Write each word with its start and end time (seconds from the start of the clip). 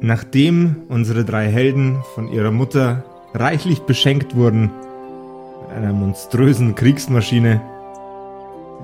Nachdem 0.00 0.76
unsere 0.88 1.24
drei 1.24 1.48
Helden 1.48 1.98
von 2.14 2.28
ihrer 2.32 2.52
Mutter 2.52 3.04
reichlich 3.34 3.80
beschenkt 3.80 4.36
wurden 4.36 4.70
mit 5.62 5.76
einer 5.76 5.92
monströsen 5.92 6.74
Kriegsmaschine, 6.74 7.60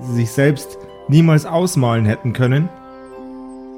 die 0.00 0.06
sie 0.06 0.14
sich 0.14 0.30
selbst 0.32 0.76
niemals 1.08 1.46
ausmalen 1.46 2.04
hätten 2.04 2.32
können, 2.32 2.68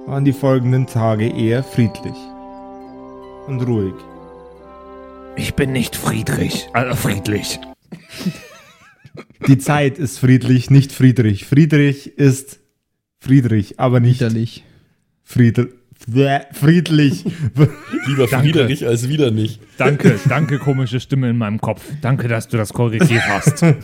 waren 0.07 0.25
die 0.25 0.33
folgenden 0.33 0.87
Tage 0.87 1.29
eher 1.29 1.63
friedlich 1.63 2.17
und 3.47 3.61
ruhig. 3.61 3.95
Ich 5.37 5.55
bin 5.55 5.73
nicht 5.73 5.95
Friedrich, 5.95 6.69
also 6.73 6.97
friedlich. 6.97 7.61
Die 9.47 9.59
Zeit 9.59 9.99
ist 9.99 10.19
friedlich, 10.19 10.71
nicht 10.71 10.93
Friedrich. 10.93 11.45
Friedrich 11.45 12.19
ist 12.19 12.61
Friedrich, 13.27 13.81
aber 13.81 13.99
nicht 13.99 14.21
Widerlich. 14.21 14.63
Friedel 15.25 15.73
friedlich. 16.53 17.25
Lieber 18.07 18.29
Danke. 18.29 18.47
Friederich 18.47 18.87
als 18.87 19.09
wieder 19.09 19.33
nicht. 19.33 19.61
Danke, 19.79 20.21
danke, 20.29 20.61
komische 20.61 21.01
Stimme 21.01 21.31
in 21.31 21.39
meinem 21.39 21.61
Kopf. 21.61 21.83
Danke, 22.01 22.29
dass 22.29 22.47
du 22.47 22.57
das 22.57 22.73
korrigiert 22.73 23.27
hast. 23.29 23.63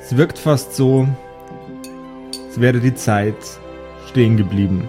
es 0.00 0.16
wirkt 0.16 0.38
fast 0.38 0.74
so, 0.74 1.06
als 2.46 2.60
wäre 2.60 2.80
die 2.80 2.96
Zeit 2.96 3.36
stehen 4.08 4.36
geblieben. 4.36 4.88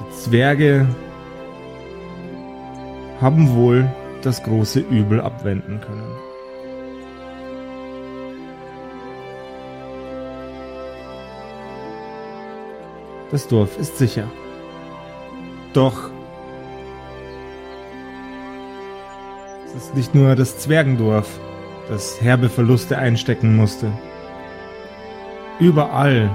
Die 0.00 0.16
Zwerge 0.24 0.88
haben 3.20 3.54
wohl 3.54 3.88
das 4.22 4.42
große 4.42 4.80
Übel 4.80 5.20
abwenden 5.20 5.80
können. 5.80 6.16
Das 13.30 13.46
Dorf 13.46 13.78
ist 13.78 13.98
sicher. 13.98 14.26
Doch 15.74 16.10
es 19.66 19.74
ist 19.74 19.94
nicht 19.94 20.14
nur 20.14 20.34
das 20.34 20.58
Zwergendorf, 20.58 21.28
das 21.88 22.20
herbe 22.22 22.48
Verluste 22.48 22.96
einstecken 22.96 23.54
musste. 23.54 23.92
Überall 25.60 26.30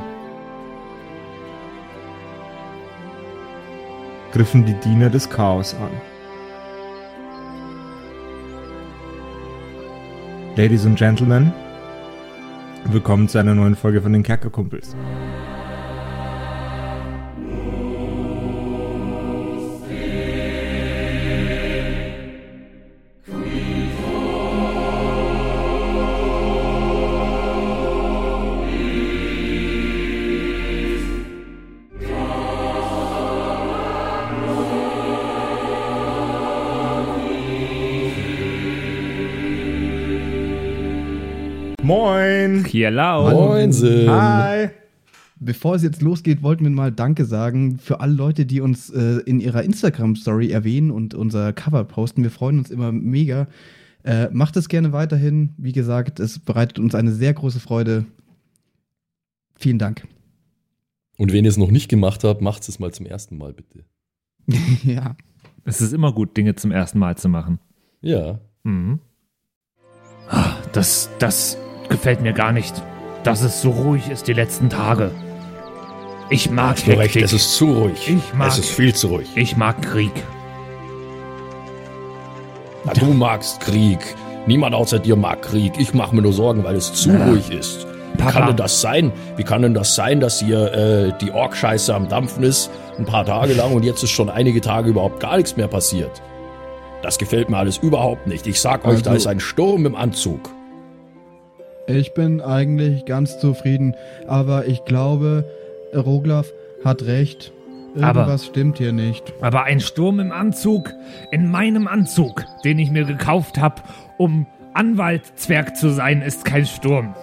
griffen 4.31 4.65
die 4.65 4.75
Diener 4.75 5.09
des 5.09 5.29
Chaos 5.29 5.75
an. 5.75 6.12
Ladies 10.55 10.85
und 10.85 10.99
Gentlemen, 10.99 11.51
willkommen 12.85 13.27
zu 13.27 13.39
einer 13.39 13.55
neuen 13.55 13.75
Folge 13.75 14.03
von 14.03 14.13
den 14.13 14.21
Kerkerkumpels. 14.21 14.95
Moin! 41.83 42.63
Hier 42.63 42.91
lau. 42.91 43.29
Moinsen. 43.29 44.09
Hi! 44.09 44.69
Bevor 45.39 45.75
es 45.75 45.83
jetzt 45.83 46.01
losgeht, 46.01 46.41
wollten 46.41 46.63
wir 46.63 46.71
mal 46.71 46.93
Danke 46.93 47.25
sagen 47.25 47.77
für 47.77 47.99
alle 47.99 48.13
Leute, 48.13 48.45
die 48.45 48.61
uns 48.61 48.89
äh, 48.89 49.19
in 49.25 49.41
ihrer 49.41 49.63
Instagram-Story 49.63 50.49
erwähnen 50.49 50.91
und 50.91 51.13
unser 51.13 51.51
Cover 51.51 51.83
posten. 51.83 52.23
Wir 52.23 52.31
freuen 52.31 52.59
uns 52.59 52.71
immer 52.71 52.93
mega. 52.93 53.47
Äh, 54.05 54.29
macht 54.31 54.55
es 54.55 54.69
gerne 54.69 54.93
weiterhin. 54.93 55.55
Wie 55.57 55.73
gesagt, 55.73 56.21
es 56.21 56.39
bereitet 56.39 56.79
uns 56.79 56.95
eine 56.95 57.11
sehr 57.11 57.33
große 57.33 57.59
Freude. 57.59 58.05
Vielen 59.55 59.77
Dank. 59.77 60.07
Und 61.17 61.33
wenn 61.33 61.43
ihr 61.43 61.49
es 61.49 61.57
noch 61.57 61.71
nicht 61.71 61.89
gemacht 61.89 62.23
habt, 62.23 62.41
macht 62.41 62.67
es 62.69 62.79
mal 62.79 62.93
zum 62.93 63.05
ersten 63.05 63.37
Mal, 63.37 63.51
bitte. 63.51 63.83
ja. 64.85 65.17
Es 65.65 65.81
ist 65.81 65.91
immer 65.91 66.13
gut, 66.13 66.37
Dinge 66.37 66.55
zum 66.55 66.71
ersten 66.71 66.99
Mal 66.99 67.17
zu 67.17 67.27
machen. 67.27 67.59
Ja. 67.99 68.39
Mhm. 68.63 68.99
Ah, 70.29 70.55
Das, 70.71 71.09
das 71.19 71.57
gefällt 71.89 72.21
mir 72.21 72.33
gar 72.33 72.51
nicht, 72.51 72.73
dass 73.23 73.41
es 73.41 73.61
so 73.61 73.71
ruhig 73.71 74.09
ist 74.09 74.27
die 74.27 74.33
letzten 74.33 74.69
Tage. 74.69 75.11
Ich 76.29 76.49
mag 76.49 76.71
Hast 76.77 76.87
du 76.87 76.91
recht, 76.91 77.01
Hektik. 77.15 77.23
es 77.23 77.33
ist 77.33 77.55
zu 77.55 77.71
ruhig. 77.73 78.09
Ich 78.09 78.33
mag- 78.33 78.47
es 78.47 78.57
ist 78.59 78.69
viel 78.69 78.93
zu 78.95 79.07
ruhig. 79.07 79.27
Ich 79.35 79.55
mag 79.57 79.81
Krieg. 79.81 80.11
Na, 82.85 82.93
du 82.93 83.05
magst 83.13 83.59
Krieg. 83.61 83.99
Niemand 84.45 84.75
außer 84.75 84.99
dir 84.99 85.15
mag 85.15 85.41
Krieg. 85.41 85.73
Ich 85.77 85.93
mache 85.93 86.15
mir 86.15 86.21
nur 86.21 86.33
Sorgen, 86.33 86.63
weil 86.63 86.75
es 86.75 86.93
zu 86.93 87.11
ruhig 87.11 87.49
ist. 87.51 87.85
Wie 88.13 88.17
Papa. 88.17 88.31
kann 88.31 88.47
denn 88.47 88.57
das 88.57 88.81
sein? 88.81 89.11
Wie 89.37 89.43
kann 89.43 89.61
denn 89.61 89.73
das 89.73 89.95
sein, 89.95 90.19
dass 90.19 90.39
hier 90.39 90.71
äh, 90.73 91.13
die 91.19 91.31
Ork-Scheiße 91.31 91.93
am 91.95 92.09
Dampfen 92.09 92.43
ist, 92.43 92.69
ein 92.99 93.05
paar 93.05 93.25
Tage 93.25 93.53
lang 93.53 93.73
und 93.73 93.83
jetzt 93.83 94.03
ist 94.03 94.11
schon 94.11 94.29
einige 94.29 94.61
Tage 94.61 94.89
überhaupt 94.89 95.19
gar 95.19 95.37
nichts 95.37 95.55
mehr 95.55 95.67
passiert? 95.67 96.21
Das 97.01 97.17
gefällt 97.17 97.49
mir 97.49 97.57
alles 97.57 97.77
überhaupt 97.77 98.27
nicht. 98.27 98.45
Ich 98.47 98.61
sag 98.61 98.85
euch, 98.85 99.01
da 99.01 99.13
ist 99.13 99.27
ein 99.27 99.39
Sturm 99.39 99.85
im 99.85 99.95
Anzug. 99.95 100.49
Ich 101.87 102.13
bin 102.13 102.39
eigentlich 102.41 103.05
ganz 103.05 103.39
zufrieden, 103.39 103.95
aber 104.27 104.67
ich 104.67 104.85
glaube, 104.85 105.45
Roglaf 105.93 106.51
hat 106.83 107.03
recht. 107.03 107.51
Aber- 108.01 108.21
Irgendwas 108.21 108.45
stimmt 108.47 108.77
hier 108.79 108.91
nicht. 108.93 109.33
Aber 109.41 109.63
ein 109.65 109.79
Sturm 109.79 110.19
im 110.19 110.31
Anzug, 110.31 110.91
in 111.31 111.51
meinem 111.51 111.87
Anzug, 111.87 112.43
den 112.63 112.79
ich 112.79 112.89
mir 112.89 113.03
gekauft 113.05 113.57
habe, 113.59 113.81
um 114.17 114.47
Anwaltzwerg 114.73 115.75
zu 115.77 115.89
sein, 115.89 116.21
ist 116.23 116.45
kein 116.45 116.65
Sturm. 116.65 117.13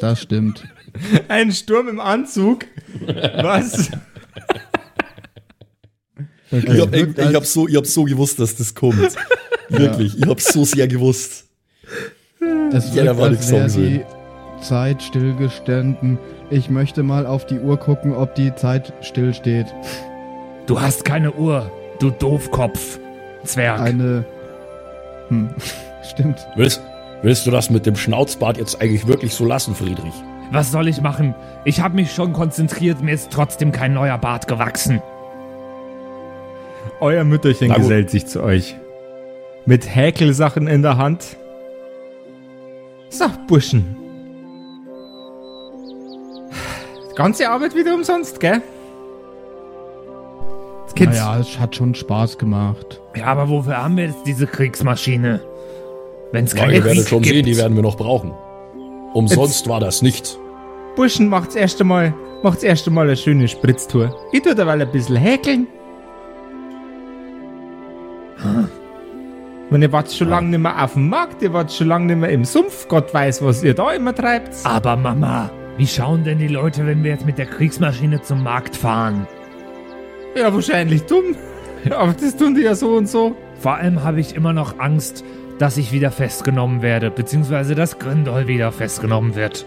Das 0.00 0.20
stimmt. 0.22 0.64
Ein 1.28 1.52
Sturm 1.52 1.88
im 1.88 2.00
Anzug? 2.00 2.64
Was? 3.06 3.90
Okay. 6.52 6.72
Ich 6.74 6.80
hab, 6.80 6.94
ich, 6.94 7.18
ich 7.18 7.34
hab 7.34 7.46
so, 7.46 7.68
ich 7.68 7.76
hab 7.76 7.86
so 7.86 8.04
gewusst, 8.04 8.40
dass 8.40 8.56
das 8.56 8.74
kommt. 8.74 9.14
Wirklich. 9.68 10.18
Ich 10.18 10.26
hab 10.26 10.40
so 10.40 10.64
sehr 10.64 10.88
gewusst. 10.88 11.46
Es 12.72 12.94
wirkt, 12.94 13.18
war 13.18 13.26
als 13.26 13.50
wäre 13.50 13.68
die 13.68 14.04
Zeit 14.62 15.02
stillgestanden. 15.02 16.18
Ich 16.48 16.70
möchte 16.70 17.02
mal 17.02 17.26
auf 17.26 17.44
die 17.44 17.58
Uhr 17.58 17.76
gucken, 17.76 18.14
ob 18.14 18.34
die 18.34 18.54
Zeit 18.54 18.92
stillsteht. 19.02 19.66
Du 20.66 20.80
hast 20.80 21.04
keine 21.04 21.32
Uhr, 21.32 21.70
du 21.98 22.10
Doofkopf. 22.10 22.98
Zwerg. 23.44 23.80
Eine. 23.80 24.24
Hm. 25.28 25.50
Stimmt. 26.10 26.38
Willst, 26.56 26.80
willst 27.22 27.46
du 27.46 27.50
das 27.50 27.70
mit 27.70 27.84
dem 27.86 27.96
Schnauzbart 27.96 28.56
jetzt 28.56 28.80
eigentlich 28.80 29.06
wirklich 29.06 29.34
so 29.34 29.44
lassen, 29.44 29.74
Friedrich? 29.74 30.14
Was 30.50 30.72
soll 30.72 30.88
ich 30.88 31.00
machen? 31.00 31.34
Ich 31.64 31.80
habe 31.80 31.94
mich 31.94 32.12
schon 32.12 32.32
konzentriert, 32.32 33.02
mir 33.02 33.12
ist 33.12 33.30
trotzdem 33.30 33.70
kein 33.70 33.92
neuer 33.94 34.18
Bart 34.18 34.48
gewachsen. 34.48 35.00
Euer 37.00 37.24
Mütterchen 37.24 37.68
Na 37.68 37.76
gesellt 37.76 38.10
sich 38.10 38.26
zu 38.26 38.42
euch. 38.42 38.76
Mit 39.66 39.94
Häkelsachen 39.94 40.66
in 40.66 40.82
der 40.82 40.96
Hand. 40.96 41.36
So, 43.10 43.26
Burschen. 43.46 43.96
Die 47.10 47.14
ganze 47.16 47.48
Arbeit 47.48 47.74
wieder 47.74 47.94
umsonst, 47.94 48.38
gell? 48.40 48.62
Jetzt 50.82 50.96
geht's. 50.96 51.18
Naja, 51.18 51.38
es 51.40 51.58
hat 51.58 51.74
schon 51.76 51.94
Spaß 51.94 52.38
gemacht. 52.38 53.00
Ja, 53.16 53.26
aber 53.26 53.48
wofür 53.48 53.82
haben 53.82 53.96
wir 53.96 54.04
jetzt 54.06 54.24
diese 54.26 54.46
Kriegsmaschine? 54.46 55.40
Wenn 56.32 56.44
es 56.44 56.52
Ja, 56.52 56.60
keine 56.60 56.74
ihr 56.76 56.84
werdet 56.84 57.00
Krieg 57.00 57.08
schon 57.08 57.22
gibt. 57.22 57.34
sehen, 57.34 57.44
die 57.44 57.56
werden 57.56 57.74
wir 57.76 57.82
noch 57.82 57.96
brauchen. 57.96 58.32
Umsonst 59.12 59.68
war 59.68 59.80
das 59.80 60.02
nicht. 60.02 60.38
Burschen 60.94 61.28
macht's 61.28 61.56
erst 61.56 61.80
einmal, 61.80 62.14
macht's 62.42 62.62
erst 62.62 62.86
einmal 62.86 63.06
eine 63.06 63.16
schöne 63.16 63.48
Spritztour. 63.48 64.14
Ich 64.32 64.42
tu 64.42 64.54
derweil 64.54 64.80
ein 64.80 64.90
bisschen 64.92 65.16
häkeln. 65.16 65.66
Und 69.70 69.82
ihr 69.82 69.92
wart 69.92 70.12
schon 70.12 70.28
lange 70.28 70.48
nicht 70.48 70.58
mehr 70.60 70.82
auf 70.82 70.94
dem 70.94 71.08
Markt, 71.08 71.42
ihr 71.42 71.52
wart 71.52 71.72
schon 71.72 71.86
lange 71.86 72.06
nicht 72.06 72.16
mehr 72.18 72.30
im 72.30 72.44
Sumpf. 72.44 72.88
Gott 72.88 73.14
weiß, 73.14 73.42
was 73.44 73.62
ihr 73.62 73.74
da 73.74 73.92
immer 73.92 74.14
treibt. 74.14 74.54
Aber 74.64 74.96
Mama, 74.96 75.50
wie 75.76 75.86
schauen 75.86 76.24
denn 76.24 76.38
die 76.38 76.48
Leute, 76.48 76.86
wenn 76.86 77.04
wir 77.04 77.12
jetzt 77.12 77.24
mit 77.24 77.38
der 77.38 77.46
Kriegsmaschine 77.46 78.20
zum 78.22 78.42
Markt 78.42 78.76
fahren? 78.76 79.26
Ja, 80.36 80.52
wahrscheinlich 80.52 81.04
dumm. 81.04 81.36
Aber 81.90 82.12
das 82.12 82.36
tun 82.36 82.54
die 82.54 82.62
ja 82.62 82.74
so 82.74 82.96
und 82.96 83.08
so. 83.08 83.36
Vor 83.60 83.74
allem 83.74 84.02
habe 84.02 84.20
ich 84.20 84.34
immer 84.34 84.52
noch 84.52 84.78
Angst, 84.78 85.24
dass 85.58 85.76
ich 85.76 85.92
wieder 85.92 86.10
festgenommen 86.10 86.82
werde, 86.82 87.10
beziehungsweise 87.10 87.74
dass 87.74 87.98
Grindol 87.98 88.48
wieder 88.48 88.72
festgenommen 88.72 89.34
wird. 89.36 89.66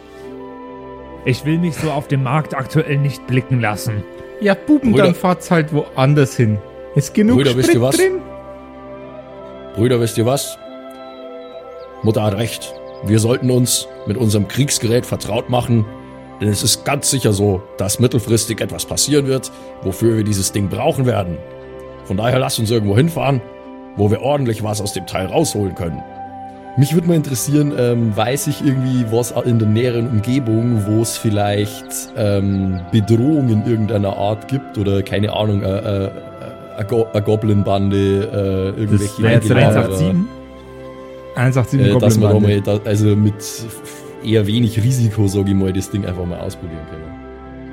Ich 1.26 1.46
will 1.46 1.60
mich 1.60 1.76
so 1.76 1.92
auf 1.92 2.08
dem 2.08 2.24
Markt 2.24 2.56
aktuell 2.56 2.98
nicht 2.98 3.26
blicken 3.28 3.62
lassen. 3.62 4.04
Ja, 4.42 4.56
Buben, 4.56 4.92
Brüder- 4.92 5.04
dann 5.06 5.16
fahrt's 5.16 5.50
halt 5.52 5.72
woanders 5.72 6.36
hin. 6.36 6.58
Ist 6.96 7.14
genug 7.14 7.38
Brüder, 7.38 7.52
Sprit 7.52 7.76
drin. 7.76 8.22
Brüder, 9.76 10.00
wisst 10.00 10.20
ihr 10.20 10.26
was? 10.28 10.60
Mutter 12.04 12.22
hat 12.22 12.36
recht. 12.36 12.76
Wir 13.06 13.18
sollten 13.18 13.50
uns 13.50 13.88
mit 14.06 14.18
unserem 14.18 14.48
Kriegsgerät 14.48 15.04
vertraut 15.04 15.50
machen, 15.50 15.86
denn 16.40 16.50
es 16.50 16.62
ist 16.62 16.86
ganz 16.86 17.10
sicher 17.10 17.34
so, 17.34 17.64
dass 17.78 18.00
mittelfristig 18.00 18.62
etwas 18.62 18.86
passieren 18.86 19.26
wird, 19.26 19.52
wofür 19.82 20.16
wir 20.16 20.24
dieses 20.24 20.52
Ding 20.52 20.70
brauchen 20.70 21.08
werden. 21.08 21.38
Von 22.06 22.18
daher 22.18 22.38
lasst 22.38 22.60
uns 22.60 22.70
irgendwo 22.70 22.96
hinfahren, 22.96 23.42
wo 23.96 24.12
wir 24.12 24.22
ordentlich 24.22 24.64
was 24.64 24.80
aus 24.80 24.94
dem 24.94 25.08
Teil 25.08 25.26
rausholen 25.26 25.74
können. 25.74 26.04
Mich 26.78 26.94
würde 26.94 27.08
mal 27.08 27.16
interessieren, 27.16 27.74
ähm, 27.78 28.16
weiß 28.16 28.48
ich 28.48 28.66
irgendwie 28.66 29.06
was 29.12 29.32
in 29.32 29.58
der 29.58 29.68
näheren 29.68 30.08
Umgebung, 30.08 30.86
wo 30.88 31.02
es 31.02 31.18
vielleicht 31.18 31.86
ähm, 32.16 32.80
Bedrohung 32.92 33.50
in 33.50 33.66
irgendeiner 33.66 34.18
Art 34.18 34.48
gibt 34.48 34.78
oder 34.78 35.02
keine 35.02 35.34
Ahnung, 35.34 35.64
äh, 35.64 36.06
äh, 36.06 36.12
eine 36.78 36.88
Go 36.88 37.08
Goblin-Bande, 37.14 37.98
äh, 37.98 38.80
irgendwelche 38.80 39.06
Das 39.06 39.22
wäre 39.22 39.34
jetzt 39.34 39.50
Jäger, 39.50 39.66
187? 39.66 40.16
187 41.36 41.80
äh, 41.80 42.00
dass 42.00 42.20
Goblin-Bande. 42.20 42.48
mal, 42.48 42.62
da, 42.62 42.80
also 42.86 43.16
mit 43.16 43.34
eher 44.24 44.48
wenig 44.48 44.82
Risiko, 44.82 45.28
sage 45.28 45.50
ich 45.50 45.56
mal, 45.56 45.74
das 45.74 45.90
Ding 45.90 46.06
einfach 46.06 46.26
mal 46.26 46.40
ausprobieren 46.40 46.86
können. 46.90 47.14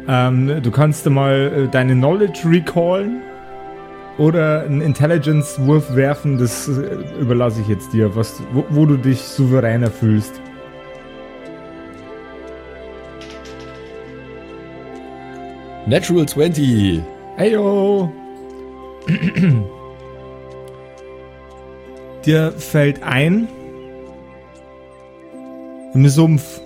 Ähm, 0.08 0.62
du 0.62 0.70
kannst 0.70 1.08
mal 1.08 1.66
äh, 1.66 1.68
deine 1.68 1.94
Knowledge 1.94 2.40
recallen 2.46 3.22
oder 4.18 4.62
einen 4.62 4.80
Intelligence-Wurf 4.80 5.94
werfen, 5.94 6.38
das 6.38 6.68
äh, 6.68 7.20
überlasse 7.20 7.60
ich 7.60 7.68
jetzt 7.68 7.92
dir, 7.92 8.14
was, 8.16 8.42
wo, 8.52 8.64
wo 8.70 8.86
du 8.86 8.96
dich 8.96 9.20
souveräner 9.20 9.90
fühlst. 9.90 10.40
Natural 15.86 16.26
20. 16.26 17.02
Heyo! 17.36 18.12
Dir 22.26 22.52
fällt 22.52 23.02
ein, 23.02 23.48
im 25.94 26.08
Sumpf. 26.08 26.60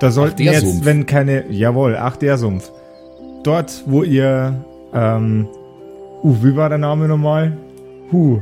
Da 0.00 0.10
sollten 0.10 0.36
der 0.38 0.52
jetzt, 0.54 0.66
Sumpf. 0.66 0.84
wenn 0.84 1.06
keine, 1.06 1.44
jawohl, 1.50 1.96
ach 1.98 2.16
der 2.16 2.36
Sumpf. 2.36 2.70
Dort, 3.44 3.82
wo 3.86 4.02
ihr, 4.02 4.54
ähm, 4.92 5.46
uh, 6.22 6.34
wie 6.42 6.54
war 6.56 6.68
der 6.68 6.78
Name 6.78 7.08
nochmal? 7.08 7.56
Huh, 8.12 8.40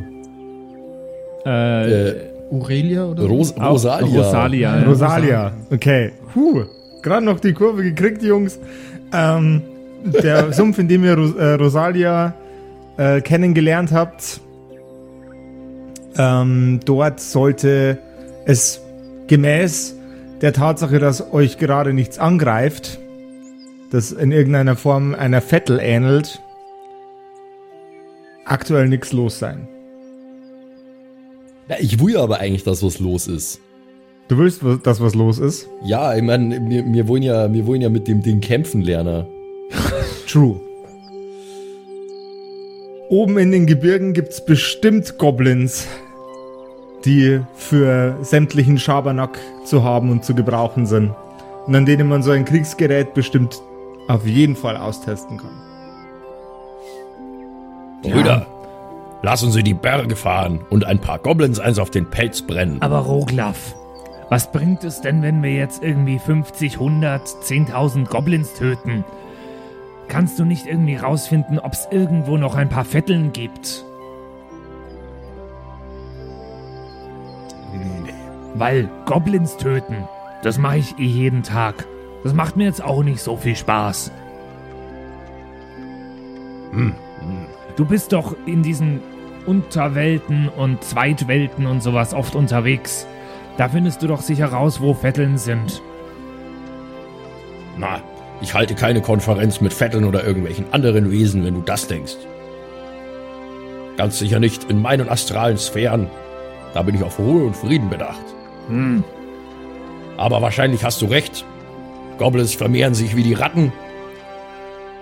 Äh, 1.47 2.09
Äh, 2.09 2.15
Aurelia 2.51 3.05
oder? 3.07 3.25
Ros 3.27 3.55
auch 3.57 3.73
Rosalia. 3.73 4.17
Rosalia. 4.19 4.79
ja. 4.79 4.85
Rosalia. 4.87 5.53
Okay. 5.71 6.13
Huh. 6.35 6.65
Gerade 7.03 7.25
noch 7.27 7.39
die 7.41 7.53
Kurve 7.53 7.83
gekriegt, 7.83 8.23
Jungs. 8.23 8.59
Ähm, 9.13 9.63
der 10.05 10.53
Sumpf, 10.53 10.79
in 10.79 10.89
dem 10.89 11.05
ihr 11.05 11.17
Ros 11.17 11.35
äh, 11.35 11.55
Rosalia 11.55 12.35
äh, 12.97 13.21
kennengelernt 13.21 13.93
habt, 13.93 14.41
ähm, 16.17 16.81
dort 16.85 17.21
sollte 17.21 17.99
es 18.45 18.81
gemäß 19.27 19.97
der 20.41 20.53
Tatsache, 20.53 20.99
dass 20.99 21.33
euch 21.33 21.59
gerade 21.59 21.93
nichts 21.93 22.19
angreift, 22.19 22.99
das 23.91 24.13
in 24.13 24.33
irgendeiner 24.33 24.77
Form 24.77 25.15
einer 25.15 25.41
Vettel 25.41 25.79
ähnelt, 25.81 26.41
aktuell 28.45 28.89
nichts 28.89 29.13
los 29.13 29.39
sein. 29.39 29.69
Ja, 31.69 31.77
ich 31.81 31.99
will 31.99 32.15
ja 32.15 32.23
aber 32.23 32.41
eigentlich, 32.41 32.65
dass 32.65 32.83
was 32.83 32.99
los 32.99 33.27
ist. 33.27 33.61
Du 34.29 34.39
willst, 34.39 34.63
dass 34.83 35.01
was 35.01 35.15
los 35.15 35.39
ist? 35.39 35.69
Ja, 35.85 36.15
ich 36.15 36.23
meine, 36.23 36.69
wir, 36.69 36.85
wir, 36.85 37.09
wollen 37.09 37.23
ja, 37.23 37.53
wir 37.53 37.67
wollen 37.67 37.81
ja 37.81 37.89
mit 37.89 38.09
dem 38.09 38.23
Ding 38.23 38.41
kämpfen 38.41 38.83
lernen. 38.83 39.27
True. 40.29 40.61
Oben 43.09 43.39
in 43.39 43.53
den 43.53 43.67
Gebirgen 43.67 44.13
gibt's 44.13 44.45
bestimmt 44.45 45.19
Goblins, 45.19 45.87
die 47.05 47.41
für 47.55 48.17
sämtlichen 48.23 48.79
Schabernack 48.79 49.39
zu 49.65 49.85
haben 49.85 50.11
und 50.11 50.25
zu 50.25 50.35
gebrauchen 50.35 50.87
sind. 50.87 51.15
Und 51.67 51.75
an 51.75 51.87
denen 51.87 52.09
man 52.09 52.23
so 52.23 52.31
ein 52.31 52.45
Kriegsgerät 52.45 53.15
bestimmt 53.15 53.61
auf 54.09 54.27
jeden 54.27 54.57
Fall 54.57 54.77
austesten 54.77 55.39
kann. 55.39 55.63
Brüder, 58.03 58.47
lassen 59.23 59.51
Sie 59.51 59.63
die 59.63 59.75
Berge 59.75 60.17
fahren 60.17 60.61
und 60.69 60.85
ein 60.85 61.01
paar 61.01 61.19
Goblins 61.19 61.59
eins 61.59 61.79
auf 61.79 61.91
den 61.91 62.11
Pelz 62.11 62.43
brennen. 62.43 62.83
Aber 62.83 62.99
Roglaf, 62.99 63.75
was 64.29 64.51
bringt 64.53 64.85
es 64.85 65.01
denn, 65.01 65.23
wenn 65.23 65.43
wir 65.43 65.55
jetzt 65.55 65.83
irgendwie 65.83 66.19
50, 66.19 66.75
100, 66.75 67.23
10.000 67.23 68.09
Goblins 68.09 68.55
töten? 68.55 69.05
Kannst 70.09 70.39
du 70.39 70.45
nicht 70.45 70.67
irgendwie 70.67 70.97
rausfinden, 70.97 71.59
ob 71.59 71.73
es 71.73 71.89
irgendwo 71.91 72.37
noch 72.37 72.55
ein 72.55 72.69
paar 72.69 72.85
Vetteln 72.85 73.33
gibt? 73.33 73.85
Weil 78.55 78.89
Goblins 79.07 79.57
töten, 79.57 80.09
das 80.43 80.59
mache 80.59 80.79
ich 80.79 80.99
eh 80.99 81.05
jeden 81.05 81.43
Tag. 81.43 81.87
Das 82.23 82.33
macht 82.33 82.57
mir 82.57 82.65
jetzt 82.65 82.83
auch 82.83 83.03
nicht 83.03 83.21
so 83.21 83.37
viel 83.37 83.57
Spaß. 83.57 84.13
Du 87.77 87.85
bist 87.85 88.13
doch 88.13 88.37
in 88.47 88.63
diesen 88.63 89.01
Unterwelten 89.47 90.49
und 90.49 90.83
Zweitwelten 90.85 91.67
und 91.67 91.83
sowas 91.83 92.15
oft 92.15 92.35
unterwegs. 92.35 93.07
Da 93.57 93.69
findest 93.69 94.03
du 94.03 94.07
doch 94.07 94.23
sicher 94.23 94.47
raus, 94.47 94.81
wo 94.81 94.95
Vetteln 94.95 95.39
sind. 95.39 95.83
Na, 97.77 98.01
ich 98.41 98.55
halte 98.55 98.75
keine 98.75 99.01
Konferenz 99.01 99.61
mit 99.61 99.73
Vetteln 99.73 100.05
oder 100.05 100.25
irgendwelchen 100.25 100.67
anderen 100.73 101.11
Wesen, 101.11 101.45
wenn 101.45 101.55
du 101.55 101.61
das 101.61 101.87
denkst. 101.87 102.17
Ganz 103.97 104.19
sicher 104.19 104.41
nicht 104.41 104.65
in 104.65 104.83
meinen 104.83 105.09
astralen 105.09 105.57
Sphären. 105.57 106.11
Da 106.75 106.83
bin 106.83 106.95
ich 106.97 107.03
auf 107.03 107.19
Ruhe 107.19 107.45
und 107.45 107.57
Frieden 107.57 107.89
bedacht. 107.89 108.25
Hm. 108.69 109.05
Aber 110.17 110.43
wahrscheinlich 110.43 110.85
hast 110.85 111.01
du 111.03 111.07
recht. 111.07 111.45
Goblins 112.19 112.55
vermehren 112.55 112.95
sich 112.95 113.17
wie 113.17 113.23
die 113.23 113.35
Ratten. 113.35 113.73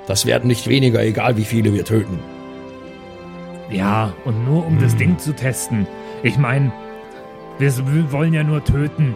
Das 0.06 0.26
werden 0.26 0.48
nicht 0.48 0.68
weniger, 0.68 1.02
egal 1.02 1.36
wie 1.36 1.44
viele 1.44 1.72
wir 1.72 1.84
töten. 1.84 2.18
Ja, 3.70 4.12
und 4.24 4.44
nur 4.44 4.66
um 4.66 4.78
das 4.80 4.96
Ding 4.96 5.18
zu 5.18 5.34
testen. 5.34 5.86
Ich 6.22 6.36
meine, 6.36 6.72
wir 7.58 8.12
wollen 8.12 8.34
ja 8.34 8.42
nur 8.42 8.64
töten. 8.64 9.14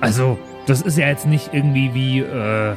Also, 0.00 0.38
das 0.66 0.82
ist 0.82 0.98
ja 0.98 1.08
jetzt 1.08 1.26
nicht 1.26 1.50
irgendwie 1.52 1.94
wie 1.94 2.20
äh, 2.20 2.74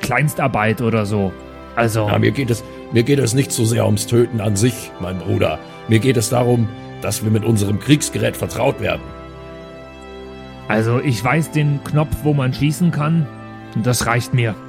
Kleinstarbeit 0.00 0.80
oder 0.80 1.06
so. 1.06 1.32
Also, 1.76 2.08
Na, 2.10 2.18
mir 2.18 2.30
geht 2.32 2.50
es, 2.50 2.62
mir 2.92 3.02
geht 3.02 3.18
es 3.18 3.34
nicht 3.34 3.52
so 3.52 3.64
sehr 3.64 3.86
ums 3.86 4.06
Töten 4.06 4.40
an 4.40 4.56
sich, 4.56 4.90
mein 5.00 5.18
Bruder. 5.18 5.58
Mir 5.88 5.98
geht 5.98 6.16
es 6.16 6.28
darum, 6.30 6.68
dass 7.00 7.24
wir 7.24 7.30
mit 7.30 7.44
unserem 7.44 7.80
Kriegsgerät 7.80 8.36
vertraut 8.36 8.80
werden. 8.80 9.02
also 10.68 11.00
ich 11.00 11.22
weiß 11.22 11.50
den 11.52 11.82
Knopf, 11.84 12.16
wo 12.22 12.34
man 12.34 12.52
schießen 12.52 12.90
kann. 12.90 13.26
Und 13.74 13.86
das 13.86 14.06
reicht 14.06 14.34
mir. 14.34 14.54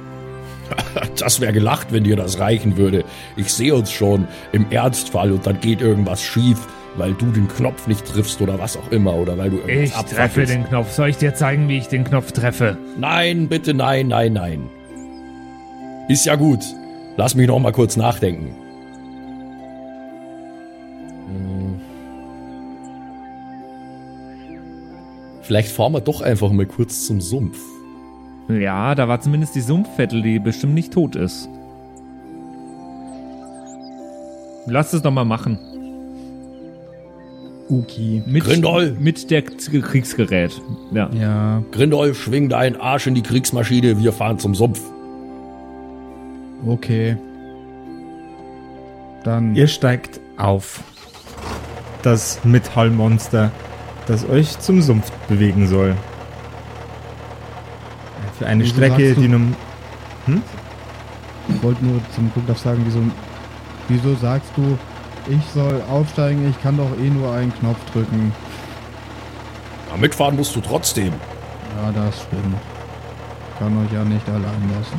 Das 1.18 1.40
wäre 1.40 1.52
gelacht, 1.52 1.88
wenn 1.92 2.04
dir 2.04 2.16
das 2.16 2.38
reichen 2.38 2.76
würde. 2.76 3.04
Ich 3.36 3.52
sehe 3.52 3.74
uns 3.74 3.92
schon 3.92 4.26
im 4.52 4.70
Ernstfall 4.70 5.30
und 5.32 5.46
dann 5.46 5.60
geht 5.60 5.80
irgendwas 5.82 6.22
schief, 6.22 6.66
weil 6.96 7.14
du 7.14 7.26
den 7.26 7.48
Knopf 7.48 7.86
nicht 7.86 8.06
triffst 8.06 8.40
oder 8.40 8.58
was 8.58 8.76
auch 8.76 8.90
immer 8.90 9.14
oder 9.14 9.38
weil 9.38 9.50
du 9.50 9.58
irgendwas 9.58 10.04
Ich 10.04 10.16
treffe 10.16 10.44
den 10.44 10.64
Knopf. 10.64 10.90
Soll 10.92 11.08
ich 11.08 11.16
dir 11.16 11.34
zeigen, 11.34 11.68
wie 11.68 11.78
ich 11.78 11.88
den 11.88 12.04
Knopf 12.04 12.32
treffe? 12.32 12.76
Nein, 12.98 13.48
bitte 13.48 13.74
nein, 13.74 14.08
nein, 14.08 14.32
nein. 14.32 14.68
Ist 16.08 16.26
ja 16.26 16.36
gut. 16.36 16.60
Lass 17.16 17.34
mich 17.34 17.46
noch 17.46 17.58
mal 17.58 17.72
kurz 17.72 17.96
nachdenken. 17.96 18.54
Vielleicht 25.42 25.70
fahren 25.70 25.92
wir 25.92 26.00
doch 26.00 26.20
einfach 26.22 26.50
mal 26.52 26.66
kurz 26.66 27.04
zum 27.06 27.20
Sumpf. 27.20 27.58
Ja, 28.48 28.94
da 28.94 29.08
war 29.08 29.20
zumindest 29.20 29.54
die 29.54 29.60
Sumpfvettel, 29.60 30.22
die 30.22 30.38
bestimmt 30.38 30.74
nicht 30.74 30.92
tot 30.92 31.16
ist. 31.16 31.48
Lass 34.66 34.92
es 34.92 35.02
doch 35.02 35.10
mal 35.10 35.24
machen. 35.24 35.58
Okay. 37.72 38.22
Mit, 38.26 38.44
Grindol! 38.44 38.94
Mit 39.00 39.30
der 39.30 39.40
Kriegsgerät. 39.42 40.60
Ja. 40.92 41.08
Ja, 41.14 41.62
Grindolf, 41.72 42.22
schwing 42.22 42.50
deinen 42.50 42.76
Arsch 42.76 43.06
in 43.06 43.14
die 43.14 43.22
Kriegsmaschine, 43.22 43.98
wir 43.98 44.12
fahren 44.12 44.38
zum 44.38 44.54
Sumpf. 44.54 44.80
okay. 46.66 47.16
Dann. 49.24 49.54
Ihr 49.54 49.68
steigt 49.68 50.20
auf. 50.36 50.82
Das 52.02 52.44
Metallmonster, 52.44 53.52
das 54.06 54.28
euch 54.28 54.58
zum 54.58 54.82
Sumpf 54.82 55.10
bewegen 55.28 55.66
soll. 55.68 55.94
Für 58.38 58.46
eine 58.46 58.64
Wieso 58.64 58.74
Strecke, 58.74 59.14
die 59.14 59.28
nun. 59.28 59.54
Ich 61.48 61.62
wollte 61.62 61.84
nur 61.84 62.00
zum 62.14 62.30
Guckdaff 62.34 62.58
sagen, 62.58 62.82
wieso, 62.84 63.00
wieso 63.88 64.14
sagst 64.16 64.50
du, 64.56 64.76
ich 65.28 65.44
soll 65.52 65.82
aufsteigen, 65.90 66.48
ich 66.50 66.62
kann 66.62 66.76
doch 66.76 66.90
eh 66.98 67.10
nur 67.10 67.32
einen 67.32 67.54
Knopf 67.54 67.78
drücken. 67.92 68.32
Na, 69.90 69.96
mitfahren 69.96 70.36
musst 70.36 70.54
du 70.56 70.60
trotzdem. 70.60 71.12
Ja, 71.76 71.92
das 71.92 72.22
stimmt. 72.22 72.56
Kann 73.58 73.84
euch 73.84 73.92
ja 73.92 74.04
nicht 74.04 74.28
allein 74.28 74.70
lassen. 74.76 74.98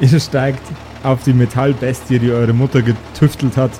Ihr 0.00 0.20
steigt 0.20 0.62
auf 1.02 1.22
die 1.24 1.32
Metallbestie, 1.32 2.18
die 2.18 2.30
eure 2.30 2.52
Mutter 2.52 2.82
getüftelt 2.82 3.56
hat. 3.56 3.72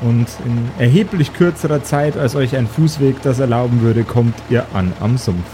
Und 0.00 0.26
in 0.44 0.68
erheblich 0.78 1.32
kürzerer 1.32 1.82
Zeit, 1.82 2.16
als 2.16 2.34
euch 2.34 2.56
ein 2.56 2.66
Fußweg 2.66 3.22
das 3.22 3.38
erlauben 3.38 3.80
würde, 3.80 4.04
kommt 4.04 4.34
ihr 4.50 4.66
an 4.74 4.92
am 5.00 5.16
Sumpf. 5.16 5.46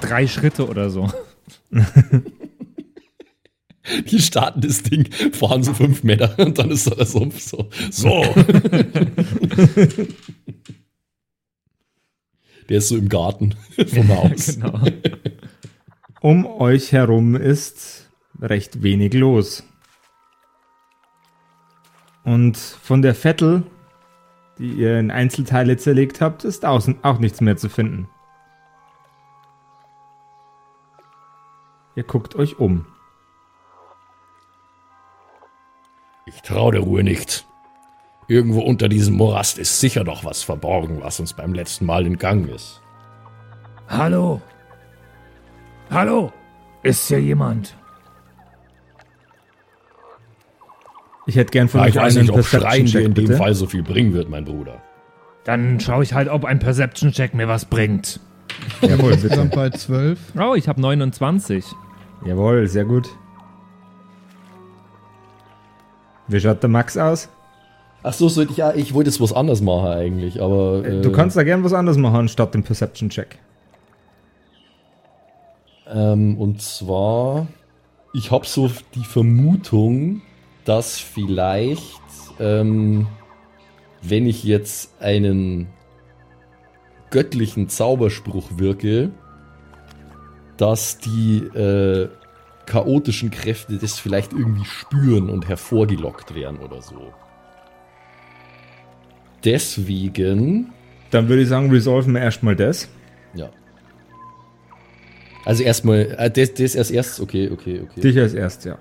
Drei 0.00 0.26
Schritte 0.26 0.68
oder 0.68 0.90
so. 0.90 1.08
Die 4.10 4.20
starten 4.20 4.60
das 4.60 4.82
Ding, 4.82 5.10
fahren 5.32 5.62
so 5.62 5.74
fünf 5.74 6.02
Meter 6.02 6.38
und 6.38 6.58
dann 6.58 6.70
ist 6.70 6.86
da 6.86 6.94
der 6.94 7.06
Sumpf 7.06 7.40
so. 7.40 7.68
So. 7.90 8.24
der 12.68 12.78
ist 12.78 12.88
so 12.88 12.96
im 12.96 13.08
Garten 13.08 13.54
vom 13.86 14.08
Haus. 14.08 14.54
genau. 14.56 14.80
Um 16.20 16.46
euch 16.46 16.92
herum 16.92 17.36
ist 17.36 18.10
recht 18.40 18.82
wenig 18.82 19.14
los. 19.14 19.64
Und 22.24 22.56
von 22.56 23.02
der 23.02 23.14
Vettel, 23.14 23.62
die 24.58 24.72
ihr 24.72 24.98
in 24.98 25.10
Einzelteile 25.10 25.76
zerlegt 25.76 26.20
habt, 26.20 26.44
ist 26.44 26.64
außen 26.64 27.02
auch 27.02 27.18
nichts 27.20 27.40
mehr 27.40 27.56
zu 27.56 27.68
finden. 27.68 28.08
Ihr 31.94 32.02
guckt 32.04 32.36
euch 32.36 32.58
um. 32.58 32.86
Ich 36.28 36.42
traue 36.42 36.72
der 36.72 36.82
Ruhe 36.82 37.02
nicht. 37.02 37.46
Irgendwo 38.28 38.60
unter 38.60 38.88
diesem 38.90 39.16
Morast 39.16 39.58
ist 39.58 39.80
sicher 39.80 40.04
noch 40.04 40.24
was 40.24 40.42
verborgen, 40.42 40.98
was 41.00 41.18
uns 41.20 41.32
beim 41.32 41.54
letzten 41.54 41.86
Mal 41.86 42.04
entgangen 42.04 42.48
ist. 42.50 42.82
Hallo? 43.88 44.42
Hallo? 45.90 46.30
Ist 46.82 47.08
hier 47.08 47.20
jemand? 47.22 47.74
Ich 51.26 51.36
hätte 51.36 51.50
gern 51.50 51.68
von 51.68 51.80
Ah, 51.80 51.84
euch 51.84 51.90
ich 51.90 51.96
weiß 51.96 52.16
einen 52.16 52.26
nicht, 52.26 52.38
ob 52.38 52.44
Schreien 52.44 52.86
dir 52.86 53.00
in 53.00 53.14
dem. 53.14 53.32
Fall 53.34 53.54
so 53.54 53.66
viel 53.66 53.82
bringen 53.82 54.12
wird, 54.12 54.28
mein 54.28 54.44
Bruder. 54.44 54.82
Dann 55.44 55.80
schaue 55.80 56.02
ich 56.02 56.12
halt, 56.12 56.28
ob 56.28 56.44
ein 56.44 56.58
Perception-Check 56.58 57.32
mir 57.32 57.48
was 57.48 57.64
bringt. 57.64 58.20
Jawohl, 58.82 59.12
bitte. 59.12 59.24
Insgesamt 59.28 59.54
bei 59.54 59.70
12. 59.70 60.18
Oh, 60.38 60.54
ich 60.54 60.68
habe 60.68 60.80
29. 60.80 61.64
Jawohl, 62.26 62.66
sehr 62.66 62.84
gut. 62.84 63.08
Wie 66.28 66.40
schaut 66.40 66.62
der 66.62 66.70
Max 66.70 66.96
aus? 66.96 67.28
Ach 68.02 68.12
so, 68.12 68.26
ich, 68.42 68.58
ich 68.76 68.94
wollte 68.94 69.10
jetzt 69.10 69.20
was 69.20 69.32
anderes 69.32 69.60
machen 69.60 69.88
eigentlich, 69.88 70.40
aber. 70.40 70.84
äh, 70.84 71.00
Du 71.00 71.10
kannst 71.10 71.36
da 71.36 71.42
gern 71.42 71.64
was 71.64 71.72
anderes 71.72 71.98
machen, 71.98 72.28
statt 72.28 72.54
dem 72.54 72.62
Perception-Check. 72.62 73.38
Ähm, 75.88 76.36
und 76.38 76.62
zwar, 76.62 77.46
ich 78.14 78.30
habe 78.30 78.46
so 78.46 78.70
die 78.94 79.04
Vermutung, 79.04 80.22
dass 80.64 80.98
vielleicht, 80.98 82.00
ähm, 82.38 83.06
wenn 84.02 84.26
ich 84.26 84.44
jetzt 84.44 84.92
einen 85.00 85.68
göttlichen 87.10 87.68
Zauberspruch 87.68 88.44
wirke, 88.56 89.10
dass 90.58 90.98
die 90.98 91.38
äh, 91.38 92.08
chaotischen 92.68 93.30
Kräfte 93.30 93.78
das 93.78 93.98
vielleicht 93.98 94.32
irgendwie 94.32 94.64
spüren 94.64 95.30
und 95.30 95.48
hervorgelockt 95.48 96.34
werden 96.34 96.58
oder 96.58 96.82
so. 96.82 97.12
Deswegen, 99.44 100.72
Dann 101.10 101.28
würde 101.28 101.42
ich 101.42 101.48
sagen, 101.48 101.70
resolven 101.70 102.14
wir 102.14 102.20
erstmal 102.20 102.54
das. 102.56 102.88
ja. 103.34 103.50
Also 105.44 105.62
erstmal, 105.62 106.14
äh, 106.18 106.30
das, 106.30 106.52
das 106.54 106.74
erst 106.74 106.90
erst, 106.90 107.20
okay, 107.20 107.48
okay, 107.50 107.80
okay. 107.82 108.00
Dich 108.02 108.18
als 108.18 108.34
erst, 108.34 108.66
ja. 108.66 108.76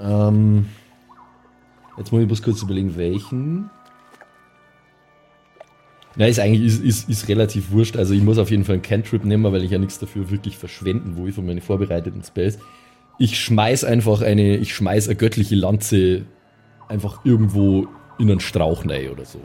Ähm, 0.00 0.66
jetzt 1.96 2.10
muss 2.10 2.22
ich 2.22 2.26
bloß 2.26 2.42
kurz 2.42 2.62
überlegen, 2.62 2.96
welchen. 2.96 3.70
Na, 6.16 6.26
ist 6.26 6.40
eigentlich 6.40 6.66
ist, 6.66 6.82
ist, 6.82 7.08
ist 7.08 7.28
relativ 7.28 7.70
wurscht. 7.70 7.96
Also 7.96 8.14
ich 8.14 8.22
muss 8.22 8.38
auf 8.38 8.50
jeden 8.50 8.64
Fall 8.64 8.74
einen 8.74 8.82
Cantrip 8.82 9.24
nehmen, 9.24 9.44
weil 9.52 9.62
ich 9.62 9.70
ja 9.70 9.78
nichts 9.78 10.00
dafür 10.00 10.28
wirklich 10.30 10.56
verschwenden, 10.56 11.16
wo 11.16 11.28
ich 11.28 11.34
von 11.36 11.46
meine 11.46 11.60
vorbereiteten 11.60 12.24
Spells. 12.24 12.58
Ich 13.20 13.38
schmeiß 13.38 13.84
einfach 13.84 14.22
eine, 14.22 14.56
ich 14.56 14.74
schmeiß 14.74 15.06
eine 15.06 15.14
göttliche 15.16 15.54
Lanze 15.54 16.22
einfach 16.88 17.24
irgendwo 17.24 17.86
in 18.18 18.30
einen 18.30 18.40
Strauch 18.40 18.84
rein 18.86 19.10
oder 19.10 19.24
so. 19.24 19.38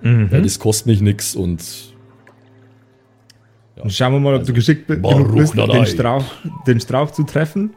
Weil 0.00 0.42
das 0.42 0.58
kostet 0.60 0.86
mich 0.86 1.00
nix 1.00 1.34
und 1.34 1.60
Dann 3.76 3.90
schauen 3.90 4.12
wir 4.12 4.20
mal, 4.20 4.34
ob 4.36 4.44
du 4.44 4.52
geschickt 4.52 4.86
bist, 4.86 5.02
den 5.04 5.86
Strauch, 5.86 6.24
den 6.66 6.80
Strauch 6.80 7.10
zu 7.10 7.24
treffen. 7.24 7.74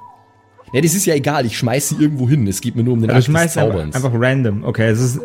Ja, 0.73 0.79
das 0.79 0.93
ist 0.93 1.05
ja 1.05 1.15
egal, 1.15 1.45
ich 1.45 1.57
schmeiß 1.57 1.89
sie 1.89 1.95
irgendwo 1.95 2.29
hin. 2.29 2.47
Es 2.47 2.61
geht 2.61 2.75
mir 2.75 2.83
nur 2.83 2.93
um 2.93 3.01
den 3.01 3.09
Also 3.09 3.17
Akt 3.17 3.27
des 3.27 3.31
schmeißt 3.33 3.57
einfach, 3.57 3.71
Zauberns. 3.73 3.95
einfach 3.95 4.11
random. 4.13 4.63
Okay, 4.63 4.87
es 4.89 5.01
ist, 5.01 5.19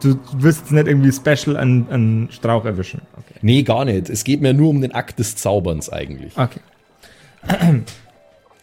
du, 0.00 0.14
du 0.14 0.42
wirst 0.42 0.60
jetzt 0.62 0.72
nicht 0.72 0.88
irgendwie 0.88 1.12
special 1.12 1.56
an, 1.56 1.86
an 1.90 2.28
Strauch 2.32 2.64
erwischen. 2.64 3.02
Okay. 3.12 3.38
Nee, 3.42 3.62
gar 3.62 3.84
nicht. 3.84 4.10
Es 4.10 4.24
geht 4.24 4.40
mir 4.40 4.54
nur 4.54 4.70
um 4.70 4.80
den 4.80 4.92
Akt 4.92 5.18
des 5.20 5.36
Zauberns 5.36 5.88
eigentlich. 5.88 6.32
Okay. 6.36 6.60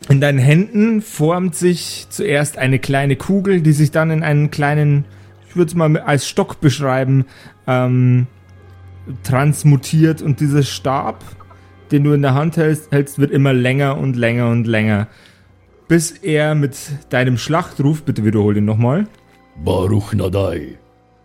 In 0.09 0.21
deinen 0.21 0.39
Händen 0.39 1.01
formt 1.01 1.55
sich 1.55 2.07
zuerst 2.09 2.57
eine 2.57 2.79
kleine 2.79 3.15
Kugel, 3.15 3.61
die 3.61 3.71
sich 3.71 3.91
dann 3.91 4.11
in 4.11 4.23
einen 4.23 4.51
kleinen, 4.51 5.05
ich 5.49 5.55
würde 5.55 5.69
es 5.69 5.75
mal 5.75 5.97
als 5.97 6.27
Stock 6.27 6.61
beschreiben, 6.61 7.25
ähm, 7.65 8.27
transmutiert 9.23 10.21
und 10.21 10.39
dieser 10.39 10.63
Stab, 10.63 11.23
den 11.91 12.03
du 12.03 12.13
in 12.13 12.21
der 12.21 12.33
Hand 12.33 12.57
hältst, 12.57 12.91
hältst, 12.91 13.19
wird 13.19 13.31
immer 13.31 13.53
länger 13.53 13.97
und 13.97 14.15
länger 14.15 14.49
und 14.49 14.67
länger. 14.67 15.07
Bis 15.87 16.11
er 16.11 16.55
mit 16.55 16.77
deinem 17.09 17.37
Schlachtruf, 17.37 18.03
bitte 18.03 18.25
wiederhol 18.25 18.57
ihn 18.57 18.65
nochmal, 18.65 19.07
Baruch 19.63 20.13
Nadai. 20.13 20.77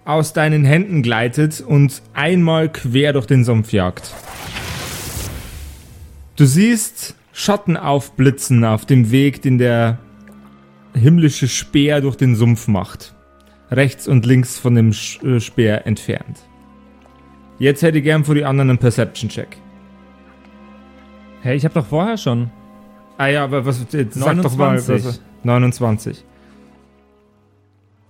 aus 0.04 0.32
deinen 0.32 0.64
Händen 0.64 1.02
gleitet 1.02 1.60
und 1.60 2.02
einmal 2.12 2.70
quer 2.70 3.12
durch 3.12 3.26
den 3.26 3.44
Sumpf 3.44 3.72
jagt. 3.72 4.14
Du 6.36 6.46
siehst 6.46 7.16
Schatten 7.32 7.76
aufblitzen 7.76 8.64
auf 8.64 8.86
dem 8.86 9.10
Weg, 9.10 9.42
den 9.42 9.58
der 9.58 9.98
himmlische 10.94 11.48
Speer 11.48 12.00
durch 12.00 12.16
den 12.16 12.34
Sumpf 12.34 12.68
macht. 12.68 13.14
Rechts 13.70 14.08
und 14.08 14.26
links 14.26 14.58
von 14.58 14.74
dem 14.74 14.90
äh, 14.90 15.40
Speer 15.40 15.86
entfernt. 15.86 16.40
Jetzt 17.58 17.82
hätte 17.82 17.98
ich 17.98 18.04
gern 18.04 18.24
für 18.24 18.34
die 18.34 18.44
anderen 18.44 18.70
einen 18.70 18.78
Perception-Check. 18.78 19.58
Hey, 21.42 21.56
ich 21.56 21.64
habe 21.64 21.74
doch 21.74 21.86
vorher 21.86 22.16
schon. 22.16 22.50
Ah 23.16 23.28
ja, 23.28 23.44
aber 23.44 23.64
was, 23.64 23.86
jetzt 23.92 24.14
sag 24.14 24.40
doch 24.42 24.56
mal. 24.56 24.76
29. 24.76 25.04
Was, 25.04 25.20
29. 25.42 26.24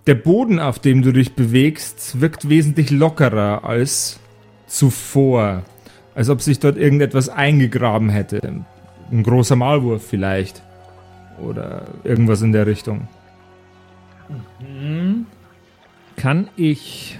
Der 0.07 0.15
Boden, 0.15 0.59
auf 0.59 0.79
dem 0.79 1.01
du 1.01 1.11
dich 1.11 1.35
bewegst, 1.35 2.19
wirkt 2.19 2.49
wesentlich 2.49 2.89
lockerer 2.89 3.63
als 3.63 4.19
zuvor. 4.67 5.63
Als 6.15 6.29
ob 6.29 6.41
sich 6.41 6.59
dort 6.59 6.77
irgendetwas 6.77 7.29
eingegraben 7.29 8.09
hätte. 8.09 8.65
Ein 9.11 9.23
großer 9.23 9.55
Maulwurf 9.55 10.05
vielleicht. 10.07 10.61
Oder 11.41 11.85
irgendwas 12.03 12.41
in 12.41 12.51
der 12.51 12.65
Richtung. 12.67 13.07
Kann 16.15 16.47
ich. 16.55 17.19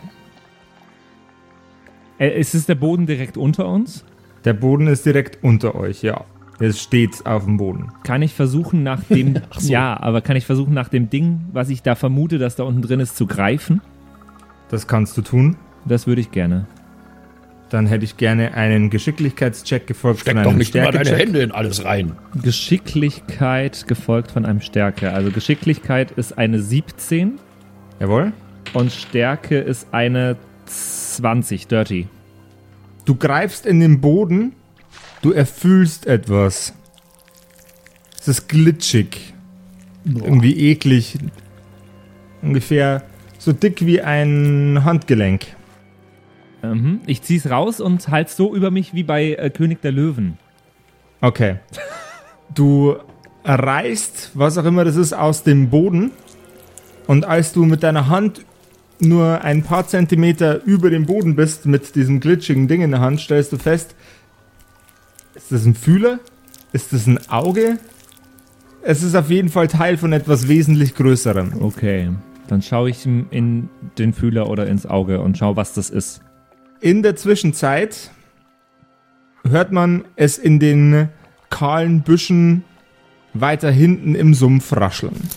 Äh, 2.20 2.40
ist 2.40 2.54
es 2.54 2.66
der 2.66 2.76
Boden 2.76 3.08
direkt 3.08 3.38
unter 3.38 3.68
uns? 3.68 4.06
Der 4.46 4.54
Boden 4.54 4.88
ist 4.88 5.06
direkt 5.06 5.44
unter 5.44 5.76
euch, 5.76 6.02
ja. 6.02 6.24
Es 6.60 6.80
steht 6.80 7.26
auf 7.26 7.46
dem 7.46 7.58
Boden. 7.58 7.92
Kann 8.04 8.22
ich 8.22 8.34
versuchen, 8.34 8.84
nach 8.84 9.04
dem. 9.04 9.42
Ja, 9.62 10.00
aber 10.00 10.22
kann 10.22 10.36
ich 10.36 10.46
versuchen, 10.46 10.74
nach 10.74 10.90
dem 10.90 11.10
Ding, 11.10 11.42
was 11.52 11.70
ich 11.70 11.82
da 11.82 11.96
vermute, 11.96 12.38
dass 12.38 12.56
da 12.56 12.64
unten 12.64 12.84
drin 12.84 13.00
ist, 13.00 13.18
zu 13.18 13.26
greifen? 13.26 13.82
Das 14.70 14.88
kannst 14.88 15.18
du 15.18 15.24
tun. 15.24 15.58
Das 15.86 16.06
würde 16.06 16.22
ich 16.22 16.32
gerne. 16.32 16.68
Dann 17.72 17.88
hätte 17.88 18.04
ich 18.04 18.18
gerne 18.18 18.54
einen 18.54 18.90
Geschicklichkeitscheck 18.90 19.88
gefolgt 19.88 20.20
Steck 20.20 20.34
von 20.34 20.44
doch 20.44 20.50
einem 20.50 20.58
nicht 20.58 20.76
immer 20.76 20.92
deine. 20.92 21.16
Hände 21.16 21.42
in 21.42 21.54
alles 21.54 21.86
rein. 21.86 22.18
Geschicklichkeit 22.44 23.88
gefolgt 23.88 24.32
von 24.32 24.46
einem 24.46 24.60
Stärke. 24.60 25.14
Also 25.14 25.32
Geschicklichkeit 25.32 26.12
ist 26.12 26.38
eine 26.38 26.62
17 26.62 27.40
Jawohl. 28.02 28.34
und 28.74 28.92
Stärke 28.92 29.58
ist 29.58 29.88
eine 29.94 30.36
20, 30.66 31.68
dirty. 31.68 32.10
Du 33.06 33.16
greifst 33.16 33.66
in 33.66 33.80
den 33.80 34.02
Boden, 34.02 34.52
du 35.22 35.32
erfüllst 35.32 36.08
etwas. 36.08 36.74
Es 38.20 38.28
ist 38.28 38.50
glitschig. 38.50 39.34
Irgendwie 40.04 40.72
eklig. 40.72 41.18
Ungefähr 42.42 43.04
so 43.38 43.54
dick 43.54 43.86
wie 43.86 44.02
ein 44.02 44.82
Handgelenk. 44.84 45.56
Mhm. 46.62 47.02
Ich 47.06 47.22
zieh's 47.22 47.50
raus 47.50 47.80
und 47.80 48.08
halt's 48.10 48.36
so 48.36 48.56
über 48.56 48.72
mich 48.72 48.94
wie 48.94 49.04
bei 49.04 49.34
äh, 49.34 49.50
König 49.50 49.82
der 49.82 49.92
Löwen. 49.92 50.38
Okay. 51.22 51.58
Du 52.54 52.98
reißt, 53.46 54.32
was 54.34 54.58
auch 54.58 54.66
immer 54.66 54.84
das 54.84 54.98
ist, 54.98 55.14
aus 55.14 55.44
dem 55.44 55.70
Boden. 55.70 56.12
Und 57.08 57.24
als 57.24 57.54
du 57.54 57.64
mit 57.64 57.82
deiner 57.82 58.10
Hand 58.10 58.44
nur 59.00 59.42
ein 59.42 59.64
paar 59.64 59.88
Zentimeter 59.88 60.62
über 60.66 60.90
dem 60.90 61.06
Boden 61.06 61.38
bist, 61.38 61.66
mit 61.66 61.96
diesem 61.96 62.20
glitschigen 62.20 62.68
Ding 62.68 62.82
in 62.82 62.92
der 62.92 63.00
Hand, 63.00 63.22
stellst 63.22 63.54
du 63.54 63.58
fest, 63.58 63.96
ist 65.34 65.54
das 65.54 65.64
ein 65.64 65.76
Fühler? 65.76 66.20
Ist 66.74 66.92
das 66.92 67.08
ein 67.08 67.26
Auge? 67.30 67.80
es 68.84 69.04
ist 69.04 69.16
auf 69.16 69.30
jeden 69.30 69.50
Fall 69.50 69.68
Teil 69.68 69.98
von 69.98 70.14
etwas 70.14 70.48
wesentlich 70.48 70.96
Größerem. 70.96 71.62
Okay. 71.62 72.10
Dann 72.48 72.62
schaue 72.62 72.90
ich 72.90 73.06
ihm 73.06 73.28
in 73.32 73.70
den 73.98 74.14
Fühler 74.14 74.50
oder 74.50 74.68
ins 74.68 74.86
Auge 74.86 75.22
und 75.22 75.38
schaue, 75.38 75.56
was 75.56 75.74
das 75.74 75.90
ist. 75.90 76.22
In 76.82 77.04
der 77.04 77.16
Zwischenzeit 77.16 78.10
hört 79.48 79.72
man 79.72 80.06
es 80.16 80.38
in 80.38 80.60
den 80.60 81.10
kahlen 81.50 82.02
Büschen 82.02 82.64
weiter 83.34 83.72
hinten 83.72 84.16
im 84.16 84.34
Sumpf 84.34 84.74
rascheln. 84.76 85.30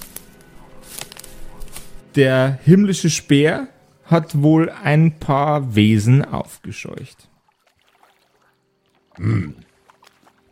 Der 2.14 2.58
himmlische 2.64 3.10
Speer 3.10 3.68
hat 4.04 4.40
wohl 4.42 4.70
ein 4.70 5.18
paar 5.18 5.74
Wesen 5.74 6.24
aufgescheucht. 6.24 7.28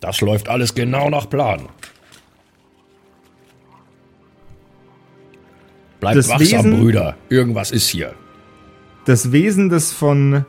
Das 0.01 0.21
läuft 0.21 0.49
alles 0.49 0.75
genau 0.75 1.09
nach 1.11 1.29
Plan. 1.29 1.69
Bleibt 6.01 6.17
Das 6.19 6.29
wachsam, 6.29 6.41
Wesen- 6.65 6.81
Brüder. 6.81 7.17
Irgendwas 7.29 7.71
ist 7.71 7.89
hier. 7.89 8.15
Das 9.05 9.33
Wesen, 9.33 9.69
das 9.69 9.93
von 9.93 10.45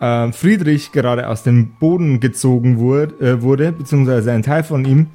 äh, 0.00 0.32
Friedrich 0.32 0.92
gerade 0.92 1.28
aus 1.28 1.42
dem 1.42 1.72
Boden 1.78 2.20
gezogen 2.20 2.78
wurde, 2.78 3.14
äh, 3.20 3.42
wurde, 3.42 3.72
beziehungsweise 3.72 4.32
ein 4.32 4.42
Teil 4.42 4.64
von 4.64 4.84
ihm, 4.84 5.08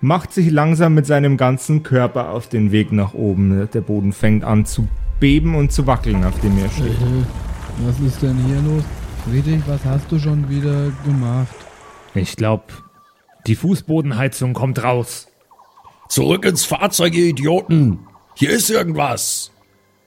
macht 0.00 0.32
sich 0.32 0.50
langsam 0.50 0.94
mit 0.94 1.06
seinem 1.06 1.36
ganzen 1.36 1.82
Körper 1.82 2.30
auf 2.30 2.48
den 2.48 2.72
Weg 2.72 2.92
nach 2.92 3.14
oben. 3.14 3.68
Der 3.72 3.80
Boden 3.80 4.12
fängt 4.12 4.44
an 4.44 4.64
zu 4.64 4.88
beben 5.20 5.54
und 5.54 5.72
zu 5.72 5.86
wackeln, 5.86 6.24
auf 6.24 6.38
dem 6.40 6.56
er 6.58 6.70
steht. 6.70 6.86
Äh, 6.86 7.86
Was 7.86 7.98
ist 8.00 8.22
denn 8.22 8.36
hier 8.46 8.60
los? 8.62 8.84
Friedrich, 9.28 9.62
was 9.66 9.84
hast 9.84 10.10
du 10.10 10.18
schon 10.18 10.48
wieder 10.48 10.90
gemacht? 11.04 11.54
Ich 12.14 12.36
glaube, 12.36 12.64
die 13.46 13.56
Fußbodenheizung 13.56 14.52
kommt 14.52 14.82
raus. 14.82 15.28
Zurück 16.08 16.44
ins 16.44 16.64
Fahrzeug, 16.64 17.14
ihr 17.14 17.26
Idioten. 17.26 17.98
Hier 18.34 18.50
ist 18.50 18.70
irgendwas. 18.70 19.50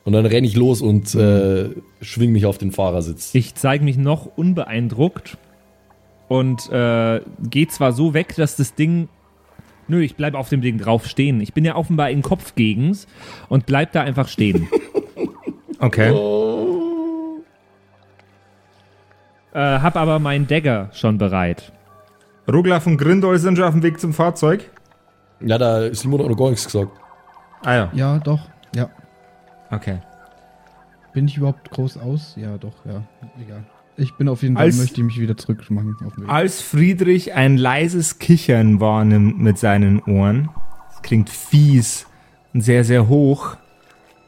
Und 0.04 0.14
dann 0.14 0.26
renne 0.26 0.48
ich 0.48 0.56
los 0.56 0.82
und 0.82 1.14
äh, 1.14 1.70
schwing 2.02 2.32
mich 2.32 2.46
auf 2.46 2.58
den 2.58 2.72
Fahrersitz. 2.72 3.36
Ich 3.36 3.54
zeige 3.56 3.84
mich 3.84 3.98
noch 3.98 4.26
unbeeindruckt 4.36 5.38
und 6.28 6.72
äh, 6.72 7.22
gehe 7.50 7.68
zwar 7.68 7.92
so 7.94 8.14
weg, 8.14 8.36
dass 8.36 8.56
das 8.56 8.74
Ding. 8.74 9.10
Nö, 9.88 10.02
ich 10.02 10.16
bleibe 10.16 10.38
auf 10.38 10.50
dem 10.50 10.62
Ding 10.62 10.78
drauf 10.80 11.06
stehen. 11.06 11.42
Ich 11.42 11.54
bin 11.54 11.66
ja 11.66 11.76
offenbar 11.76 12.10
in 12.10 12.22
Kopfgegens 12.22 13.06
und 13.50 13.66
bleib 13.66 13.92
da 13.92 14.02
einfach 14.02 14.28
stehen. 14.28 14.68
Okay. 15.84 16.12
äh, 19.54 19.60
hab 19.60 19.96
aber 19.96 20.20
meinen 20.20 20.46
Dagger 20.46 20.90
schon 20.94 21.18
bereit. 21.18 21.72
Ruglaf 22.48 22.86
und 22.86 22.98
Grindol 22.98 23.40
sind 23.40 23.56
schon 23.56 23.66
auf 23.66 23.74
dem 23.74 23.82
Weg 23.82 24.00
zum 24.00 24.14
Fahrzeug. 24.14 24.70
Ja, 25.40 25.58
da 25.58 25.92
Simon 25.92 26.22
hat 26.22 26.30
noch 26.30 26.38
gar 26.38 26.52
nichts 26.52 26.66
gesagt. 26.66 26.92
Ah 27.64 27.74
ja, 27.74 27.90
Ja, 27.94 28.20
doch. 28.20 28.42
Ja. 28.76 28.92
Okay. 29.72 30.00
Bin 31.14 31.28
ich 31.28 31.38
überhaupt 31.38 31.70
groß 31.72 31.98
aus? 31.98 32.36
Ja, 32.38 32.58
doch, 32.58 32.86
ja. 32.86 33.04
Egal. 33.42 33.64
Ich 33.98 34.14
bin 34.16 34.30
auf 34.30 34.42
jeden 34.44 34.56
Fall, 34.56 34.66
Als- 34.66 34.78
möchte 34.78 35.02
ich 35.02 35.06
mich 35.06 35.20
wieder 35.20 35.36
zurückmachen. 35.36 35.96
Als 36.28 36.62
Friedrich 36.62 37.34
ein 37.34 37.58
leises 37.58 38.20
Kichern 38.20 38.80
wahrnimmt 38.80 39.40
mit 39.40 39.58
seinen 39.58 40.02
Ohren, 40.04 40.50
es 40.94 41.02
klingt 41.02 41.30
fies 41.30 42.08
und 42.54 42.62
sehr, 42.62 42.84
sehr 42.84 43.08
hoch, 43.10 43.58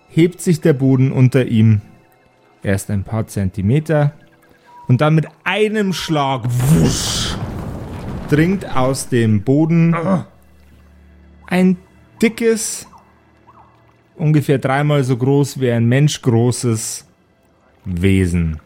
hebt 0.10 0.42
sich 0.42 0.60
der 0.62 0.74
Boden 0.74 1.12
unter 1.12 1.46
ihm 1.46 1.82
erst 2.62 2.92
ein 2.92 3.04
paar 3.04 3.28
Zentimeter 3.28 4.12
und 4.88 5.00
dann 5.02 5.16
mit 5.16 5.28
einem 5.46 5.94
Schlag 5.94 6.44
wusch, 6.46 7.36
dringt 8.30 8.76
aus 8.76 9.08
dem 9.10 9.44
Boden 9.44 9.96
ein 11.48 11.78
dickes, 12.22 12.88
ungefähr 14.16 14.58
dreimal 14.60 15.04
so 15.04 15.18
groß 15.18 15.60
wie 15.60 15.72
ein 15.72 15.86
Mensch 15.86 16.22
großes 16.22 17.06
Wesen 17.86 18.60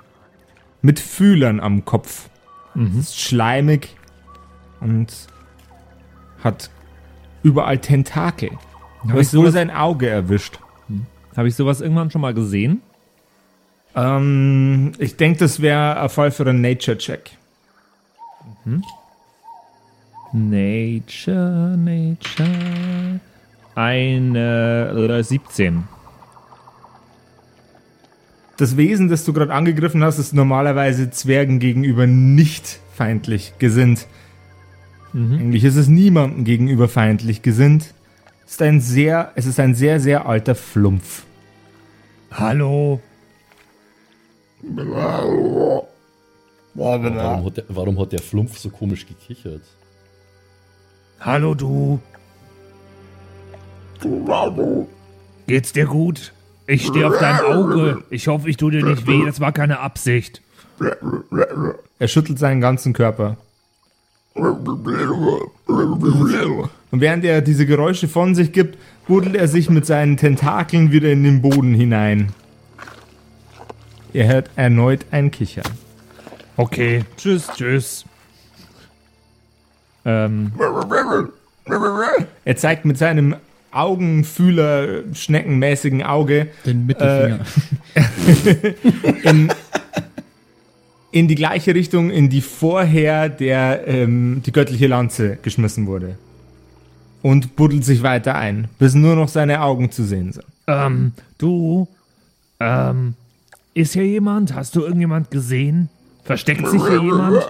mit 0.82 1.00
Fühlern 1.00 1.60
am 1.60 1.86
Kopf 1.86 2.30
ist 3.00 3.20
schleimig 3.20 3.96
und 4.80 5.08
hat 6.44 6.70
überall 7.42 7.80
Tentakel. 7.80 8.52
Hab 9.02 9.14
Du 9.14 9.20
ich 9.20 9.30
sowas- 9.30 9.54
sein 9.54 9.72
Auge 9.72 10.08
erwischt. 10.08 10.60
Habe 11.36 11.48
ich 11.48 11.56
sowas 11.56 11.82
irgendwann 11.82 12.12
schon 12.12 12.22
mal 12.22 12.36
gesehen? 12.36 12.82
Ähm, 13.96 14.92
ich 15.00 15.18
denke, 15.18 15.40
das 15.40 15.60
wäre 15.60 16.00
ein 16.00 16.10
Fall 16.10 16.30
für 16.30 16.48
einen 16.48 16.62
Nature-Check. 16.62 17.32
Nature, 20.34 21.76
Nature. 21.78 23.20
Eine 23.78 25.20
äh, 25.20 25.24
17. 25.24 25.84
Das 28.58 28.76
Wesen, 28.76 29.08
das 29.08 29.24
du 29.24 29.34
gerade 29.34 29.54
angegriffen 29.54 30.04
hast, 30.04 30.18
ist 30.18 30.34
normalerweise 30.34 31.12
Zwergen 31.12 31.60
gegenüber 31.60 32.08
nicht 32.08 32.80
feindlich 32.96 33.54
gesinnt. 33.60 34.08
Eigentlich 35.14 35.64
ist 35.64 35.76
es 35.76 35.90
niemandem 35.90 36.44
gegenüber 36.44 36.88
feindlich 36.88 37.44
gesinnt. 37.44 37.94
Es 38.48 38.54
ist 38.54 38.62
ein 38.64 38.82
sehr, 38.82 39.32
es 39.36 39.46
ist 39.46 39.60
ein 39.60 39.76
sehr, 39.76 40.00
sehr 40.00 40.26
alter 40.26 40.56
Flumpf. 40.56 41.24
Hallo? 42.32 43.00
Warum 46.74 47.46
hat, 47.46 47.58
der, 47.58 47.66
warum 47.70 48.00
hat 48.00 48.12
der 48.12 48.22
Flumpf 48.22 48.58
so 48.58 48.72
komisch 48.72 49.06
gekichert? 49.06 49.62
Hallo 51.20 51.54
du. 51.54 52.00
Geht's 55.48 55.74
dir 55.74 55.86
gut? 55.86 56.34
Ich 56.68 56.86
stehe 56.86 57.08
auf 57.08 57.18
deinem 57.18 57.46
Auge. 57.46 58.04
Ich 58.10 58.28
hoffe, 58.28 58.50
ich 58.50 58.58
tue 58.58 58.72
dir 58.72 58.84
nicht 58.84 59.08
weh. 59.08 59.26
Das 59.26 59.40
war 59.40 59.52
keine 59.54 59.80
Absicht. 59.80 60.42
Er 62.00 62.08
schüttelt 62.08 62.38
seinen 62.38 62.62
ganzen 62.62 62.94
Körper. 62.94 63.38
Und 66.92 67.02
während 67.02 67.24
er 67.24 67.42
diese 67.42 67.66
Geräusche 67.66 68.08
von 68.08 68.36
sich 68.36 68.52
gibt, 68.52 68.78
buddelt 69.08 69.36
er 69.36 69.48
sich 69.48 69.70
mit 69.70 69.86
seinen 69.86 70.18
Tentakeln 70.18 70.92
wieder 70.92 71.10
in 71.12 71.24
den 71.24 71.42
Boden 71.42 71.74
hinein. 71.74 72.34
Er 74.14 74.28
hört 74.28 74.50
erneut 74.56 75.06
ein 75.12 75.32
Kichern. 75.32 75.66
Okay. 76.58 77.06
Tschüss. 77.18 77.48
Tschüss. 77.56 78.06
Ähm, 80.06 80.52
Er 82.46 82.56
zeigt 82.56 82.86
mit 82.86 82.98
seinem 82.98 83.36
Augenfühler 83.78 85.04
schneckenmäßigen 85.14 86.04
Auge 86.04 86.48
Den 86.66 86.86
Mittelfinger. 86.86 87.40
in, 89.24 89.52
in 91.12 91.28
die 91.28 91.36
gleiche 91.36 91.76
Richtung, 91.76 92.10
in 92.10 92.30
die 92.30 92.42
vorher 92.42 93.30
der, 93.30 93.88
ähm, 93.88 94.42
die 94.46 94.52
göttliche 94.52 94.88
Lanze 94.88 95.38
geschmissen 95.42 95.86
wurde. 95.86 96.18
Und 97.22 97.56
buddelt 97.56 97.84
sich 97.86 98.04
weiter 98.04 98.36
ein, 98.36 98.68
bis 98.80 98.96
nur 98.96 99.16
noch 99.16 99.28
seine 99.28 99.62
Augen 99.62 99.92
zu 99.92 100.04
sehen 100.04 100.34
sind. 100.34 100.46
Ähm, 100.68 101.14
du? 101.38 101.88
Ähm, 102.60 103.16
ist 103.74 103.94
hier 103.94 104.06
jemand? 104.06 104.56
Hast 104.56 104.76
du 104.76 104.82
irgendjemand 104.82 105.30
gesehen? 105.30 105.90
Versteckt 106.24 106.68
sich 106.68 106.82
hier 106.82 107.02
jemand? 107.02 107.44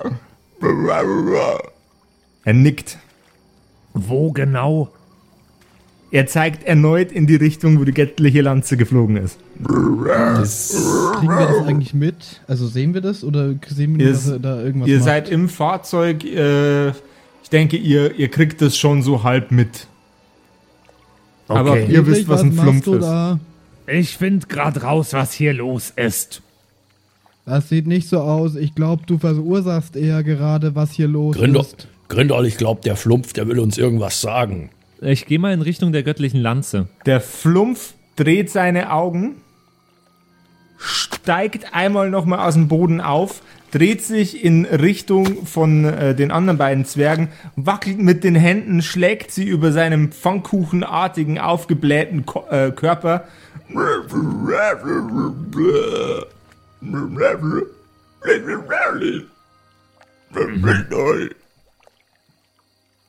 Er 2.43 2.53
nickt. 2.53 2.97
Wo 3.93 4.31
genau? 4.31 4.89
Er 6.09 6.25
zeigt 6.25 6.63
erneut 6.63 7.11
in 7.11 7.27
die 7.27 7.35
Richtung, 7.35 7.79
wo 7.79 7.83
die 7.83 7.93
göttliche 7.93 8.41
Lanze 8.41 8.77
geflogen 8.77 9.17
ist. 9.17 9.37
Kriegen 9.61 10.07
wir 10.07 11.47
das 11.47 11.65
eigentlich 11.67 11.93
mit? 11.93 12.41
Also 12.47 12.67
sehen 12.67 12.93
wir 12.93 13.01
das 13.01 13.23
oder 13.25 13.55
sehen 13.67 13.99
wir 13.99 14.11
dass 14.11 14.27
er 14.27 14.39
da 14.39 14.61
irgendwas 14.61 14.87
Ihr 14.87 14.97
macht? 14.97 15.05
seid 15.05 15.29
im 15.29 15.49
Fahrzeug. 15.49 16.23
Äh, 16.23 16.89
ich 16.89 17.49
denke, 17.51 17.75
ihr, 17.77 18.15
ihr 18.15 18.29
kriegt 18.29 18.61
das 18.61 18.77
schon 18.77 19.01
so 19.03 19.23
halb 19.23 19.51
mit. 19.51 19.87
Aber 21.49 21.71
Okay. 21.71 21.87
ihr 21.89 22.05
wisst, 22.07 22.27
was 22.27 22.41
ein 22.41 22.53
Flumpf 22.53 22.85
du 22.85 22.95
ist. 22.95 23.03
da? 23.03 23.39
Ich 23.87 24.17
find 24.17 24.49
grad 24.49 24.83
raus, 24.83 25.13
was 25.13 25.33
hier 25.33 25.53
los 25.53 25.91
ist. 25.95 26.41
Das 27.45 27.69
sieht 27.69 27.87
nicht 27.87 28.09
so 28.09 28.19
aus. 28.19 28.55
Ich 28.55 28.75
glaube, 28.75 29.03
du 29.05 29.17
verursachst 29.17 29.95
eher 29.95 30.23
gerade, 30.23 30.75
was 30.75 30.91
hier 30.91 31.07
los 31.07 31.37
Grindel, 31.37 31.61
ist. 31.61 31.87
Grindel, 32.09 32.45
ich 32.45 32.57
glaube, 32.57 32.81
der 32.83 32.97
Flumpf, 32.97 33.31
der 33.33 33.47
will 33.47 33.59
uns 33.59 33.77
irgendwas 33.77 34.19
sagen. 34.19 34.69
Ich 35.01 35.25
gehe 35.25 35.39
mal 35.39 35.53
in 35.53 35.61
Richtung 35.61 35.91
der 35.91 36.03
göttlichen 36.03 36.41
Lanze. 36.41 36.87
Der 37.05 37.21
Flumpf 37.21 37.93
dreht 38.15 38.49
seine 38.49 38.91
Augen, 38.91 39.41
steigt 40.77 41.73
einmal 41.73 42.09
nochmal 42.09 42.39
aus 42.39 42.55
dem 42.55 42.67
Boden 42.67 43.01
auf, 43.01 43.41
dreht 43.71 44.03
sich 44.03 44.43
in 44.43 44.65
Richtung 44.65 45.45
von 45.45 45.85
äh, 45.85 46.15
den 46.15 46.31
anderen 46.31 46.57
beiden 46.57 46.85
Zwergen, 46.85 47.29
wackelt 47.55 47.99
mit 47.99 48.23
den 48.23 48.35
Händen, 48.35 48.81
schlägt 48.81 49.31
sie 49.31 49.45
über 49.45 49.71
seinem 49.71 50.11
pfannkuchenartigen, 50.11 51.37
aufgeblähten 51.37 52.25
Ko 52.25 52.45
äh, 52.49 52.71
Körper. 52.71 53.25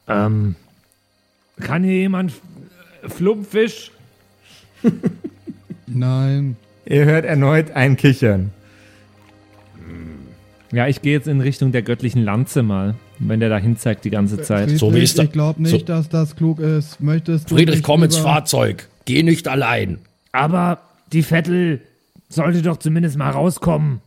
Ähm, 0.09 0.57
Kann 1.61 1.83
hier 1.85 1.95
jemand 1.95 2.33
Flumpfisch? 3.07 3.91
Nein. 5.87 6.57
Ihr 6.87 7.05
hört 7.05 7.25
erneut 7.25 7.73
ein 7.73 7.97
Kichern. 7.97 8.51
Ja, 10.71 10.87
ich 10.87 11.01
gehe 11.01 11.13
jetzt 11.15 11.27
in 11.29 11.41
Richtung 11.41 11.73
der 11.73 11.81
göttlichen 11.83 12.23
Lanze 12.23 12.63
mal, 12.63 12.95
wenn 13.19 13.41
der 13.41 13.49
da 13.49 13.57
hinzeigt 13.59 14.05
die 14.05 14.11
ganze 14.11 14.41
Zeit. 14.43 14.65
Friedrich, 14.65 14.79
So 14.81 14.95
wie 14.95 15.03
es 15.03 15.15
da- 15.15 15.23
ich 15.23 15.33
glaube 15.33 15.63
nicht, 15.63 15.71
so- 15.71 15.79
dass 15.79 16.09
das 16.11 16.37
klug 16.37 16.59
ist. 16.61 17.01
Möchtest 17.01 17.51
du 17.51 17.55
Friedrich, 17.57 17.83
komm 17.83 18.03
ins 18.03 18.17
Fahrzeug. 18.19 18.87
Geh 19.07 19.23
nicht 19.23 19.49
allein. 19.49 19.99
Aber 20.33 20.81
die 21.13 21.23
Vettel 21.23 21.81
sollte 22.29 22.61
doch 22.61 22.77
zumindest 22.77 23.17
mal 23.17 23.31
rauskommen. 23.31 24.01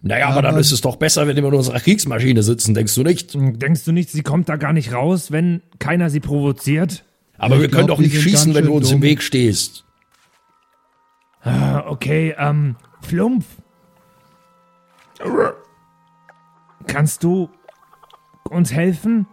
Naja, 0.00 0.28
aber 0.28 0.42
dann 0.42 0.52
Aber- 0.52 0.60
ist 0.60 0.70
es 0.72 0.80
doch 0.80 0.96
besser, 0.96 1.26
wenn 1.26 1.36
wir 1.36 1.44
in 1.44 1.52
unserer 1.54 1.80
Kriegsmaschine 1.80 2.42
sitzen, 2.42 2.72
denkst 2.74 2.94
du 2.94 3.02
nicht? 3.02 3.34
Denkst 3.34 3.84
du 3.84 3.92
nicht, 3.92 4.10
sie 4.10 4.22
kommt 4.22 4.48
da 4.48 4.56
gar 4.56 4.72
nicht 4.72 4.92
raus, 4.92 5.32
wenn 5.32 5.62
keiner 5.80 6.08
sie 6.10 6.20
provoziert? 6.20 7.04
Aber 7.36 7.56
Ich 7.56 7.62
wir 7.62 7.68
können 7.70 7.86
glaub, 7.86 7.98
doch 7.98 8.02
die 8.04 8.08
nicht 8.08 8.22
schießen, 8.22 8.54
wenn 8.54 8.66
du 8.66 8.74
uns 8.74 8.88
im 8.90 8.96
dumm. 9.00 9.02
Weg 9.02 9.22
stehst. 9.22 9.84
Ah, 11.42 11.82
Okay, 11.86 12.34
ähm, 12.38 12.76
Flumpf. 13.00 13.44
Kannst 16.86 17.22
du 17.24 17.48
uns 18.50 18.72
helfen? 18.72 19.26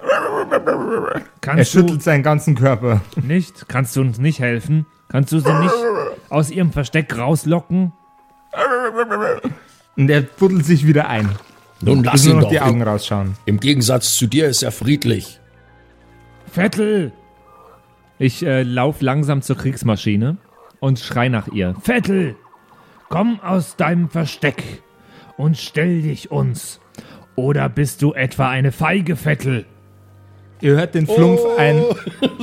Er 0.00 1.22
Kannst 1.40 1.74
du 1.74 1.78
schüttelt 1.80 2.02
seinen 2.02 2.22
ganzen 2.22 2.54
Körper. 2.54 3.00
nicht? 3.22 3.66
Kannst 3.68 3.96
du 3.96 4.00
uns 4.00 4.18
nicht 4.18 4.38
helfen? 4.40 4.86
Kannst 5.08 5.32
du 5.32 5.40
sie 5.40 5.52
nicht 5.52 5.74
aus 6.30 6.50
ihrem 6.50 6.72
Versteck 6.72 7.16
rauslocken? 7.16 7.92
Und 9.96 10.10
er 10.10 10.22
buddelt 10.22 10.64
sich 10.64 10.86
wieder 10.86 11.08
ein. 11.08 11.28
Nun 11.80 12.04
lass 12.04 12.24
nur 12.24 12.34
ihn 12.34 12.36
noch 12.36 12.44
doch. 12.44 12.50
die 12.50 12.60
Augen 12.60 12.80
Im, 12.80 12.88
rausschauen. 12.88 13.36
Im 13.44 13.60
Gegensatz 13.60 14.16
zu 14.16 14.26
dir 14.26 14.46
ist 14.46 14.62
er 14.62 14.72
friedlich. 14.72 15.40
Vettel! 16.50 17.12
Ich 18.18 18.44
äh, 18.44 18.62
lauf 18.62 19.00
langsam 19.00 19.42
zur 19.42 19.56
Kriegsmaschine 19.56 20.36
und 20.80 20.98
schrei 21.00 21.28
nach 21.28 21.48
ihr. 21.48 21.74
Vettel! 21.82 22.36
Komm 23.08 23.40
aus 23.40 23.76
deinem 23.76 24.08
Versteck 24.08 24.62
und 25.36 25.58
stell 25.58 26.02
dich 26.02 26.30
uns. 26.30 26.80
Oder 27.34 27.68
bist 27.68 28.02
du 28.02 28.12
etwa 28.12 28.48
eine 28.48 28.72
feige 28.72 29.16
Vettel? 29.16 29.66
Ihr 30.60 30.76
hört 30.76 30.94
den 30.94 31.06
Flumpf 31.06 31.40
ein. 31.58 31.82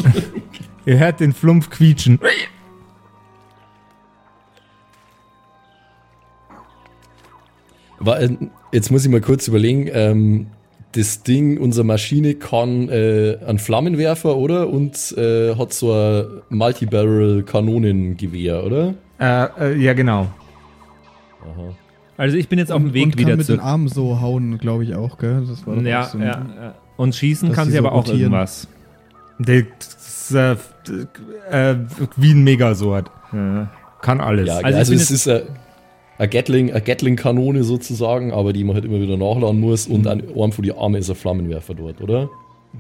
Ihr 0.85 0.99
hört 0.99 1.19
den 1.19 1.33
Flumpf 1.33 1.69
quietschen. 1.69 2.19
Jetzt 8.71 8.91
muss 8.91 9.03
ich 9.05 9.11
mal 9.11 9.21
kurz 9.21 9.47
überlegen. 9.47 9.89
Ähm, 9.91 10.47
das 10.93 11.21
Ding, 11.23 11.57
unsere 11.59 11.85
Maschine 11.85 12.33
kann 12.35 12.87
äh, 12.89 13.37
einen 13.45 13.59
Flammenwerfer, 13.59 14.35
oder? 14.37 14.69
Und 14.69 15.13
äh, 15.17 15.55
hat 15.55 15.73
so 15.73 15.91
ein 15.93 16.25
Multibarrel-Kanonengewehr, 16.49 18.63
oder? 18.63 18.93
Äh, 19.19 19.47
äh, 19.59 19.75
ja, 19.77 19.93
genau. 19.93 20.27
Also 22.17 22.35
ich 22.37 22.49
bin 22.49 22.59
jetzt 22.59 22.71
auf 22.71 22.81
dem 22.81 22.93
Weg 22.93 23.05
und 23.05 23.11
kann 23.11 23.19
wieder 23.19 23.37
mit 23.37 23.45
zu. 23.45 23.53
den 23.53 23.61
Armen 23.61 23.87
so 23.87 24.19
hauen, 24.19 24.57
glaube 24.57 24.83
ich 24.83 24.93
auch, 24.95 25.17
gell? 25.17 25.43
Das 25.47 25.65
war 25.65 25.75
doch 25.75 25.81
Ja, 25.83 26.01
auch 26.01 26.09
so 26.09 26.17
ein- 26.17 26.23
ja, 26.23 26.45
ja. 26.61 26.73
Und 26.97 27.15
schießen 27.15 27.51
kann 27.53 27.67
sie 27.67 27.73
so 27.73 27.77
aber 27.79 27.93
auch 27.93 27.99
rotieren. 28.07 28.33
irgendwas. 28.33 28.67
Das 29.37 29.55
ist, 29.97 30.31
äh, 30.35 30.57
äh, 31.49 31.75
wie 32.17 32.31
ein 32.33 32.43
Megasword. 32.43 33.09
Ja. 33.31 33.69
Kann 34.01 34.19
alles. 34.19 34.47
Ja, 34.47 34.57
Also 34.57 34.77
also, 34.79 34.93
es 34.93 35.11
ist 35.11 35.27
eine, 35.29 35.43
eine 36.19 36.27
Gatling, 36.27 36.71
eine 36.71 36.81
Gatling-Kanone 36.81 37.63
sozusagen, 37.63 38.33
aber 38.33 38.51
die 38.51 38.65
man 38.65 38.75
halt 38.75 38.85
immer 38.85 38.99
wieder 38.99 39.15
nachladen 39.15 39.59
muss 39.59 39.87
und 39.87 40.05
an 40.05 40.21
einem 40.21 40.51
von 40.51 40.63
die 40.63 40.73
Arme 40.73 40.97
ist 40.97 41.09
ein 41.09 41.15
Flammenwerfer 41.15 41.73
dort, 41.73 42.01
oder? 42.01 42.29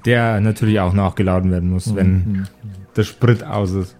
Der 0.05 0.41
natürlich 0.41 0.79
auch 0.81 0.93
nachgeladen 0.93 1.49
werden 1.49 1.71
muss, 1.71 1.95
wenn 1.95 2.47
der 2.95 3.03
Sprit 3.03 3.43
aus 3.43 3.71
ist. 3.71 3.97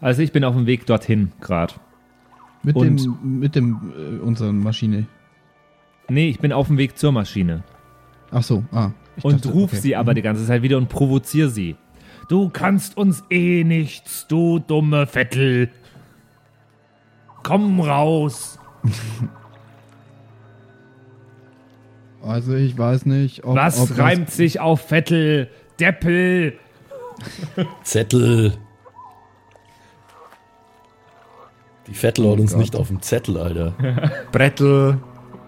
Also 0.00 0.22
ich 0.22 0.30
bin 0.30 0.44
auf 0.44 0.54
dem 0.54 0.66
Weg 0.66 0.86
dorthin 0.86 1.32
gerade. 1.40 1.74
Mit 2.62 2.76
Und- 2.76 3.04
dem, 3.04 3.40
mit 3.40 3.56
dem, 3.56 3.92
äh, 3.96 4.20
unseren 4.20 4.60
Maschine. 4.60 5.06
Nee, 6.08 6.28
ich 6.28 6.38
bin 6.38 6.52
auf 6.52 6.68
dem 6.68 6.78
Weg 6.78 6.96
zur 6.96 7.10
Maschine. 7.10 7.64
Ach 8.30 8.42
so, 8.42 8.64
ah. 8.70 8.92
ich 9.16 9.24
und 9.24 9.44
dachte, 9.44 9.48
ruf 9.50 9.72
okay. 9.72 9.80
sie 9.80 9.96
aber 9.96 10.14
die 10.14 10.22
ganze 10.22 10.46
Zeit 10.46 10.62
wieder 10.62 10.78
und 10.78 10.88
provoziere 10.88 11.50
sie. 11.50 11.76
Du 12.28 12.48
kannst 12.48 12.96
uns 12.96 13.24
eh 13.28 13.64
nichts, 13.64 14.26
du 14.28 14.60
dumme 14.60 15.06
Vettel. 15.06 15.70
Komm 17.42 17.80
raus. 17.80 18.57
Also 22.22 22.54
ich 22.54 22.76
weiß 22.76 23.06
nicht, 23.06 23.44
ob, 23.44 23.56
Was 23.56 23.80
ob 23.80 23.96
reimt 23.96 24.30
sich 24.30 24.60
auf 24.60 24.80
Vettel? 24.82 25.48
Deppel. 25.80 26.58
Zettel. 27.84 28.54
Die 31.86 31.94
Vettel 31.94 32.30
hat 32.30 32.40
uns 32.40 32.50
Gott. 32.52 32.60
nicht 32.60 32.76
auf 32.76 32.88
dem 32.88 33.00
Zettel, 33.02 33.38
Alter. 33.38 33.72
Brettel. 34.32 34.98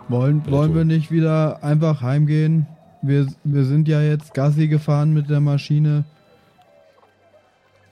Wollen, 0.09 0.49
wollen 0.51 0.75
wir 0.75 0.85
nicht 0.85 1.11
wieder 1.11 1.63
einfach 1.63 2.03
heimgehen? 2.03 2.67
Wir, 3.03 3.27
wir 3.45 3.65
sind 3.65 3.89
ja 3.89 4.01
jetzt 4.01 4.33
Gassi 4.35 4.69
gefahren 4.69 5.13
mit 5.13 5.29
der 5.29 5.41
Maschine. 5.41 6.05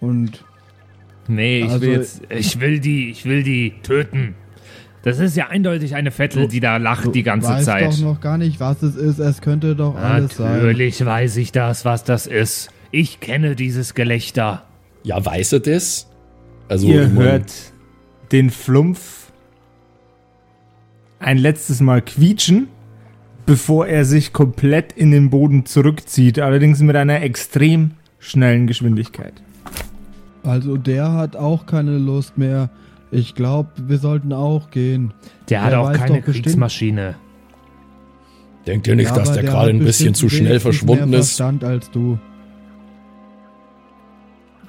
Und 0.01 0.44
Nee, 1.27 1.59
ich 1.61 1.70
Also- 1.70 1.81
will 1.83 1.92
jetzt. 1.92 2.22
Ich 2.31 2.59
will 2.61 2.81
die, 2.81 3.11
ich 3.11 3.24
will 3.27 3.42
die 3.42 3.74
töten. 3.83 4.35
Das 5.03 5.19
ist 5.21 5.37
ja 5.37 5.49
eindeutig 5.49 5.95
eine 5.95 6.11
Vettel, 6.11 6.49
die 6.49 6.61
da 6.61 6.77
lacht 6.77 7.15
die 7.15 7.23
ganze 7.23 7.49
weiß 7.49 7.65
Zeit. 7.65 7.93
doch 7.93 7.99
noch 8.01 8.21
gar 8.21 8.37
nicht, 8.37 8.61
was 8.61 8.83
es 8.83 8.97
ist. 8.97 9.19
Es 9.19 9.41
könnte 9.41 9.77
doch 9.77 9.97
alles 9.97 10.37
sein. 10.37 10.57
Natürlich 10.59 11.05
weiß 11.05 11.37
ich 11.37 11.53
das, 11.53 11.85
was 11.85 12.05
das 12.05 12.27
ist. 12.27 12.71
Ich 12.91 13.21
kenne 13.21 13.55
dieses 13.55 13.95
Gelächter. 13.95 14.65
Ja, 15.05 15.25
weiß 15.25 15.53
er 15.53 15.61
das? 15.61 16.09
Also, 16.69 16.87
Ihr 16.87 17.05
ich 17.07 17.13
hört 17.13 17.53
den 18.33 18.51
Flumpf 18.51 19.33
ein 21.21 21.39
letztes 21.39 21.81
Mal 21.81 22.03
quietschen, 22.03 22.69
bevor 23.47 23.87
er 23.87 24.05
sich 24.05 24.33
komplett 24.33 24.93
in 24.93 25.11
den 25.11 25.31
Boden 25.31 25.65
zurückzieht, 25.67 26.39
allerdings 26.39 26.81
mit 26.81 26.97
einer 26.97 27.23
extrem 27.23 27.93
schnellen 28.19 28.67
Geschwindigkeit. 28.67 29.35
Also 30.43 30.77
der 30.77 31.13
hat 31.13 31.37
auch 31.37 31.67
keine 31.67 31.99
Lust 31.99 32.39
mehr. 32.39 32.71
Ich 33.11 33.35
glaube, 33.35 33.71
wir 33.77 33.99
sollten 33.99 34.33
auch 34.33 34.71
gehen. 34.71 35.12
Der 35.49 35.62
hat 35.62 35.73
Der 35.73 35.81
auch 35.81 35.88
weiß 35.88 35.99
keine 35.99 36.21
Kriegsmaschine. 36.23 37.14
denkt 38.66 38.87
ihr 38.87 38.97
nicht, 38.97 39.09
Ja, 39.09 39.14
dass 39.16 39.33
der 39.33 39.42
der 39.42 39.51
gerade 39.53 39.68
hat 39.68 39.75
ein 39.75 39.79
bisschen 39.85 40.14
zu 40.14 40.29
schnell 40.29 40.61
verschwunden 40.61 41.11
mehr 41.11 41.21
ist? 41.21 41.29
Verstand 41.37 41.64
als 41.64 41.90
du. 41.90 42.18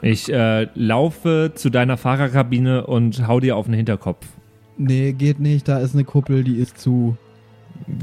Ich 0.01 0.31
äh, 0.31 0.67
laufe 0.75 1.51
zu 1.55 1.69
deiner 1.69 1.97
Fahrerkabine 1.97 2.87
und 2.87 3.27
hau 3.27 3.41
dir 3.41 3.57
auf 3.57 3.65
den 3.65 3.73
Hinterkopf. 3.73 4.25
Nee, 4.77 5.11
geht 5.11 5.41
nicht. 5.41 5.67
Da 5.67 5.79
ist 5.79 5.93
eine 5.93 6.05
Kuppel, 6.05 6.45
die 6.45 6.55
ist 6.55 6.77
zu. 6.79 7.17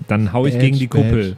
Dann 0.06 0.34
hau 0.34 0.44
ich 0.44 0.52
Badge, 0.52 0.66
gegen 0.66 0.78
die 0.78 0.88
Kuppel. 0.88 1.36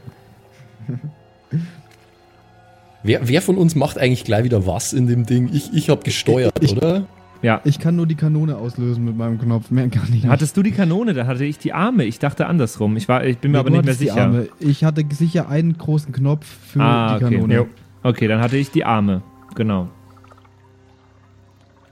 Wer, 3.05 3.29
wer 3.29 3.41
von 3.43 3.57
uns 3.57 3.77
macht 3.77 3.99
eigentlich 3.99 4.25
gleich 4.25 4.43
wieder 4.43 4.67
was 4.67 4.93
in 4.93 5.07
dem 5.07 5.25
Ding? 5.25 5.51
Ich, 5.53 5.73
ich 5.73 5.89
habe 5.91 6.03
gesteuert, 6.03 6.55
Ich- 6.61 6.73
oder? 6.77 7.07
Ja. 7.41 7.61
Ich 7.65 7.79
kann 7.79 7.95
nur 7.95 8.07
die 8.07 8.17
Kanone 8.17 8.57
auslösen 8.57 9.05
mit 9.05 9.17
meinem 9.17 9.39
Knopf. 9.39 9.71
Mehr 9.71 9.89
kann 9.89 10.03
ich 10.07 10.11
nicht. 10.11 10.27
Hattest 10.27 10.57
du 10.57 10.63
die 10.63 10.73
Kanone? 10.73 11.15
Da 11.15 11.27
hatte 11.27 11.45
ich 11.45 11.59
die 11.59 11.73
Arme. 11.73 12.05
Ich 12.05 12.19
dachte 12.19 12.47
andersrum. 12.47 12.97
Ich, 12.97 13.09
war, 13.09 13.25
ich 13.25 13.39
bin 13.39 13.53
mir 13.53 13.59
Nee, 13.59 13.61
aber 13.61 13.71
nicht 13.71 13.85
mehr 13.85 13.95
sicher. 13.95 14.23
Arme. 14.23 14.49
Ich 14.59 14.83
hatte 14.85 15.05
sicher 15.11 15.49
einen 15.49 15.79
großen 15.79 16.13
Knopf 16.13 16.47
für 16.47 16.81
Ah, 16.81 17.19
die 17.19 17.25
okay. 17.25 17.35
Kanone. 17.37 17.55
Jo. 17.55 17.67
Okay, 18.03 18.27
dann 18.27 18.41
hatte 18.41 18.57
ich 18.57 18.71
die 18.73 18.85
Arme. 18.85 19.23
Genau. 19.55 19.89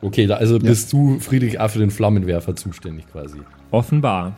Okay, 0.02 0.26
da, 0.26 0.34
also 0.36 0.58
bist 0.58 0.92
du, 0.92 1.18
Friedrich, 1.20 1.58
auch 1.58 1.70
für 1.70 1.78
den 1.78 1.90
Flammenwerfer 1.90 2.54
zuständig 2.54 3.06
quasi. 3.10 3.38
Offenbar. 3.70 4.34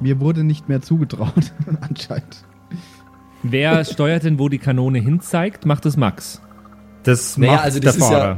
Mir 0.00 0.20
wurde 0.20 0.44
nicht 0.44 0.68
mehr 0.68 0.80
zugetraut, 0.82 1.52
anscheinend. 1.80 2.44
Wer 3.42 3.84
steuert 3.84 4.24
denn, 4.24 4.38
wo 4.38 4.48
die 4.48 4.58
Kanone 4.58 4.98
hinzeigt? 4.98 5.66
Macht 5.66 5.86
es 5.86 5.96
Max. 5.96 6.40
Das 7.02 7.36
Naja, 7.36 7.52
macht 7.52 7.64
also 7.64 7.80
der 7.80 7.86
das 7.88 7.96
ist 7.96 8.04
Fahrer. 8.04 8.24
ja, 8.24 8.32
äh, 8.32 8.36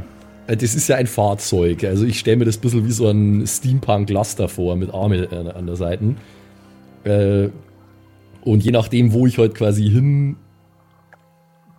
das 0.55 0.75
ist 0.75 0.87
ja 0.87 0.95
ein 0.95 1.07
Fahrzeug. 1.07 1.83
Also 1.83 2.05
ich 2.05 2.19
stelle 2.19 2.37
mir 2.37 2.45
das 2.45 2.57
ein 2.57 2.61
bisschen 2.61 2.85
wie 2.87 2.91
so 2.91 3.07
ein 3.09 3.45
Steampunk-Laster 3.45 4.47
vor 4.47 4.75
mit 4.75 4.93
Arme 4.93 5.23
äh, 5.31 5.49
an 5.51 5.65
der 5.67 5.75
Seite. 5.75 6.15
Äh, 7.03 7.49
und 8.43 8.63
je 8.63 8.71
nachdem, 8.71 9.11
wo 9.13 9.27
ich 9.27 9.37
halt 9.37 9.55
quasi 9.55 9.89
hin 9.89 10.37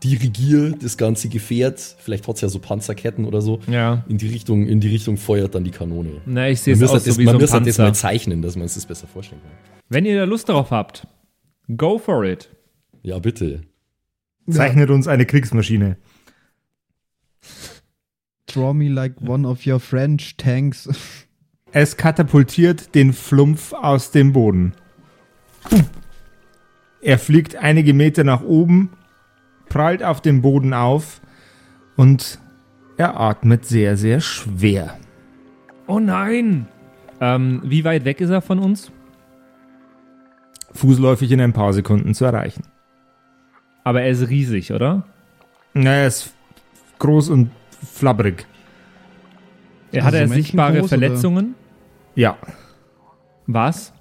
dirigiere, 0.05 0.73
das 0.81 0.97
ganze 0.97 1.29
Gefährt, 1.29 1.81
vielleicht 1.99 2.29
hat 2.29 2.37
es 2.37 2.41
ja 2.43 2.49
so 2.49 2.61
Panzerketten 2.61 3.25
oder 3.25 3.41
so, 3.41 3.59
Ja. 3.67 4.05
in 4.09 4.17
die 4.19 4.29
Richtung, 4.29 4.67
in 4.67 4.79
die 4.81 4.89
Richtung 4.89 5.17
feuert 5.17 5.55
dann 5.57 5.65
die 5.65 5.71
Kanone. 5.73 6.21
Na, 6.25 6.49
ich 6.49 6.61
sehe 6.61 6.75
Man 6.75 6.77
es 6.77 6.81
müsste 6.83 6.97
aus 6.99 7.05
das, 7.05 7.15
so 7.17 7.21
wie 7.21 7.25
man 7.25 7.33
so 7.33 7.39
ein 7.39 7.41
müsste 7.41 7.61
das 7.63 7.79
mal 7.79 7.85
Panzer. 7.87 8.01
zeichnen, 8.01 8.43
dass 8.43 8.55
man 8.57 8.69
sich 8.69 8.77
das 8.77 8.87
besser 8.87 9.07
vorstellen 9.09 9.41
kann. 9.43 9.51
Wenn 9.89 10.05
ihr 10.05 10.17
da 10.17 10.25
Lust 10.25 10.49
darauf 10.49 10.71
habt, 10.71 11.07
go 11.77 11.99
for 11.99 12.25
it. 12.25 12.49
Ja, 13.03 13.19
bitte. 13.19 13.63
Zeichnet 14.49 14.91
uns 14.91 15.09
eine 15.09 15.27
Kriegsmaschine. 15.27 15.97
Draw 18.49 18.73
me 18.73 18.89
like 18.89 19.15
one 19.21 19.47
of 19.47 19.67
your 19.67 19.79
French 19.79 20.37
tanks. 20.37 20.89
Es 21.71 21.97
katapultiert 21.97 22.95
den 22.95 23.13
Flumpf 23.13 23.75
aus 23.75 24.11
dem 24.11 24.33
Boden. 24.33 24.73
Er 27.03 27.19
fliegt 27.19 27.57
einige 27.57 27.93
Meter 27.93 28.25
nach 28.25 28.43
oben, 28.43 28.91
prallt 29.69 30.03
auf 30.03 30.23
dem 30.23 30.41
Boden 30.41 30.73
auf 30.73 31.21
und 31.97 32.39
er 32.97 33.21
atmet 33.21 33.67
sehr, 33.67 33.97
sehr 33.97 34.21
schwer. 34.21 34.99
Oh 35.87 36.01
nein! 36.01 36.67
Ähm, 37.21 37.61
wie 37.65 37.85
weit 37.85 38.05
weg 38.05 38.21
ist 38.21 38.31
er 38.31 38.41
von 38.41 38.59
uns? 38.59 38.91
Fußläufig 40.73 41.31
in 41.33 41.41
ein 41.41 41.53
paar 41.53 41.73
Sekunden 41.73 42.15
zu 42.15 42.25
erreichen. 42.25 42.63
Aber 43.85 44.03
er 44.03 44.11
ist 44.11 44.29
riesig, 44.29 44.73
oder? 44.73 45.05
Na, 45.75 45.91
er 45.91 46.07
ist 46.07 46.33
groß 46.99 47.29
und 47.31 47.51
flabberig. 47.83 48.47
Er 49.93 50.05
hat 50.05 50.15
Also 50.15 50.25
er 50.25 50.29
sichtbare 50.29 50.73
menschengroß, 50.73 50.93
oder? 50.93 51.07
Verletzungen? 51.07 51.55
Ja. 52.15 52.37
Was? 53.47 53.93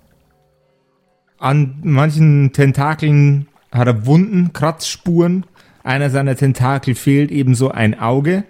An 1.39 1.77
manchen 1.83 2.51
Tentakeln 2.51 3.47
hat 3.71 3.87
er 3.87 4.05
Wunden, 4.05 4.53
Kratzspuren. 4.53 5.45
Einer 5.83 6.09
seiner 6.09 6.35
Tentakel 6.35 6.95
fehlt 6.95 7.31
ebenso 7.31 7.71
ein 7.71 7.99
Auge. 7.99 8.43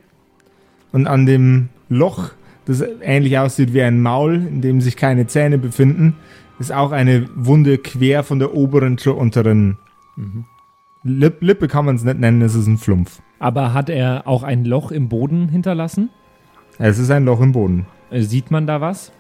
Und 0.91 1.05
an 1.05 1.25
dem 1.25 1.69
Loch, 1.89 2.31
das 2.65 2.83
ähnlich 3.01 3.37
aussieht 3.37 3.73
wie 3.73 3.81
ein 3.81 4.01
Maul, 4.01 4.35
in 4.35 4.61
dem 4.61 4.81
sich 4.81 4.95
keine 4.95 5.27
Zähne 5.27 5.57
befinden, 5.57 6.15
ist 6.59 6.71
auch 6.71 6.91
eine 6.91 7.29
Wunde 7.35 7.77
quer 7.77 8.23
von 8.23 8.39
der 8.39 8.55
oberen 8.55 8.97
zur 8.97 9.17
unteren 9.17 9.77
Lip 11.03 11.41
Lippe 11.41 11.67
kann 11.67 11.85
man 11.85 11.95
es 11.95 12.03
nicht 12.03 12.19
nennen, 12.19 12.41
es 12.41 12.55
ist 12.55 12.67
ein 12.67 12.77
Flumpf. 12.77 13.21
Aber 13.39 13.73
hat 13.73 13.89
er 13.89 14.28
auch 14.28 14.43
ein 14.43 14.65
Loch 14.65 14.91
im 14.91 15.10
Boden 15.10 15.50
hinterlassen? 15.50 16.10
Es 16.80 16.97
ist 17.00 17.12
ein 17.12 17.26
Loch 17.26 17.41
im 17.41 17.52
Boden. 17.52 17.86
Äh, 18.10 18.21
Sieht 18.21 18.52
man 18.52 18.67
da 18.67 18.82
was? 18.82 19.12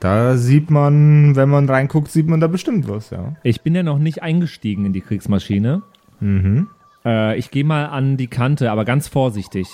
Da 0.00 0.36
sieht 0.36 0.70
man, 0.70 1.34
wenn 1.34 1.48
man 1.48 1.68
reinguckt, 1.68 2.08
sieht 2.08 2.28
man 2.28 2.38
da 2.38 2.46
bestimmt 2.46 2.88
was, 2.88 3.08
ja. 3.10 3.36
Ich 3.42 3.62
bin 3.62 3.74
ja 3.74 3.82
noch 3.82 3.98
nicht 3.98 4.22
eingestiegen 4.22 4.84
in 4.84 4.92
die 4.92 5.00
Kriegsmaschine. 5.00 5.82
Mhm. 6.20 6.68
Äh, 7.06 7.38
ich 7.38 7.50
gehe 7.50 7.64
mal 7.64 7.86
an 7.86 8.16
die 8.18 8.26
Kante, 8.26 8.70
aber 8.70 8.84
ganz 8.84 9.08
vorsichtig. 9.08 9.66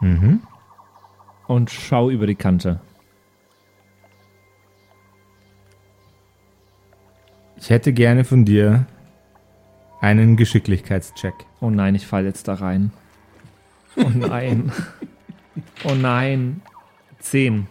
Mhm. 0.00 0.40
Und 1.46 1.70
schau 1.70 2.10
über 2.10 2.26
die 2.26 2.34
Kante. 2.34 2.80
Ich 7.56 7.70
hätte 7.70 7.92
gerne 7.94 8.24
von 8.24 8.44
dir 8.44 8.86
einen 10.00 10.36
Geschicklichkeitscheck. 10.36 11.34
Oh 11.60 11.70
nein, 11.70 11.94
ich 11.94 12.06
fall 12.06 12.24
jetzt 12.24 12.48
da 12.48 12.54
rein. 12.54 12.92
Oh 13.96 14.10
nein. 14.14 14.72
oh 15.84 15.94
nein. 15.94 16.62
Zehn. 17.18 17.66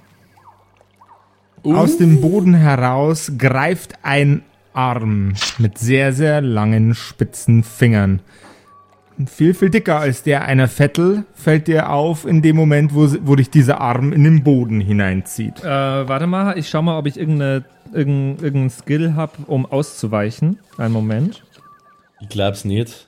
Aus 1.64 1.98
dem 1.98 2.22
Boden 2.22 2.54
heraus 2.54 3.32
greift 3.38 3.94
ein 4.04 4.44
Arm 4.74 5.34
mit 5.58 5.78
sehr, 5.78 6.14
sehr 6.14 6.42
langen, 6.42 6.94
spitzen 6.94 7.64
Fingern. 7.64 8.22
Viel, 9.26 9.54
viel 9.54 9.70
dicker 9.70 10.00
als 10.00 10.24
der 10.24 10.44
einer 10.44 10.68
Vettel 10.68 11.24
fällt 11.34 11.68
dir 11.68 11.90
auf 11.90 12.26
in 12.26 12.42
dem 12.42 12.58
Moment, 12.58 12.94
wo, 12.94 13.08
wo 13.22 13.36
dich 13.36 13.50
dieser 13.50 13.80
Arm 13.80 14.12
in 14.12 14.26
den 14.26 14.44
Boden 14.44 14.82
hineinzieht. 14.82 15.64
Äh, 15.64 15.66
warte 15.66 16.28
mal, 16.28 16.58
ich 16.58 16.68
schau 16.68 16.82
mal, 16.82 17.00
ob 17.00 17.08
ich 17.08 17.18
irgendeine, 17.18 17.64
irgendein, 17.94 18.44
irgendein 18.44 18.70
Skill 18.70 19.16
habe, 19.16 19.32
um 19.48 19.66
auszuweichen. 19.66 20.60
Einen 20.78 20.94
Moment. 20.94 21.45
Ich 22.28 22.30
glaub's 22.30 22.66
nicht. 22.66 23.08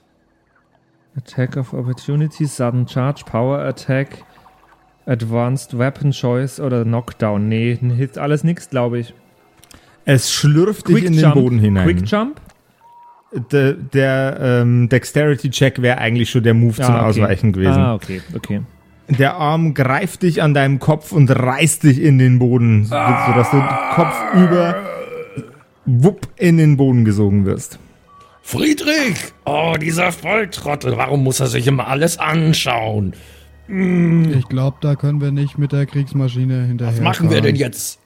Attack 1.16 1.56
of 1.56 1.72
Opportunity, 1.74 2.46
Sudden 2.46 2.86
Charge, 2.86 3.22
Power 3.26 3.58
Attack, 3.58 4.24
Advanced 5.06 5.76
Weapon 5.76 6.12
Choice 6.12 6.60
oder 6.60 6.84
Knockdown. 6.84 7.48
Nee, 7.48 7.76
hilft 7.76 8.18
alles 8.18 8.44
nix, 8.44 8.70
glaube 8.70 9.00
ich. 9.00 9.14
Es 10.04 10.32
schlürft 10.32 10.88
dich 10.88 11.02
in 11.04 11.16
den 11.16 11.32
Boden 11.32 11.58
hinein. 11.58 11.84
Quick 11.88 12.08
Jump? 12.08 12.40
Der, 13.50 13.72
der 13.74 14.38
ähm, 14.40 14.88
Dexterity-Check 14.88 15.82
wäre 15.82 15.98
eigentlich 15.98 16.30
schon 16.30 16.44
der 16.44 16.54
Move 16.54 16.74
zum 16.76 16.84
Ah, 16.84 16.98
okay. 17.00 17.06
Ausweichen 17.08 17.52
gewesen. 17.52 17.72
Ah, 17.80 17.94
okay, 17.94 18.22
okay. 18.34 18.62
Der 19.08 19.34
Arm 19.34 19.74
greift 19.74 20.22
dich 20.22 20.40
an 20.42 20.54
deinem 20.54 20.78
Kopf 20.78 21.10
und 21.12 21.28
reißt 21.30 21.82
dich 21.82 22.00
in 22.00 22.18
den 22.18 22.38
Boden, 22.38 22.84
so- 22.84 22.90
sodass 22.94 23.50
du 23.50 23.60
kopfüber 23.94 24.76
wupp 25.86 26.28
in 26.36 26.56
den 26.58 26.76
Boden 26.76 27.04
gesogen 27.04 27.44
wirst. 27.44 27.78
Friedrich! 28.48 29.34
Oh, 29.44 29.74
dieser 29.78 30.10
Volltrottel. 30.10 30.96
Warum 30.96 31.22
muss 31.22 31.38
er 31.38 31.48
sich 31.48 31.66
immer 31.66 31.86
alles 31.86 32.16
anschauen? 32.16 33.12
Ich 33.68 34.48
glaube, 34.48 34.78
da 34.80 34.94
können 34.94 35.20
wir 35.20 35.32
nicht 35.32 35.58
mit 35.58 35.72
der 35.72 35.84
Kriegsmaschine 35.84 36.64
hinterher. 36.64 36.94
Was 36.94 37.02
machen 37.02 37.28
wir 37.28 37.42
denn 37.42 37.56
jetzt? 37.56 37.98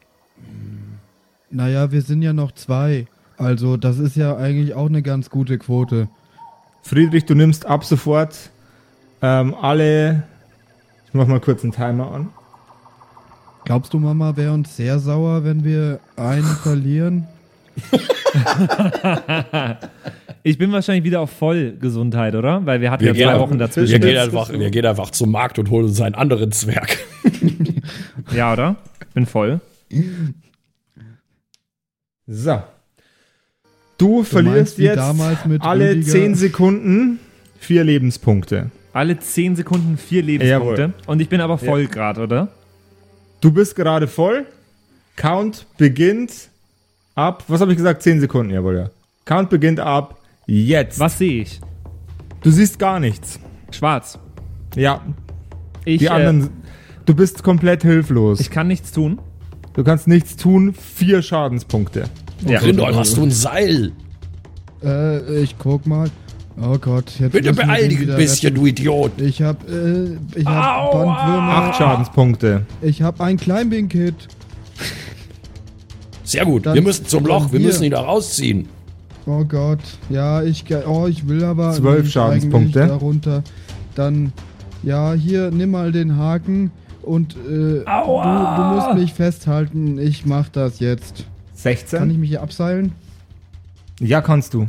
Naja, 1.48 1.92
wir 1.92 2.02
sind 2.02 2.22
ja 2.22 2.32
noch 2.32 2.50
zwei. 2.50 3.06
Also, 3.36 3.76
das 3.76 4.00
ist 4.00 4.16
ja 4.16 4.36
eigentlich 4.36 4.74
auch 4.74 4.86
eine 4.86 5.02
ganz 5.02 5.30
gute 5.30 5.58
Quote. 5.58 6.08
Friedrich, 6.82 7.24
du 7.24 7.36
nimmst 7.36 7.64
ab 7.64 7.84
sofort 7.84 8.50
ähm, 9.22 9.54
alle. 9.54 10.24
Ich 11.06 11.14
mach 11.14 11.28
mal 11.28 11.38
kurz 11.38 11.62
einen 11.62 11.72
Timer 11.72 12.10
an. 12.10 12.30
Glaubst 13.64 13.94
du, 13.94 14.00
Mama 14.00 14.36
wäre 14.36 14.52
uns 14.52 14.74
sehr 14.76 14.98
sauer, 14.98 15.44
wenn 15.44 15.62
wir 15.62 16.00
einen 16.16 16.42
verlieren? 16.42 17.28
Ich 20.44 20.58
bin 20.58 20.72
wahrscheinlich 20.72 21.04
wieder 21.04 21.20
auf 21.20 21.30
Vollgesundheit, 21.30 22.34
oder? 22.34 22.66
Weil 22.66 22.80
wir 22.80 22.90
hatten 22.90 23.04
ja 23.04 23.12
gehen 23.12 23.28
zwei 23.28 23.38
Wochen 23.38 23.52
Wir 23.52 23.58
dazwischen. 23.58 24.00
gehen, 24.00 24.18
einfach, 24.18 24.52
wir 24.52 24.70
gehen 24.70 24.84
einfach 24.84 25.10
zum 25.10 25.30
Markt 25.30 25.60
und 25.60 25.70
holen 25.70 25.84
uns 25.84 26.00
einen 26.00 26.14
anderen 26.14 26.50
Zwerg. 26.52 26.98
Ja, 28.34 28.52
oder? 28.52 28.76
Bin 29.14 29.26
voll. 29.26 29.60
So. 32.26 32.62
Du, 33.98 34.22
verlierst 34.22 34.56
meinst, 34.56 34.78
wie 34.78 34.84
jetzt 34.84 34.96
damals 34.96 35.44
mit 35.44 35.62
alle 35.62 35.90
Rüdiger? 35.90 36.12
10 36.12 36.34
Sekunden 36.36 37.18
vier 37.58 37.84
Lebenspunkte. 37.84 38.70
Alle 38.92 39.18
10 39.18 39.56
Sekunden 39.56 39.96
vier 39.98 40.22
Lebenspunkte. 40.22 40.82
Jawohl. 40.82 40.94
Und 41.06 41.20
ich 41.20 41.28
bin 41.28 41.40
aber 41.40 41.58
voll 41.58 41.86
grad, 41.86 42.18
oder? 42.18 42.48
Du 43.40 43.52
bist 43.52 43.74
gerade 43.74 44.06
voll. 44.06 44.46
Count 45.16 45.66
beginnt 45.76 46.48
ab. 47.14 47.44
Was 47.48 47.60
habe 47.60 47.72
ich 47.72 47.76
gesagt? 47.76 48.02
10 48.02 48.20
Sekunden, 48.20 48.52
jawohl, 48.52 48.76
ja. 48.76 48.90
Count 49.24 49.50
beginnt 49.50 49.80
ab 49.80 50.18
jetzt. 50.46 50.98
Was 50.98 51.18
sehe 51.18 51.42
ich? 51.42 51.60
Du 52.42 52.50
siehst 52.50 52.78
gar 52.78 52.98
nichts. 53.00 53.38
Schwarz. 53.70 54.18
Ja, 54.74 55.00
Ich, 55.84 55.98
die 56.00 56.06
äh, 56.06 56.10
anderen. 56.10 56.50
Du 57.04 57.14
bist 57.14 57.42
komplett 57.42 57.82
hilflos. 57.82 58.40
ich 58.40 58.50
kann 58.50 58.68
nichts 58.68 58.92
tun. 58.92 59.18
du 59.74 59.84
kannst 59.84 60.06
nichts 60.08 60.36
tun. 60.36 60.74
Vier 60.74 61.22
Schadenspunkte. 61.22 62.04
Ja. 62.46 62.58
Grindol, 62.60 62.94
hast 62.94 63.16
du 63.16 63.22
ein 63.22 63.30
Seil? 63.30 63.92
Äh, 64.82 65.42
ich 65.42 65.56
guck 65.58 65.86
mal. 65.86 66.10
Oh 66.60 66.76
Gott, 66.78 67.18
jetzt 67.18 67.32
Bitte 67.32 67.52
beeil 67.54 67.88
dich 67.88 68.00
ein 68.00 68.16
bisschen, 68.16 68.54
du 68.54 68.66
Idiot. 68.66 69.12
retten. 69.12 69.26
Ich 69.28 69.40
hab, 69.40 69.66
äh, 69.68 70.16
ich 70.34 70.44
hab 70.44 70.92
Bandwürmer. 70.92 71.48
Acht 71.54 71.76
Schadenspunkte. 71.78 72.66
Ich 72.82 73.00
hab 73.02 73.20
ein 73.20 73.36
Climbing-Kit. 73.38 74.28
Sehr 76.32 76.44
gut, 76.46 76.66
Dann- 76.66 76.74
wir 76.74 76.82
müssen 76.82 77.06
zum 77.06 77.24
Loch, 77.26 77.52
wir 77.52 77.60
müssen 77.60 77.84
ihn 77.84 77.90
da 77.92 78.00
rausziehen. 78.00 78.68
Oh 79.26 79.44
Gott, 79.44 79.78
ja, 80.10 80.42
ich, 80.42 80.64
ge- 80.64 80.84
oh, 80.86 81.06
ich 81.06 81.28
will 81.28 81.44
aber 81.44 81.72
Zwölf 81.72 82.10
Schadenspunkte. 82.10 82.86
darunter. 82.86 83.42
Dann, 83.94 84.32
ja, 84.82 85.12
hier, 85.12 85.50
nimm 85.50 85.70
mal 85.70 85.92
den 85.92 86.16
Haken 86.16 86.70
und 87.02 87.34
äh, 87.34 87.84
du, 87.84 87.84
du 87.84 88.62
musst 88.74 88.94
mich 88.94 89.12
festhalten. 89.12 89.98
Ich 89.98 90.26
mach 90.26 90.48
das 90.48 90.80
jetzt. 90.80 91.24
16? 91.54 91.98
Kann 92.00 92.10
ich 92.10 92.18
mich 92.18 92.30
hier 92.30 92.42
abseilen? 92.42 92.92
ja, 94.00 94.20
kannst 94.20 94.54
du. 94.54 94.66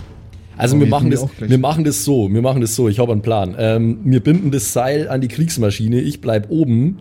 Also 0.56 0.76
Oh, 0.76 0.80
wir 0.82 0.88
machen 0.88 1.10
das, 1.10 1.26
wir 1.40 1.58
machen 1.58 1.84
das 1.84 2.04
so, 2.06 2.32
wir 2.32 2.42
machen 2.44 2.62
das 2.62 2.76
so, 2.76 2.88
ich 2.88 3.00
habe 3.00 3.12
einen 3.12 3.24
Plan. 3.24 3.56
Ähm, 3.58 3.98
wir 4.04 4.20
binden 4.20 4.52
das 4.52 4.72
Seil 4.74 5.10
an 5.10 5.20
die 5.22 5.28
Kriegsmaschine, 5.30 6.00
ich 6.00 6.22
bleib 6.22 6.52
oben. 6.52 7.00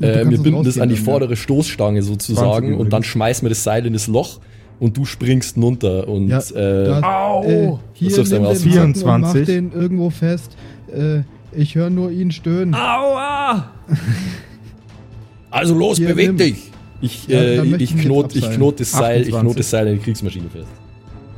Äh, 0.00 0.28
wir 0.28 0.38
binden 0.38 0.62
das 0.64 0.78
an 0.78 0.88
die 0.88 0.94
dann, 0.94 1.04
vordere 1.04 1.36
Stoßstange 1.36 2.02
sozusagen 2.02 2.76
und 2.76 2.92
dann 2.92 3.02
schmeißen 3.02 3.44
wir 3.44 3.48
das 3.50 3.64
Seil 3.64 3.86
in 3.86 3.92
das 3.94 4.06
Loch 4.06 4.40
und 4.78 4.96
du 4.96 5.04
springst 5.04 5.56
runter 5.56 6.06
und 6.08 6.28
Ja, 6.28 6.38
äh, 6.38 6.40
das, 6.40 6.52
äh, 6.52 7.72
hier 7.94 8.08
Das 8.08 8.16
wirfst 8.18 8.32
du 8.32 8.36
nimm 8.36 8.44
den 8.44 8.46
aus. 8.46 8.64
Haken 8.66 8.82
und 8.82 9.22
mach 9.22 9.32
24. 9.32 9.46
den 9.46 9.72
irgendwo 9.72 10.10
fest. 10.10 10.56
Äh, 10.94 11.20
ich 11.52 11.74
höre 11.74 11.88
nur 11.90 12.10
ihn 12.10 12.30
stöhnen. 12.30 12.74
Aua! 12.74 13.70
also 15.50 15.74
los, 15.74 15.96
Hier, 15.98 16.08
beweg 16.08 16.26
nimm. 16.28 16.36
dich. 16.36 16.70
Ich, 17.00 17.26
Ja, 17.28 17.38
äh, 17.38 17.62
ich, 17.64 17.72
ich 17.80 17.94
mich 17.94 18.04
knot, 18.04 18.34
ich 18.34 18.42
abseilen. 18.42 18.56
knot 18.56 18.80
das 18.80 18.92
Seil, 18.92 19.20
ich 19.22 19.28
28. 19.28 19.40
knot 19.40 19.58
das 19.58 19.70
Seil 19.70 19.86
in 19.88 19.94
die 19.94 20.00
Kriegsmaschine 20.00 20.48
fest. 20.50 20.68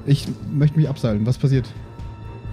Ich 0.07 0.27
möchte 0.53 0.79
mich 0.79 0.89
abseilen. 0.89 1.27
Was 1.27 1.39
passiert? 1.39 1.67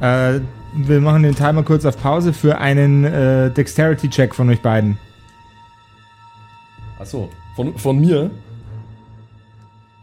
Äh, 0.01 0.39
wir 0.75 0.99
machen 1.01 1.23
den 1.23 1.35
Timer 1.35 1.63
kurz 1.63 1.85
auf 1.85 1.97
Pause 2.01 2.33
für 2.33 2.57
einen 2.57 3.05
äh, 3.05 3.49
Dexterity-Check 3.51 4.35
von 4.35 4.49
euch 4.49 4.61
beiden. 4.61 4.97
Achso, 6.99 7.29
von, 7.55 7.77
von 7.77 7.99
mir? 7.99 8.31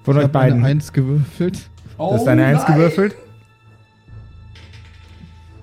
Von 0.02 0.16
Ich 0.16 0.18
euch 0.18 0.28
habe 0.28 0.38
eine 0.38 0.50
beiden. 0.50 0.64
Eins 0.64 0.92
gewürfelt. 0.92 1.70
Du 1.96 2.12
hast 2.12 2.26
eine 2.26 2.44
Eins 2.44 2.66
gewürfelt. 2.66 3.14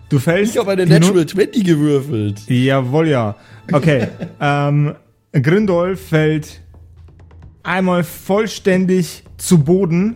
Du 0.10 0.18
fällst. 0.18 0.54
Ich 0.54 0.60
habe 0.60 0.72
eine 0.72 0.86
Natural 0.86 1.26
20 1.26 1.64
gewürfelt. 1.64 2.50
Jawohl, 2.50 3.10
ja. 3.10 3.36
Okay. 3.72 4.08
ähm, 4.42 4.96
Grindolf 5.32 6.08
fällt 6.08 6.62
einmal 7.62 8.04
vollständig 8.04 9.24
zu 9.38 9.60
Boden 9.60 10.16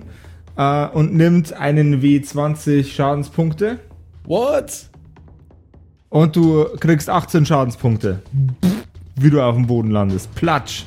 äh, 0.57 0.87
und 0.87 1.13
nimmt 1.13 1.53
einen 1.53 2.01
W20 2.01 2.85
Schadenspunkte. 2.85 3.79
What? 4.25 4.89
Und 6.09 6.35
du 6.35 6.65
kriegst 6.79 7.09
18 7.09 7.45
Schadenspunkte. 7.45 8.21
Wie 9.15 9.29
du 9.29 9.41
auf 9.41 9.55
dem 9.55 9.67
Boden 9.67 9.91
landest. 9.91 10.33
Platsch. 10.33 10.85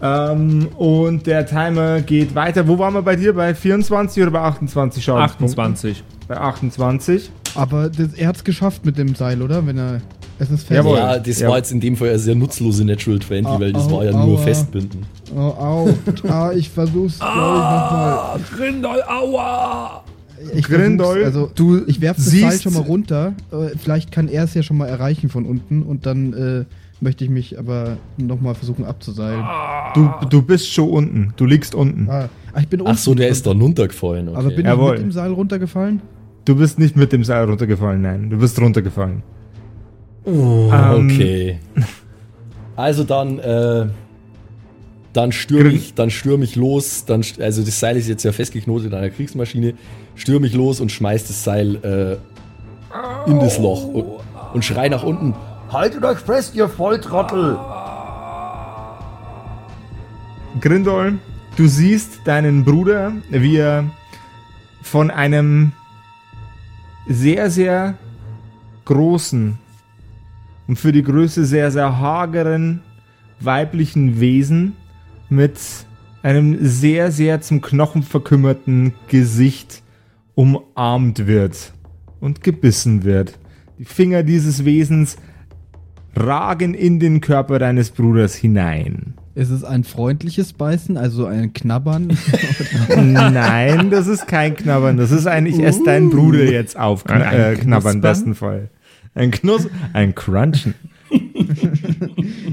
Ähm, 0.00 0.68
und 0.76 1.26
der 1.26 1.44
Timer 1.46 2.00
geht 2.00 2.34
weiter. 2.34 2.66
Wo 2.68 2.78
waren 2.78 2.94
wir 2.94 3.02
bei 3.02 3.16
dir? 3.16 3.32
Bei 3.34 3.54
24 3.54 4.22
oder 4.22 4.30
bei 4.32 4.40
28 4.40 5.02
Schadenspunkten? 5.04 5.60
28. 5.60 6.02
Bei 6.28 6.36
28. 6.36 7.30
Aber 7.54 7.88
das, 7.88 8.12
er 8.14 8.28
hat 8.28 8.36
es 8.36 8.44
geschafft 8.44 8.84
mit 8.84 8.96
dem 8.98 9.14
Seil, 9.14 9.42
oder? 9.42 9.66
Wenn 9.66 9.78
er. 9.78 10.00
Es 10.40 10.50
ist 10.50 10.62
fest. 10.68 10.70
Jawohl. 10.76 10.98
Ja, 10.98 11.18
das 11.18 11.40
Ja. 11.40 11.48
war 11.48 11.56
jetzt 11.56 11.72
in 11.72 11.80
dem 11.80 11.96
Fall 11.96 12.10
eine 12.10 12.18
sehr 12.20 12.36
nutzlose 12.36 12.84
Natural 12.84 13.18
20, 13.18 13.46
Au, 13.46 13.58
weil 13.60 13.72
das 13.72 13.86
au, 13.88 13.96
war 13.96 14.04
ja 14.04 14.12
nur 14.12 14.38
aua. 14.38 14.44
Festbinden. 14.44 15.04
Oh, 15.34 15.38
au. 15.40 15.88
ah, 16.28 16.52
ich 16.54 16.70
versuch's, 16.70 17.18
glaube 17.18 17.32
ich, 17.34 17.44
nochmal. 17.44 18.40
Grindel, 18.56 19.02
aua! 19.08 20.04
Ich 20.54 20.64
Grindol, 20.64 21.22
versuch's, 21.22 21.24
also 21.26 21.50
du 21.56 21.82
ich 21.88 22.00
werfe 22.00 22.20
das 22.20 22.30
Seil 22.30 22.60
schon 22.60 22.74
mal 22.74 22.82
runter. 22.82 23.32
Äh, 23.50 23.76
vielleicht 23.76 24.12
kann 24.12 24.28
er 24.28 24.44
es 24.44 24.54
ja 24.54 24.62
schon 24.62 24.76
mal 24.76 24.86
erreichen 24.86 25.28
von 25.28 25.44
unten 25.44 25.82
und 25.82 26.06
dann 26.06 26.32
äh, 26.32 26.64
möchte 27.02 27.24
ich 27.24 27.30
mich 27.30 27.58
aber 27.58 27.96
nochmal 28.16 28.54
versuchen 28.54 28.84
abzuseilen. 28.84 29.44
Du, 29.94 30.10
du 30.28 30.42
bist 30.42 30.72
schon 30.72 30.88
unten. 30.90 31.32
Du 31.36 31.44
liegst 31.46 31.74
unten. 31.74 32.08
Ah, 32.10 32.28
ah, 32.52 32.60
ich 32.60 32.68
bin 32.68 32.82
Ach 32.84 32.96
so, 32.96 33.10
unten. 33.12 33.20
der 33.20 33.28
ist 33.30 33.46
dann 33.46 33.60
runtergefallen. 33.60 34.28
Okay. 34.28 34.38
Aber 34.38 34.50
bin 34.50 34.66
Jawohl. 34.66 34.94
ich 34.94 35.00
mit 35.00 35.08
dem 35.08 35.12
Seil 35.12 35.32
runtergefallen? 35.32 36.00
Du 36.44 36.56
bist 36.56 36.78
nicht 36.78 36.96
mit 36.96 37.12
dem 37.12 37.24
Seil 37.24 37.44
runtergefallen, 37.44 38.00
nein. 38.02 38.30
Du 38.30 38.38
bist 38.38 38.60
runtergefallen. 38.60 39.22
Oh, 40.24 40.70
Ähm, 40.72 41.06
okay. 41.06 41.58
Also 42.76 43.04
dann, 43.04 43.38
äh, 43.38 43.86
dann 45.12 45.32
stürme 45.32 45.70
ich, 45.72 45.94
dann 45.94 46.10
stürme 46.10 46.44
ich 46.44 46.54
los. 46.56 47.04
Dann, 47.04 47.22
also 47.40 47.62
das 47.62 47.80
Seil 47.80 47.96
ist 47.96 48.08
jetzt 48.08 48.22
ja 48.24 48.32
festgeknotet 48.32 48.92
an 48.92 49.00
einer 49.00 49.10
Kriegsmaschine. 49.10 49.74
Stürme 50.14 50.46
ich 50.46 50.54
los 50.54 50.80
und 50.80 50.90
schmeiß 50.92 51.26
das 51.26 51.44
Seil 51.44 51.76
äh, 53.26 53.30
in 53.30 53.38
das 53.40 53.58
Loch 53.58 53.84
und, 53.84 54.04
und 54.54 54.64
schrei 54.64 54.88
nach 54.88 55.02
unten. 55.02 55.34
Haltet 55.70 56.02
euch 56.02 56.18
fest, 56.18 56.54
ihr 56.54 56.66
Volltrottel! 56.66 57.58
Grindol, 60.62 61.18
du 61.56 61.66
siehst 61.66 62.26
deinen 62.26 62.64
Bruder, 62.64 63.12
wie 63.28 63.56
er 63.56 63.84
von 64.80 65.10
einem 65.10 65.72
sehr, 67.06 67.50
sehr 67.50 67.98
großen 68.86 69.58
und 70.68 70.78
für 70.78 70.92
die 70.92 71.02
Größe 71.02 71.44
sehr, 71.44 71.70
sehr 71.70 71.98
hageren 71.98 72.80
weiblichen 73.38 74.20
Wesen 74.20 74.74
mit 75.28 75.58
einem 76.22 76.64
sehr, 76.64 77.12
sehr 77.12 77.42
zum 77.42 77.60
Knochen 77.60 78.02
verkümmerten 78.02 78.94
Gesicht 79.08 79.82
umarmt 80.34 81.26
wird 81.26 81.74
und 82.20 82.42
gebissen 82.42 83.04
wird. 83.04 83.38
Die 83.78 83.84
Finger 83.84 84.22
dieses 84.22 84.64
Wesens 84.64 85.18
ragen 86.18 86.74
in 86.74 87.00
den 87.00 87.20
Körper 87.20 87.58
deines 87.58 87.90
Bruders 87.90 88.34
hinein. 88.34 89.14
Ist 89.34 89.50
es 89.50 89.62
ein 89.62 89.84
freundliches 89.84 90.52
Beißen, 90.52 90.96
also 90.96 91.26
ein 91.26 91.52
Knabbern? 91.52 92.18
Nein, 92.96 93.88
das 93.90 94.08
ist 94.08 94.26
kein 94.26 94.56
Knabbern. 94.56 94.96
Das 94.96 95.12
ist 95.12 95.28
ein, 95.28 95.46
ich 95.46 95.60
esse 95.60 95.84
deinen 95.84 96.10
Bruder 96.10 96.44
jetzt 96.44 96.76
auf. 96.76 97.04
Kn 97.04 97.20
äh, 97.20 97.54
Knabbern 97.54 98.00
besten 98.00 98.34
Fall. 98.34 98.68
Ein 99.14 99.30
Knuss, 99.30 99.68
ein 99.92 100.14
Crunchen. 100.14 100.74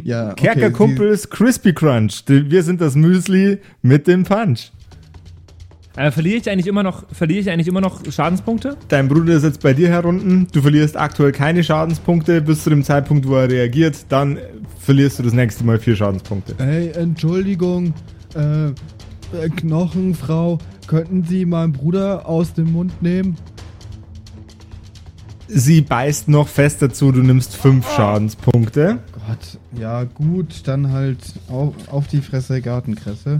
ja, 0.03 0.31
okay, 0.31 0.43
Kerkerkumpels 0.43 1.29
Crispy 1.29 1.73
Crunch. 1.73 2.23
Wir 2.27 2.61
sind 2.61 2.81
das 2.81 2.95
Müsli 2.95 3.57
mit 3.81 4.07
dem 4.07 4.23
Punch. 4.23 4.71
Äh, 5.97 6.11
verliere 6.11 6.37
ich 6.37 6.49
eigentlich 6.49 6.67
immer 6.67 6.83
noch, 6.83 7.05
verliere 7.11 7.39
ich 7.39 7.49
eigentlich 7.49 7.67
immer 7.67 7.79
noch 7.81 8.01
Schadenspunkte? 8.11 8.75
Dein 8.89 9.07
Bruder 9.07 9.35
ist 9.35 9.43
jetzt 9.43 9.61
bei 9.61 9.73
dir 9.73 9.87
herunten. 9.87 10.47
Du 10.51 10.61
verlierst 10.61 10.97
aktuell 10.97 11.31
keine 11.31 11.63
Schadenspunkte 11.63 12.41
bis 12.41 12.63
zu 12.63 12.69
dem 12.69 12.83
Zeitpunkt, 12.83 13.27
wo 13.27 13.35
er 13.35 13.49
reagiert. 13.49 14.05
Dann 14.09 14.37
verlierst 14.79 15.19
du 15.19 15.23
das 15.23 15.33
nächste 15.33 15.63
Mal 15.63 15.79
vier 15.79 15.95
Schadenspunkte. 15.95 16.55
Hey, 16.57 16.89
Entschuldigung, 16.89 17.93
äh, 18.35 18.67
äh, 18.67 18.73
Knochenfrau, 19.55 20.59
könnten 20.87 21.23
Sie 21.23 21.45
meinen 21.45 21.71
Bruder 21.71 22.27
aus 22.27 22.53
dem 22.53 22.73
Mund 22.73 23.01
nehmen? 23.01 23.37
Sie 25.47 25.81
beißt 25.81 26.27
noch 26.27 26.47
fest 26.49 26.81
dazu. 26.81 27.11
Du 27.11 27.21
nimmst 27.21 27.55
fünf 27.55 27.89
Schadenspunkte. 27.95 28.99
Gott, 29.13 29.59
ja 29.79 30.03
gut, 30.03 30.67
dann 30.67 30.91
halt 30.91 31.19
auf, 31.47 31.73
auf 31.89 32.07
die 32.07 32.21
Fresse 32.21 32.61
Gartenkresse. 32.61 33.39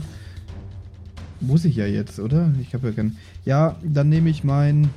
Muss 1.45 1.65
ich 1.65 1.75
ja 1.75 1.85
jetzt, 1.85 2.19
oder? 2.19 2.51
Ich 2.61 2.73
habe 2.73 2.87
ja 2.87 2.93
kein. 2.93 3.17
Ja, 3.45 3.75
dann 3.83 4.09
nehme 4.09 4.29
ich 4.29 4.43
mein. 4.43 4.89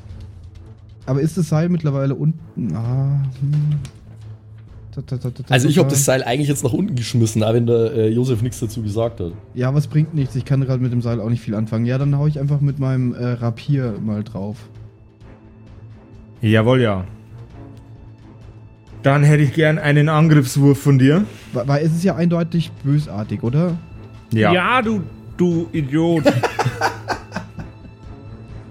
Aber 1.07 1.21
ist 1.21 1.39
das 1.39 1.49
Seil 1.49 1.69
mittlerweile 1.69 2.15
unten? 2.15 2.75
Ah, 2.75 3.23
hm. 3.41 3.79
Also 5.49 5.69
ich 5.69 5.79
habe 5.79 5.89
das 5.89 6.05
Seil 6.05 6.25
eigentlich 6.25 6.49
jetzt 6.49 6.65
nach 6.65 6.73
unten 6.73 6.97
geschmissen, 6.97 7.45
auch 7.45 7.55
wenn 7.55 7.67
der 7.67 7.93
äh, 7.93 8.09
Josef 8.09 8.43
nichts 8.43 8.59
dazu 8.59 8.83
gesagt 8.83 9.21
hat. 9.21 9.33
Ja, 9.55 9.73
was 9.73 9.87
bringt 9.87 10.15
nichts. 10.15 10.35
Ich 10.35 10.45
kann 10.45 10.61
gerade 10.63 10.83
mit 10.83 10.93
dem 10.93 11.03
Seil 11.03 11.21
auch 11.21 11.31
nicht 11.31 11.41
viel 11.41 11.55
anfangen. 11.55 11.87
Ja, 11.87 11.99
dann 11.99 12.17
hau 12.19 12.27
ich 12.27 12.41
einfach 12.41 12.61
mit 12.61 12.79
meinem 12.79 13.15
äh, 13.15 13.27
Rapier 13.29 13.95
mal 14.05 14.25
drauf. 14.25 14.57
Jawohl, 16.41 16.81
ja. 16.81 17.05
Dann 19.03 19.23
hätte 19.23 19.45
ich 19.45 19.55
gern 19.55 19.79
einen 19.79 20.09
Angriffswurf 20.09 20.81
von 20.81 20.99
dir. 20.99 21.25
Weil, 21.53 21.85
es 21.85 21.93
ist 21.93 22.05
ja 22.05 22.17
eindeutig 22.17 22.73
bösartig, 22.83 23.43
oder? 23.43 23.79
du, 24.83 25.03
du 25.39 25.69
Idiot. 25.73 26.25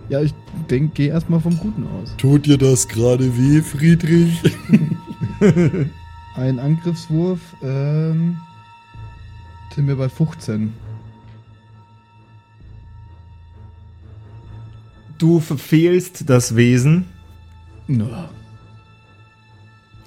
Ja, 0.10 0.22
ich 0.22 0.34
denke, 0.70 0.94
geh 0.96 1.08
erstmal 1.08 1.42
vom 1.42 1.58
Guten 1.58 1.86
aus. 1.86 2.16
Tut 2.16 2.46
dir 2.46 2.58
das 2.58 2.88
gerade 2.88 3.38
weh, 3.38 3.62
Friedrich? 3.62 4.42
Ein 6.38 6.60
Angriffswurf, 6.60 7.42
ähm. 7.62 8.38
Sind 9.76 9.86
wir 9.90 9.98
bei 9.98 10.08
15. 10.08 10.72
Du 15.18 15.42
verfehlst 15.42 16.30
das 16.30 16.56
Wesen, 16.56 17.06
No. 17.88 18.08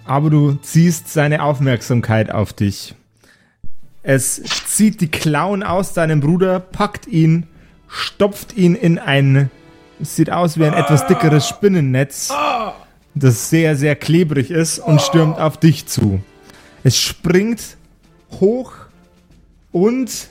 aber 0.06 0.30
du 0.30 0.54
ziehst 0.54 1.08
seine 1.12 1.42
Aufmerksamkeit 1.42 2.30
auf 2.32 2.54
dich. 2.54 2.94
Es 4.02 4.42
zieht 4.66 5.00
die 5.00 5.10
Klauen 5.10 5.62
aus 5.62 5.92
deinem 5.92 6.20
Bruder, 6.20 6.58
packt 6.58 7.06
ihn, 7.06 7.46
stopft 7.86 8.56
ihn 8.56 8.74
in 8.74 8.98
ein, 8.98 9.50
sieht 10.00 10.30
aus 10.30 10.58
wie 10.58 10.64
ein 10.64 10.72
etwas 10.72 11.06
dickeres 11.06 11.46
Spinnennetz, 11.46 12.32
das 13.14 13.50
sehr, 13.50 13.76
sehr 13.76 13.96
klebrig 13.96 14.50
ist 14.50 14.78
und 14.78 15.02
stürmt 15.02 15.38
auf 15.38 15.58
dich 15.58 15.86
zu. 15.86 16.22
Es 16.82 16.98
springt 16.98 17.76
hoch 18.40 18.72
und 19.70 20.28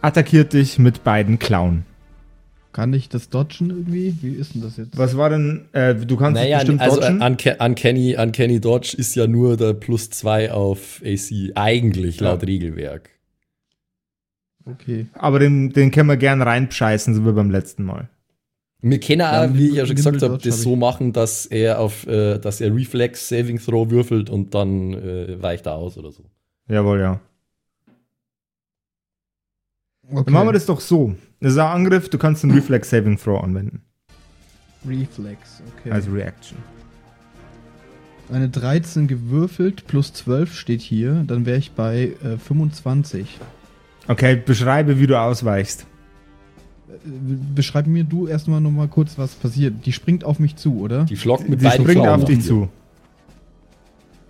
attackiert 0.00 0.54
dich 0.54 0.78
mit 0.78 1.04
beiden 1.04 1.38
Klauen. 1.38 1.84
Kann 2.76 2.92
ich 2.92 3.08
das 3.08 3.30
dodgen 3.30 3.70
irgendwie? 3.70 4.14
Wie 4.20 4.34
ist 4.34 4.54
denn 4.54 4.60
das 4.60 4.76
jetzt? 4.76 4.98
Was 4.98 5.16
war 5.16 5.30
denn, 5.30 5.64
äh, 5.72 5.94
du 5.94 6.14
kannst 6.18 6.38
es 6.38 6.44
Naja, 6.44 6.58
bestimmt 6.58 6.82
also 6.82 7.00
dodgen? 7.00 7.22
Unca- 7.22 7.64
Uncanny, 7.66 8.16
Uncanny 8.18 8.60
Dodge 8.60 8.94
ist 8.98 9.14
ja 9.14 9.26
nur 9.26 9.56
der 9.56 9.72
plus 9.72 10.10
2 10.10 10.52
auf 10.52 11.00
AC, 11.02 11.52
eigentlich 11.54 12.20
laut 12.20 12.42
Ja. 12.42 12.46
Regelwerk. 12.46 13.08
Okay. 14.66 15.06
Aber 15.14 15.38
den, 15.38 15.70
den 15.72 15.90
können 15.90 16.10
wir 16.10 16.18
gern 16.18 16.42
reinscheißen, 16.42 17.14
so 17.14 17.24
wie 17.24 17.32
beim 17.32 17.50
letzten 17.50 17.82
Mal. 17.82 18.10
Wir 18.82 19.00
können 19.00 19.22
auch, 19.22 19.32
Ja, 19.32 19.54
wie 19.54 19.68
ich 19.68 19.74
ja 19.76 19.86
schon 19.86 19.96
gesagt 19.96 20.20
habe, 20.20 20.36
das 20.36 20.44
hab 20.56 20.60
so 20.62 20.76
machen, 20.76 21.14
dass 21.14 21.46
er 21.46 21.80
auf, 21.80 22.06
äh, 22.06 22.38
dass 22.38 22.60
er 22.60 22.74
Reflex 22.76 23.26
Saving 23.30 23.58
Throw 23.58 23.88
würfelt 23.88 24.28
und 24.28 24.54
dann 24.54 24.92
äh, 24.92 25.40
weicht 25.40 25.64
er 25.64 25.76
aus 25.76 25.96
oder 25.96 26.12
so. 26.12 26.24
Jawohl, 26.68 27.00
ja. 27.00 27.20
okay. 30.10 30.24
Dann 30.26 30.34
machen 30.34 30.48
wir 30.48 30.52
das 30.52 30.66
doch 30.66 30.80
so. 30.80 31.14
Das 31.40 31.52
ist 31.52 31.58
ein 31.58 31.66
Angriff, 31.66 32.08
du 32.08 32.18
kannst 32.18 32.44
einen 32.44 32.54
Reflex 32.54 32.90
Saving 32.90 33.18
Throw 33.18 33.42
anwenden. 33.42 33.82
Reflex, 34.86 35.62
okay. 35.78 35.90
Als 35.90 36.10
Reaction. 36.10 36.58
Eine 38.32 38.48
13 38.48 39.06
gewürfelt 39.06 39.86
plus 39.86 40.12
12 40.12 40.54
steht 40.54 40.80
hier. 40.80 41.24
Dann 41.26 41.46
wäre 41.46 41.58
ich 41.58 41.72
bei 41.72 42.12
äh, 42.24 42.38
25. 42.38 43.38
Okay, 44.08 44.36
beschreibe, 44.36 44.98
wie 44.98 45.06
du 45.06 45.18
ausweichst. 45.20 45.86
Äh, 46.88 46.92
Beschreib 47.54 47.86
mir 47.86 48.04
du 48.04 48.26
erstmal 48.26 48.60
nochmal 48.60 48.88
kurz, 48.88 49.16
was 49.16 49.34
passiert. 49.34 49.86
Die 49.86 49.92
springt 49.92 50.24
auf 50.24 50.38
mich 50.38 50.56
zu, 50.56 50.80
oder? 50.80 51.04
Die 51.04 51.16
flockt 51.16 51.48
mit 51.48 51.60
Die 51.60 51.64
beiden 51.64 51.84
springt 51.84 52.02
Klauen 52.02 52.22
auf 52.22 52.24
dich 52.24 52.42
zu. 52.42 52.68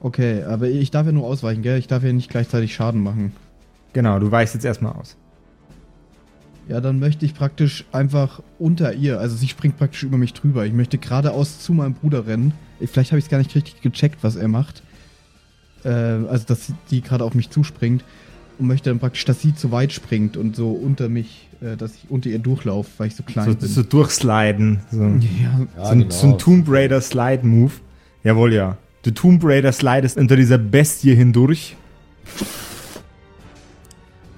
Okay, 0.00 0.42
aber 0.42 0.68
ich 0.68 0.90
darf 0.90 1.06
ja 1.06 1.12
nur 1.12 1.24
ausweichen, 1.24 1.62
gell? 1.62 1.78
Ich 1.78 1.86
darf 1.86 2.02
ja 2.02 2.12
nicht 2.12 2.30
gleichzeitig 2.30 2.74
Schaden 2.74 3.02
machen. 3.02 3.32
Genau, 3.94 4.18
du 4.18 4.30
weichst 4.30 4.54
jetzt 4.54 4.64
erstmal 4.64 4.92
aus. 4.92 5.16
Ja, 6.68 6.80
dann 6.80 6.98
möchte 6.98 7.24
ich 7.24 7.34
praktisch 7.34 7.84
einfach 7.92 8.42
unter 8.58 8.92
ihr, 8.92 9.20
also 9.20 9.36
sie 9.36 9.46
springt 9.48 9.78
praktisch 9.78 10.02
über 10.02 10.18
mich 10.18 10.32
drüber. 10.32 10.66
Ich 10.66 10.72
möchte 10.72 10.98
geradeaus 10.98 11.60
zu 11.60 11.72
meinem 11.72 11.94
Bruder 11.94 12.26
rennen. 12.26 12.52
Vielleicht 12.80 13.12
habe 13.12 13.18
ich 13.20 13.26
es 13.26 13.30
gar 13.30 13.38
nicht 13.38 13.54
richtig 13.54 13.80
gecheckt, 13.82 14.18
was 14.22 14.34
er 14.36 14.48
macht. 14.48 14.82
Äh, 15.84 15.88
also, 15.90 16.44
dass 16.46 16.66
sie- 16.66 16.74
die 16.90 17.02
gerade 17.02 17.22
auf 17.24 17.34
mich 17.34 17.50
zuspringt. 17.50 18.02
Und 18.58 18.66
möchte 18.68 18.88
dann 18.90 18.98
praktisch, 18.98 19.24
dass 19.26 19.42
sie 19.42 19.54
zu 19.54 19.70
weit 19.70 19.92
springt 19.92 20.36
und 20.38 20.56
so 20.56 20.70
unter 20.72 21.08
mich, 21.10 21.46
äh, 21.60 21.76
dass 21.76 21.94
ich 21.94 22.06
unter 22.10 22.30
ihr 22.30 22.38
durchlaufe, 22.38 22.88
weil 22.96 23.08
ich 23.08 23.14
so 23.14 23.22
klein 23.22 23.44
So, 23.50 23.54
bin. 23.54 23.68
so 23.68 23.82
durchsliden. 23.82 24.80
So, 24.90 25.02
ja, 25.02 25.08
Ja, 25.76 25.84
so, 25.84 25.90
ein, 25.92 25.98
genau. 26.00 26.10
so 26.14 26.26
ein 26.28 26.38
Tomb 26.38 26.66
Raider 26.68 27.00
Slide 27.02 27.46
Move. 27.46 27.72
Jawohl, 28.24 28.54
ja. 28.54 28.76
Du 29.02 29.10
Tomb 29.12 29.42
Raider 29.44 29.70
slidest 29.72 30.16
unter 30.16 30.34
dieser 30.36 30.58
Bestie 30.58 31.14
hindurch. 31.14 31.76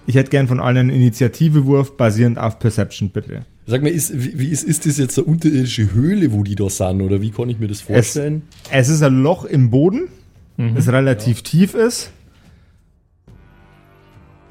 Ich 0.09 0.15
hätte 0.15 0.31
gern 0.31 0.49
von 0.49 0.59
allen 0.59 0.79
einen 0.79 0.91
Initiativewurf 0.91 1.99
basierend 1.99 2.39
auf 2.39 2.59
Perception, 2.59 3.11
bitte. 3.11 3.45
Sag 3.67 3.83
mal, 3.83 3.91
ist, 3.91 4.11
wie, 4.15 4.49
ist, 4.49 4.65
ist 4.65 4.87
das 4.87 4.97
jetzt 4.97 5.19
eine 5.19 5.27
unterirdische 5.27 5.93
Höhle, 5.93 6.33
wo 6.33 6.45
die 6.45 6.55
da 6.55 6.71
sind? 6.71 7.03
Oder 7.03 7.21
wie 7.21 7.31
kann 7.31 7.51
ich 7.51 7.59
mir 7.59 7.69
das 7.69 7.83
vorstellen? 7.83 8.41
Es 8.71 8.89
ist 8.89 9.03
ein 9.03 9.23
Loch 9.23 9.45
im 9.45 9.69
Boden, 9.69 10.09
das 10.57 10.89
relativ 10.89 11.43
tief 11.43 11.75
ist. 11.75 12.11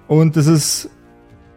Und 0.08 0.38
das 0.38 0.46
ist, 0.46 0.92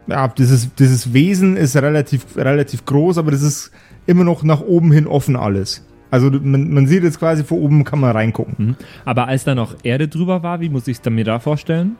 ja, 0.07 0.28
dieses, 0.28 0.74
dieses 0.76 1.12
Wesen 1.12 1.59
ist 1.59 1.76
relativ, 1.76 2.38
relativ 2.38 2.86
groß, 2.86 3.18
aber 3.18 3.32
das 3.32 3.42
ist 3.42 3.70
immer 4.07 4.24
noch 4.24 4.42
nach 4.42 4.62
oben 4.62 4.92
hin 4.92 5.07
offen 5.07 5.36
alles. 5.36 5.84
Also 6.11 6.30
man, 6.30 6.72
man 6.72 6.86
sieht 6.86 7.03
jetzt 7.03 7.18
quasi 7.18 7.44
von 7.44 7.59
oben, 7.59 7.84
kann 7.84 8.01
man 8.01 8.12
reingucken. 8.12 8.55
Mhm. 8.59 8.76
Aber 9.05 9.28
als 9.28 9.44
da 9.44 9.55
noch 9.55 9.76
Erde 9.82 10.09
drüber 10.09 10.42
war, 10.42 10.62
wie 10.62 10.70
muss 10.70 10.88
ich 10.88 11.01
es 11.05 11.11
mir 11.11 11.24
da 11.24 11.38
vorstellen? 11.38 11.96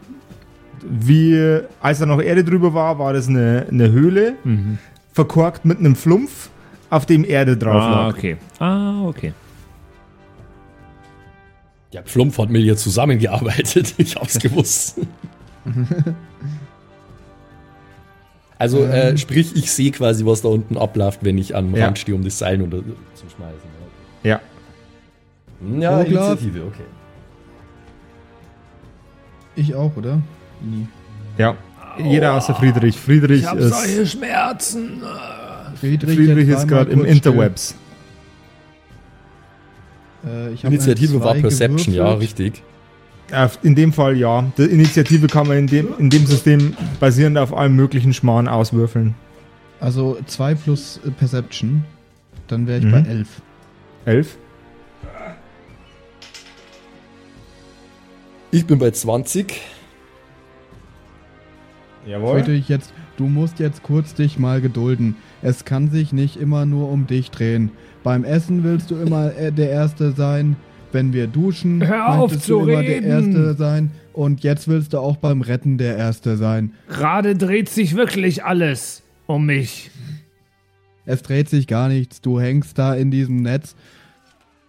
Wie, 0.83 1.61
als 1.81 1.99
da 1.99 2.07
noch 2.07 2.21
Erde 2.23 2.45
drüber 2.45 2.75
war, 2.75 2.99
war 2.99 3.13
das 3.13 3.29
eine, 3.29 3.67
eine 3.71 3.91
Höhle, 3.93 4.35
verkorkt 5.13 5.65
mit 5.65 5.79
einem 5.79 5.97
Flumpf, 5.97 6.51
auf 6.91 7.07
dem 7.07 7.25
Erde 7.25 7.57
drauf 7.57 7.83
ah, 7.83 8.07
lag. 8.07 8.17
okay. 8.17 8.37
Ah, 8.59 9.05
okay. 9.05 9.33
Ja, 11.93 12.03
Flumpf 12.05 12.39
hat 12.39 12.51
mit 12.51 12.63
ihr 12.63 12.77
zusammengearbeitet. 12.77 13.95
Ich 13.99 14.17
hab's 14.17 14.39
gewusst. 14.39 15.01
also, 18.59 18.85
äh, 18.85 19.17
sprich, 19.17 19.55
ich 19.57 19.71
sehe 19.71 19.91
quasi, 19.91 20.25
was 20.25 20.43
da 20.43 20.49
unten 20.49 20.77
abläuft, 20.77 21.21
wenn 21.23 21.39
ich 21.39 21.55
am 21.57 21.75
Ja. 21.75 21.87
Rand 21.87 21.99
stehe, 21.99 22.15
um 22.15 22.25
das 22.25 22.39
Seil 22.39 22.63
oder 22.63 22.79
zu 22.79 23.29
schmeißen. 23.37 23.71
Ja. 24.23 24.41
Ja, 25.79 26.05
klar. 26.05 26.33
Initiative, 26.33 26.65
okay. 26.67 26.85
Ich 29.57 29.75
auch, 29.75 29.97
oder? 29.97 30.21
Nie. 30.63 30.87
Ja. 31.39 31.57
Jeder 31.99 32.35
außer 32.35 32.55
Friedrich. 32.55 32.97
Friedrich 32.99 33.45
ist, 33.45 34.11
Schmerzen. 34.13 35.03
Friedrich, 35.79 36.17
Friedrich 36.17 36.49
ist 36.49 36.69
gerade 36.69 36.91
im. 36.91 37.05
Interwebs. 37.05 37.75
Äh, 40.25 40.53
ich 40.53 40.65
hab 40.65 40.71
Initiative 40.73 41.21
war 41.23 41.35
Perception, 41.35 41.95
ja, 41.95 42.05
gewürfelt. 42.15 42.23
richtig. 42.23 42.63
Äh, 43.33 43.49
In 43.63 43.75
dem 43.75 43.93
Fall 43.93 44.17
ja. 44.17 44.45
Die 44.59 44.65
Initiative 44.65 45.27
kann 45.29 45.47
man 45.49 45.57
in 45.59 45.67
dem, 45.67 45.89
in 45.99 46.11
dem 46.11 46.27
System 46.27 46.75
basierend 47.01 47.39
auf 47.39 47.57
allem 47.57 47.77
möglichen 47.77 48.13
Schmarrn 48.13 48.49
auswürfeln. 48.49 49.15
Also 49.81 50.19
2 50.27 50.55
plus 50.57 51.01
äh, 51.07 51.11
Perception. 51.11 51.85
Dann 52.49 52.67
wäre 52.67 52.79
ich 52.81 52.85
Mhm. 52.85 52.91
bei 52.93 52.99
11. 53.09 53.29
Elf? 54.05 54.37
Ich 58.51 58.67
bin 58.67 58.79
bei 58.79 58.91
20. 58.91 59.61
Jawohl. 62.07 62.43
Friedrich, 62.43 62.69
jetzt, 62.69 62.93
du 63.17 63.27
musst 63.27 63.59
jetzt 63.59 63.83
kurz 63.83 64.15
dich 64.15 64.39
mal 64.39 64.61
gedulden. 64.61 65.17
Es 65.43 65.65
kann 65.65 65.91
sich 65.91 66.13
nicht 66.13 66.37
immer 66.37 66.67
nur 66.67 66.91
um 66.91 67.07
dich 67.07 67.31
drehen. 67.31 67.71
Beim 68.03 68.25
Essen 68.25 68.65
willst 68.65 68.91
du 68.91 68.97
immer 68.97 69.35
äh, 69.37 69.53
der 69.53 69.71
Erste 69.71 70.13
sein. 70.13 70.57
Wenn 70.93 71.13
wir 71.13 71.29
duschen, 71.29 71.87
Hör 71.87 72.09
auf 72.09 72.31
möchtest 72.31 72.47
zu 72.47 72.61
du 72.61 72.69
immer 72.69 72.83
der 72.83 72.97
reden. 72.97 73.07
Erste 73.35 73.55
sein. 73.55 73.91
Und 74.13 74.43
jetzt 74.43 74.67
willst 74.67 74.93
du 74.93 74.99
auch 74.99 75.17
beim 75.17 75.41
Retten 75.41 75.79
der 75.79 75.97
Erste 75.97 76.37
sein. 76.37 76.73
Gerade 76.89 77.37
dreht 77.37 77.69
sich 77.69 77.95
wirklich 77.95 78.45
alles 78.45 79.03
um 79.27 79.47
mich. 79.47 79.91
Es 81.07 81.23
dreht 81.23 81.49
sich 81.49 81.67
gar 81.67 81.89
nichts. 81.89 82.21
Du 82.21 82.41
hängst 82.41 82.77
da 82.79 82.95
in 82.95 83.11
diesem 83.11 83.37
Netz. 83.37 83.77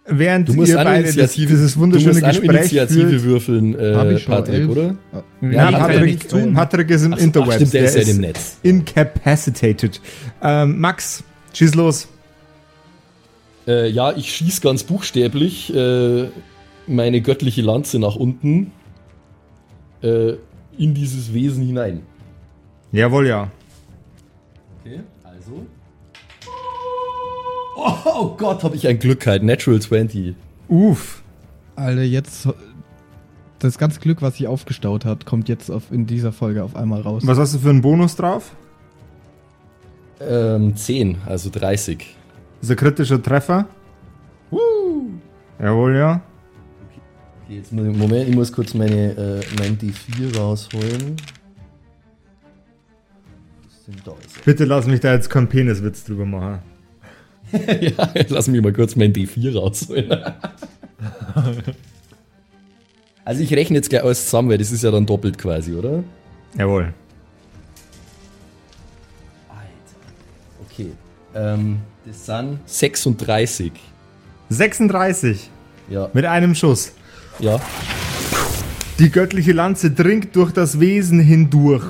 Während 0.04 0.48
Du 0.48 0.54
musst 0.54 0.70
ihr 0.70 0.76
beide 0.76 1.12
das, 1.14 1.32
dieses 1.34 1.74
du 1.74 1.80
wunderschöne 1.80 2.12
musst 2.14 2.24
eine 2.24 2.32
Gespräch 2.40 2.58
Initiative 2.72 3.08
führt. 3.08 3.22
würfeln, 3.22 3.78
äh, 3.78 4.14
ich 4.14 4.22
schon 4.24 4.34
Patrick, 4.34 4.54
elf. 4.56 4.68
oder? 4.70 4.96
Ja, 5.12 5.20
ich 5.50 5.56
kann 5.56 5.72
ja 5.72 5.78
Patrick, 5.78 6.28
tun. 6.28 6.54
Patrick 6.54 6.90
ist 6.90 7.04
im 7.04 7.14
Ach, 7.14 7.18
Interwebs. 7.18 7.50
ach, 7.50 7.54
stimmt, 7.56 7.72
der 7.74 7.84
ist 7.84 7.94
ja 8.08 8.14
im 8.14 8.20
Netz. 8.20 8.58
incapacitated. 8.64 10.00
Ähm, 10.42 10.80
Max, 10.80 11.22
schieß 11.52 11.74
los. 11.76 12.08
Äh, 13.68 13.90
ja, 13.90 14.12
ich 14.16 14.34
schieß 14.34 14.60
ganz 14.60 14.82
buchstäblich 14.82 15.72
äh, 15.72 16.28
meine 16.88 17.20
göttliche 17.20 17.62
Lanze 17.62 18.00
nach 18.00 18.16
unten 18.16 18.72
äh, 20.02 20.32
in 20.76 20.94
dieses 20.94 21.32
Wesen 21.32 21.64
hinein. 21.64 22.00
Jawohl, 22.90 23.28
ja. 23.28 23.50
Okay. 24.84 25.00
Oh, 27.84 27.96
oh 28.04 28.36
Gott, 28.36 28.62
habe 28.62 28.76
ich 28.76 28.86
ein 28.86 28.98
Glück 28.98 29.26
halt. 29.26 29.42
Natural 29.42 29.80
20. 29.80 30.34
Uff. 30.68 31.22
Alter, 31.74 32.02
jetzt. 32.02 32.48
Das 33.58 33.78
ganze 33.78 34.00
Glück, 34.00 34.22
was 34.22 34.36
sich 34.36 34.46
aufgestaut 34.46 35.04
hat, 35.04 35.26
kommt 35.26 35.48
jetzt 35.48 35.70
auf, 35.70 35.90
in 35.90 36.06
dieser 36.06 36.32
Folge 36.32 36.62
auf 36.62 36.76
einmal 36.76 37.00
raus. 37.00 37.22
Was 37.26 37.38
hast 37.38 37.54
du 37.54 37.58
für 37.58 37.70
einen 37.70 37.82
Bonus 37.82 38.16
drauf? 38.16 38.52
Ähm, 40.20 40.76
10, 40.76 41.18
also 41.26 41.50
30. 41.50 41.98
Das 42.60 42.68
ist 42.68 42.70
ein 42.70 42.76
kritischer 42.76 43.22
Treffer. 43.22 43.66
Jawohl, 45.60 45.96
ja. 45.96 46.20
Okay, 47.46 47.56
jetzt 47.56 47.72
muss 47.72 47.86
ich, 47.86 47.96
Moment, 47.96 48.28
ich 48.28 48.34
muss 48.34 48.52
kurz 48.52 48.74
meine, 48.74 49.12
äh, 49.12 49.40
mein 49.58 49.78
D4 49.78 50.36
rausholen. 50.36 51.16
Bitte 54.44 54.64
lass 54.64 54.86
mich 54.86 55.00
da 55.00 55.12
jetzt 55.12 55.28
keinen 55.28 55.48
Peniswitz 55.48 56.04
drüber 56.04 56.24
machen. 56.24 56.71
ja, 57.80 58.12
lass 58.28 58.48
mich 58.48 58.62
mal 58.62 58.72
kurz 58.72 58.96
mein 58.96 59.12
D4 59.12 59.54
rausholen. 59.56 60.10
also 63.24 63.42
ich 63.42 63.52
rechne 63.54 63.76
jetzt 63.76 63.90
gleich 63.90 64.02
alles 64.02 64.24
zusammen, 64.24 64.48
weil 64.50 64.58
das 64.58 64.72
ist 64.72 64.82
ja 64.82 64.90
dann 64.90 65.06
doppelt 65.06 65.38
quasi, 65.38 65.74
oder? 65.74 66.02
Jawohl. 66.58 66.92
Okay. 70.70 70.92
Ähm, 71.34 71.78
das 72.06 72.26
sind 72.26 72.58
36. 72.66 73.72
36 74.48 75.50
Ja. 75.90 76.10
mit 76.12 76.24
einem 76.24 76.54
Schuss. 76.54 76.92
Ja. 77.38 77.60
Die 78.98 79.10
göttliche 79.10 79.52
Lanze 79.52 79.90
dringt 79.90 80.34
durch 80.36 80.52
das 80.52 80.78
Wesen 80.80 81.18
hindurch. 81.20 81.84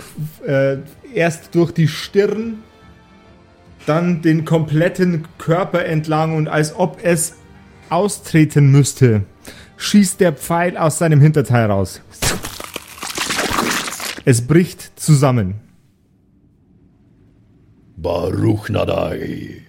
Äh, 0.46 0.78
erst 1.14 1.54
durch 1.54 1.72
die 1.72 1.88
Stirn, 1.88 2.58
dann 3.86 4.22
den 4.22 4.44
kompletten 4.44 5.24
Körper 5.38 5.84
entlang 5.84 6.36
und 6.36 6.48
als 6.48 6.74
ob 6.76 6.98
es 7.02 7.34
austreten 7.90 8.70
müsste, 8.70 9.22
schießt 9.76 10.20
der 10.20 10.32
Pfeil 10.32 10.76
aus 10.76 10.98
seinem 10.98 11.20
Hinterteil 11.20 11.66
raus. 11.66 12.00
Es 14.24 14.42
bricht 14.42 14.98
zusammen. 14.98 15.54
Baruch 17.96 18.68
Nadai. 18.68 19.62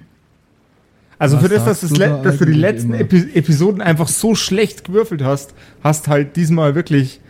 Also 1.19 1.37
Was 1.37 1.43
für 1.43 1.49
das, 1.49 1.65
dass, 1.65 1.81
das 1.81 1.93
da 1.93 2.21
dass 2.21 2.37
du 2.37 2.45
die 2.45 2.53
letzten? 2.53 2.93
Epi 2.93 3.31
Episoden 3.33 3.81
einfach 3.81 4.07
so 4.07 4.35
schlecht 4.35 4.83
gewürfelt 4.83 5.23
hast, 5.23 5.53
hast 5.83 6.07
halt 6.07 6.35
diesmal 6.35 6.75
wirklich 6.75 7.21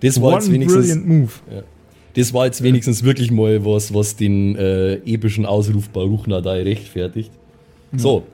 Das 0.00 0.20
war 0.20 0.34
one 0.34 0.46
wenigstens. 0.48 0.82
brilliant 0.82 1.06
move. 1.08 1.32
Das 2.14 2.34
war 2.34 2.44
jetzt 2.46 2.62
wenigstens 2.62 3.04
wirklich 3.04 3.30
mal 3.30 3.64
was, 3.64 3.94
was 3.94 4.16
den 4.16 4.54
äh, 4.56 4.94
epischen 5.06 5.46
Ausruf 5.46 5.88
Baruch 5.88 6.26
Nadai 6.26 6.62
rechtfertigt. 6.62 7.30
So. 7.96 8.24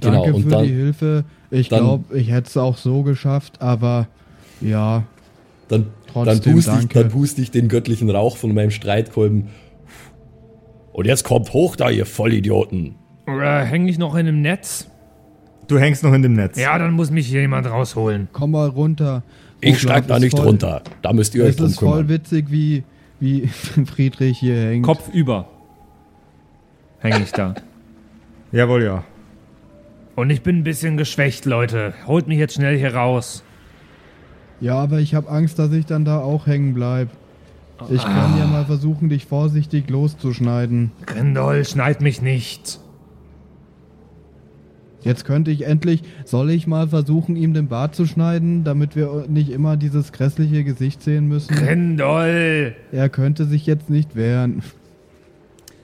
Genau, 0.00 0.22
Danke 0.24 0.34
und 0.34 0.42
für 0.44 0.48
dann. 0.48 0.64
die 0.64 0.72
Hilfe. 0.72 1.24
Ich 1.50 1.68
dann- 1.68 1.80
glaube, 1.80 2.16
ich 2.16 2.30
hätte 2.30 2.48
es 2.48 2.56
auch 2.56 2.76
so 2.76 3.02
geschafft, 3.02 3.60
aber 3.60 4.06
ja, 4.60 5.04
Dann, 5.68 5.82
dann, 5.82 6.24
Trotzdem 6.26 6.54
puste 6.54 6.78
ich, 6.80 6.88
dann 6.88 7.08
puste 7.08 7.42
ich 7.42 7.50
den 7.50 7.68
göttlichen 7.68 8.10
Rauch 8.10 8.36
von 8.36 8.54
meinem 8.54 8.70
Streitkolben. 8.70 9.48
Und 10.92 11.06
jetzt 11.06 11.24
kommt 11.24 11.52
hoch 11.52 11.76
da, 11.76 11.90
ihr 11.90 12.06
Vollidioten. 12.06 12.94
Äh, 13.26 13.64
Häng 13.64 13.86
ich 13.88 13.98
noch 13.98 14.14
in 14.14 14.26
einem 14.26 14.40
Netz? 14.42 14.86
Du 15.68 15.78
hängst 15.78 16.02
noch 16.02 16.12
in 16.12 16.22
dem 16.22 16.32
Netz. 16.32 16.58
Ja, 16.58 16.76
dann 16.78 16.92
muss 16.94 17.10
mich 17.12 17.28
hier 17.28 17.40
jemand 17.42 17.68
rausholen. 17.70 18.28
komm 18.32 18.50
mal 18.52 18.68
runter. 18.68 19.22
Ich 19.60 19.70
Olaf, 19.70 19.80
steig 19.80 20.06
da 20.08 20.18
nicht 20.18 20.36
voll, 20.36 20.46
runter. 20.46 20.82
Da 21.02 21.12
müsst 21.12 21.34
ihr 21.36 21.44
euch 21.44 21.50
Es 21.50 21.56
drum 21.56 21.66
ist 21.66 21.78
voll 21.78 21.90
kümmern. 21.90 22.08
witzig, 22.08 22.46
wie, 22.50 22.82
wie 23.20 23.46
Friedrich 23.86 24.38
hier 24.38 24.56
hängt. 24.56 24.84
Kopf 24.84 25.08
über. 25.12 25.48
Hänge 26.98 27.22
ich 27.22 27.32
da. 27.32 27.54
Jawohl, 28.52 28.82
ja. 28.82 29.04
Und 30.16 30.30
ich 30.30 30.42
bin 30.42 30.58
ein 30.58 30.64
bisschen 30.64 30.96
geschwächt, 30.96 31.44
Leute. 31.44 31.94
Holt 32.06 32.26
mich 32.26 32.38
jetzt 32.38 32.54
schnell 32.54 32.76
hier 32.76 32.94
raus. 32.94 33.44
Ja, 34.60 34.74
aber 34.74 34.98
ich 34.98 35.14
habe 35.14 35.30
Angst, 35.30 35.58
dass 35.58 35.72
ich 35.72 35.86
dann 35.86 36.04
da 36.04 36.20
auch 36.20 36.46
hängen 36.46 36.74
bleib. 36.74 37.08
Ich 37.88 38.02
kann 38.02 38.36
ja 38.38 38.46
mal 38.46 38.66
versuchen, 38.66 39.08
dich 39.08 39.24
vorsichtig 39.24 39.88
loszuschneiden. 39.88 40.92
Grindol, 41.06 41.64
schneid 41.64 42.02
mich 42.02 42.20
nicht. 42.20 42.78
Jetzt 45.02 45.24
könnte 45.24 45.50
ich 45.50 45.66
endlich, 45.66 46.02
soll 46.24 46.50
ich 46.50 46.66
mal 46.66 46.88
versuchen, 46.88 47.36
ihm 47.36 47.54
den 47.54 47.68
Bart 47.68 47.94
zu 47.94 48.04
schneiden, 48.06 48.64
damit 48.64 48.96
wir 48.96 49.24
nicht 49.28 49.50
immer 49.50 49.76
dieses 49.76 50.12
grässliche 50.12 50.62
Gesicht 50.62 51.02
sehen 51.02 51.26
müssen? 51.26 51.54
Grindol! 51.54 52.74
Er 52.92 53.08
könnte 53.08 53.46
sich 53.46 53.66
jetzt 53.66 53.88
nicht 53.88 54.14
wehren. 54.14 54.62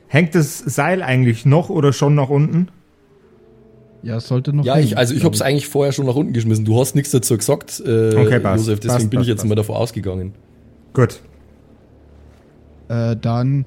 Hängt 0.09 0.35
das 0.35 0.59
Seil 0.59 1.03
eigentlich 1.03 1.47
noch 1.47 1.71
oder 1.71 1.93
schon 1.93 2.15
nach 2.15 2.29
unten? 2.29 2.69
Ja, 4.03 4.19
es 4.19 4.29
sollte 4.29 4.53
noch. 4.53 4.65
Ja, 4.65 4.75
hängen, 4.75 4.87
ich, 4.87 4.99
also 4.99 5.15
ich 5.15 5.21
glaub 5.21 5.33
hab's 5.33 5.43
eigentlich 5.43 5.67
vorher 5.67 5.93
schon 5.93 6.07
nach 6.07 6.15
unten 6.15 6.33
geschmissen. 6.33 6.65
Du 6.65 6.79
hast 6.79 6.95
nichts 6.95 7.11
dazu 7.11 7.37
gesagt, 7.37 7.83
äh, 7.85 8.15
Okay, 8.15 8.39
passt. 8.39 8.67
Josef, 8.67 8.81
deswegen 8.81 8.95
Passt, 8.99 9.11
bin 9.11 9.21
ich 9.21 9.21
passt, 9.21 9.29
jetzt 9.29 9.37
passt. 9.39 9.49
mal 9.49 9.55
davon 9.57 9.77
ausgegangen. 9.77 10.33
Gut. 10.93 11.21
Äh, 12.89 13.17
dann 13.17 13.65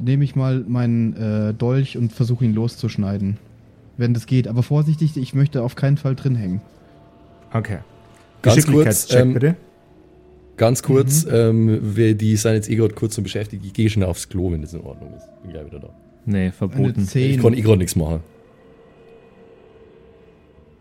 nehme 0.00 0.24
ich 0.24 0.34
mal 0.34 0.64
meinen 0.66 1.14
äh, 1.16 1.54
Dolch 1.54 1.96
und 1.96 2.12
versuche 2.12 2.44
ihn 2.44 2.54
loszuschneiden. 2.54 3.36
Wenn 3.98 4.14
das 4.14 4.24
geht. 4.26 4.48
Aber 4.48 4.62
vorsichtig, 4.62 5.16
ich 5.18 5.34
möchte 5.34 5.62
auf 5.62 5.74
keinen 5.74 5.98
Fall 5.98 6.14
drin 6.14 6.34
hängen. 6.36 6.62
Okay. 7.52 7.78
Ganz 8.40 8.56
Geschicklichkeitscheck, 8.56 9.08
kurz, 9.10 9.20
ähm, 9.20 9.34
bitte. 9.34 9.56
Ganz 10.56 10.82
kurz, 10.82 11.26
ähm, 11.30 11.96
wir, 11.96 12.14
die 12.14 12.36
sind 12.36 12.54
jetzt 12.54 12.70
eh 12.70 12.76
gerade 12.76 12.94
kurz 12.94 13.14
so 13.14 13.22
beschäftigt. 13.22 13.64
Ich 13.66 13.72
gehe 13.74 13.90
schnell 13.90 14.08
aufs 14.08 14.28
Klo, 14.28 14.50
wenn 14.52 14.62
das 14.62 14.72
in 14.72 14.80
Ordnung 14.80 15.12
ist. 15.16 15.26
Bin 15.42 15.52
gleich 15.52 15.66
wieder 15.66 15.80
da. 15.80 15.88
Nee, 16.24 16.50
verboten. 16.52 17.02
Ich 17.02 17.10
10. 17.10 17.42
kann 17.42 17.52
eh 17.54 17.60
gerade 17.60 17.78
nichts 17.78 17.96
machen. 17.96 18.20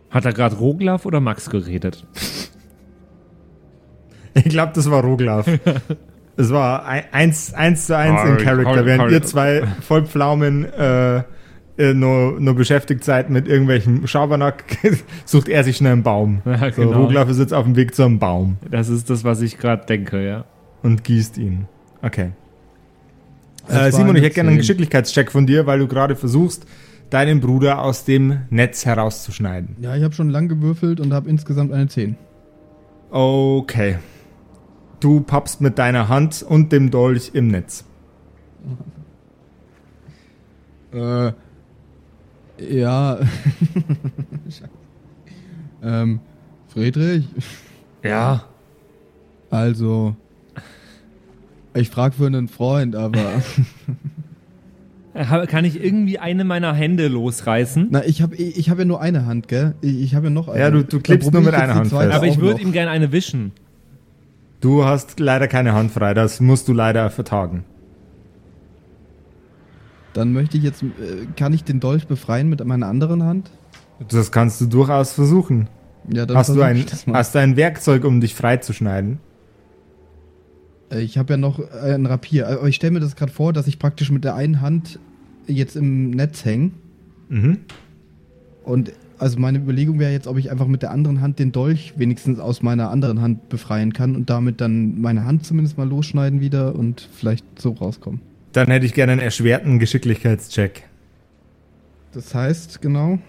Hat 0.09 0.25
da 0.25 0.31
gerade 0.31 0.55
Roglaf 0.55 1.05
oder 1.05 1.19
Max 1.19 1.49
geredet? 1.49 2.05
Ich 4.33 4.49
glaube, 4.49 4.71
das 4.75 4.89
war 4.91 5.03
Roglaf. 5.03 5.47
Es 6.39 6.51
war 6.51 6.85
ein- 6.85 7.05
eins, 7.11 7.55
eins 7.55 7.87
zu 7.87 7.97
eins 7.97 8.21
in 8.21 8.45
sorry, 8.45 8.85
während 8.85 9.11
ihr 9.11 9.23
zwei 9.23 9.65
Vollpflaumen 9.81 10.65
äh, 10.65 11.23
äh, 11.77 11.93
nur, 11.93 12.39
nur 12.39 12.55
beschäftigt 12.55 13.03
seid 13.03 13.29
mit 13.29 13.47
irgendwelchem 13.47 14.07
Schabernack, 14.07 14.63
sucht 15.25 15.47
er 15.47 15.63
sich 15.63 15.77
schnell 15.77 15.93
einen 15.93 16.03
Baum. 16.03 16.41
Ja, 16.45 16.71
so, 16.71 16.81
genau. 16.81 17.03
Roglaf 17.03 17.29
ist 17.29 17.39
jetzt 17.39 17.53
auf 17.53 17.65
dem 17.65 17.75
Weg 17.75 17.93
zu 17.93 18.03
einem 18.03 18.19
Baum 18.19 18.57
Das 18.69 18.89
ist 18.89 19.09
das, 19.09 19.23
was 19.23 19.41
ich 19.41 19.57
gerade 19.57 19.85
denke, 19.85 20.25
ja. 20.25 20.45
und 20.81 21.03
gießt 21.03 21.37
ihn. 21.37 21.67
Okay. 22.01 22.31
Äh, 23.67 23.91
Simon, 23.91 24.15
ich 24.15 24.23
hätte 24.23 24.35
gerne 24.35 24.49
einen 24.49 24.59
10. 24.59 24.61
Geschicklichkeitscheck 24.61 25.31
von 25.31 25.45
dir, 25.45 25.65
weil 25.67 25.79
du 25.79 25.87
gerade 25.87 26.15
versuchst, 26.15 26.65
deinen 27.09 27.41
Bruder 27.41 27.81
aus 27.81 28.05
dem 28.05 28.39
Netz 28.49 28.85
herauszuschneiden. 28.85 29.75
Ja, 29.81 29.95
ich 29.95 30.03
habe 30.03 30.13
schon 30.13 30.29
lang 30.29 30.47
gewürfelt 30.47 30.99
und 30.99 31.13
habe 31.13 31.29
insgesamt 31.29 31.71
eine 31.73 31.87
10. 31.87 32.15
Okay. 33.09 33.97
Du 34.99 35.21
pappst 35.21 35.61
mit 35.61 35.77
deiner 35.77 36.09
Hand 36.09 36.43
und 36.43 36.71
dem 36.71 36.91
Dolch 36.91 37.31
im 37.33 37.47
Netz. 37.47 37.85
Äh, 40.93 41.33
ja. 42.59 43.19
ähm, 45.83 46.19
Friedrich, 46.67 47.25
Ja. 48.03 48.43
also. 49.49 50.15
Ich 51.73 51.89
frag 51.89 52.13
für 52.15 52.25
einen 52.25 52.47
Freund, 52.47 52.95
aber. 52.95 53.41
Kann 55.47 55.65
ich 55.65 55.83
irgendwie 55.83 56.19
eine 56.19 56.43
meiner 56.43 56.73
Hände 56.73 57.07
losreißen? 57.07 57.87
Na, 57.91 58.03
ich 58.05 58.21
habe 58.21 58.35
ich 58.35 58.69
hab 58.69 58.77
ja 58.79 58.85
nur 58.85 59.01
eine 59.01 59.25
Hand, 59.25 59.47
gell? 59.47 59.73
Ich, 59.81 60.01
ich 60.01 60.15
habe 60.15 60.27
ja 60.27 60.29
noch 60.31 60.47
eine. 60.47 60.59
Ja, 60.59 60.69
du- 60.71 60.83
du 60.83 60.99
probier 60.99 61.31
nur 61.31 61.41
mit 61.41 61.53
einer 61.55 61.75
Hand 61.75 61.87
fest. 61.87 62.11
Aber 62.13 62.25
ich 62.27 62.39
würde 62.39 62.61
ihm 62.61 62.71
gerne 62.71 62.91
eine 62.91 63.11
wischen. 63.11 63.51
Du 64.59 64.85
hast 64.85 65.19
leider 65.19 65.47
keine 65.47 65.73
Hand 65.73 65.91
frei, 65.91 66.13
das 66.15 66.39
musst 66.39 66.67
du 66.67 66.73
leider 66.73 67.09
vertagen. 67.11 67.63
Dann 70.17 70.33
möchte 70.33 70.57
ich 70.57 70.63
jetzt. 70.63 70.81
Äh, 70.81 71.27
kann 71.35 71.53
ich 71.53 71.63
den 71.63 71.79
Dolch 71.79 72.07
befreien 72.07 72.49
mit 72.49 72.65
meiner 72.65 72.87
anderen 72.87 73.21
Hand? 73.21 73.51
Das 74.09 74.31
kannst 74.31 74.59
du 74.59 74.65
durchaus 74.65 75.11
versuchen. 75.11 75.69
Ja, 76.11 76.25
dann 76.25 76.35
Hast 76.35 76.49
du, 76.49 76.59
ein, 76.63 76.83
hast 77.13 77.35
du 77.35 77.39
ein 77.39 77.55
Werkzeug, 77.55 78.03
um 78.03 78.19
dich 78.19 78.33
freizuschneiden? 78.33 79.19
Äh, 80.91 81.01
Ich 81.01 81.19
habe 81.19 81.33
ja 81.33 81.37
noch 81.37 81.59
äh, 81.59 81.93
ein 81.93 82.07
Rapier. 82.07 82.47
Aber 82.47 82.67
ich 82.67 82.77
stelle 82.77 82.93
mir 82.93 82.99
das 82.99 83.15
gerade 83.15 83.31
vor, 83.31 83.53
dass 83.53 83.67
ich 83.67 83.77
praktisch 83.77 84.09
mit 84.09 84.23
der 84.23 84.33
einen 84.33 84.59
Hand 84.59 84.99
jetzt 85.45 85.75
im 85.75 86.09
Netz 86.09 86.43
hänge. 86.45 86.71
Mhm. 87.29 87.59
Und 88.63 88.93
also 89.19 89.37
meine 89.37 89.59
Überlegung 89.59 89.99
wäre 89.99 90.13
jetzt, 90.13 90.25
ob 90.25 90.39
ich 90.39 90.49
einfach 90.49 90.65
mit 90.65 90.81
der 90.81 90.89
anderen 90.89 91.21
Hand 91.21 91.37
den 91.37 91.51
Dolch 91.51 91.93
wenigstens 91.95 92.39
aus 92.39 92.63
meiner 92.63 92.89
anderen 92.89 93.21
Hand 93.21 93.49
befreien 93.49 93.93
kann 93.93 94.15
und 94.15 94.31
damit 94.31 94.61
dann 94.61 94.99
meine 94.99 95.25
Hand 95.25 95.45
zumindest 95.45 95.77
mal 95.77 95.87
losschneiden 95.87 96.41
wieder 96.41 96.73
und 96.73 97.07
vielleicht 97.13 97.45
so 97.61 97.73
rauskommen. 97.73 98.21
Dann 98.57 98.71
hätte 98.71 98.87
ich 98.87 98.95
gerne 98.95 99.11
einen 99.11 99.21
erschwerten 99.21 99.77
Geschicklichkeitscheck. 99.77 100.89
Das 102.11 102.33
heißt, 102.33 102.81
genau, 102.81 103.19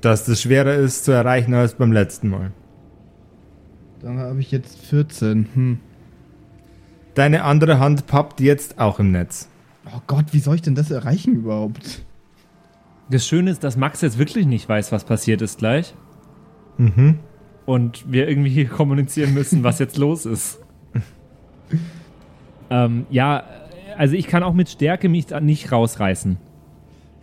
Dass 0.00 0.24
das 0.24 0.40
schwerer 0.40 0.76
ist 0.76 1.04
zu 1.04 1.12
erreichen 1.12 1.52
als 1.52 1.74
beim 1.74 1.92
letzten 1.92 2.30
Mal. 2.30 2.50
dann 4.00 4.18
habe 4.18 4.40
ich 4.40 4.50
jetzt 4.50 4.78
14. 4.78 5.46
Hm. 5.52 5.80
Deine 7.12 7.44
andere 7.44 7.80
Hand 7.80 8.06
pappt 8.06 8.40
jetzt 8.40 8.78
auch 8.78 8.98
im 8.98 9.12
Netz. 9.12 9.50
Oh 9.84 10.00
Gott, 10.06 10.32
wie 10.32 10.40
soll 10.40 10.54
ich 10.54 10.62
denn 10.62 10.74
das 10.74 10.90
erreichen 10.90 11.34
überhaupt? 11.34 12.00
Das 13.10 13.26
Schöne 13.26 13.50
ist, 13.50 13.62
dass 13.62 13.76
Max 13.76 14.00
jetzt 14.00 14.16
wirklich 14.16 14.46
nicht 14.46 14.66
weiß, 14.66 14.90
was 14.90 15.04
passiert 15.04 15.42
ist 15.42 15.58
gleich. 15.58 15.94
Mhm. 16.78 17.18
Und 17.66 18.10
wir 18.10 18.26
irgendwie 18.26 18.64
kommunizieren 18.64 19.34
müssen, 19.34 19.64
was 19.64 19.78
jetzt 19.80 19.98
los 19.98 20.24
ist. 20.24 20.60
ähm, 22.70 23.04
ja, 23.10 23.59
also 24.00 24.14
ich 24.14 24.26
kann 24.28 24.42
auch 24.42 24.54
mit 24.54 24.70
Stärke 24.70 25.10
mich 25.10 25.26
da 25.26 25.40
nicht 25.40 25.70
rausreißen. 25.70 26.38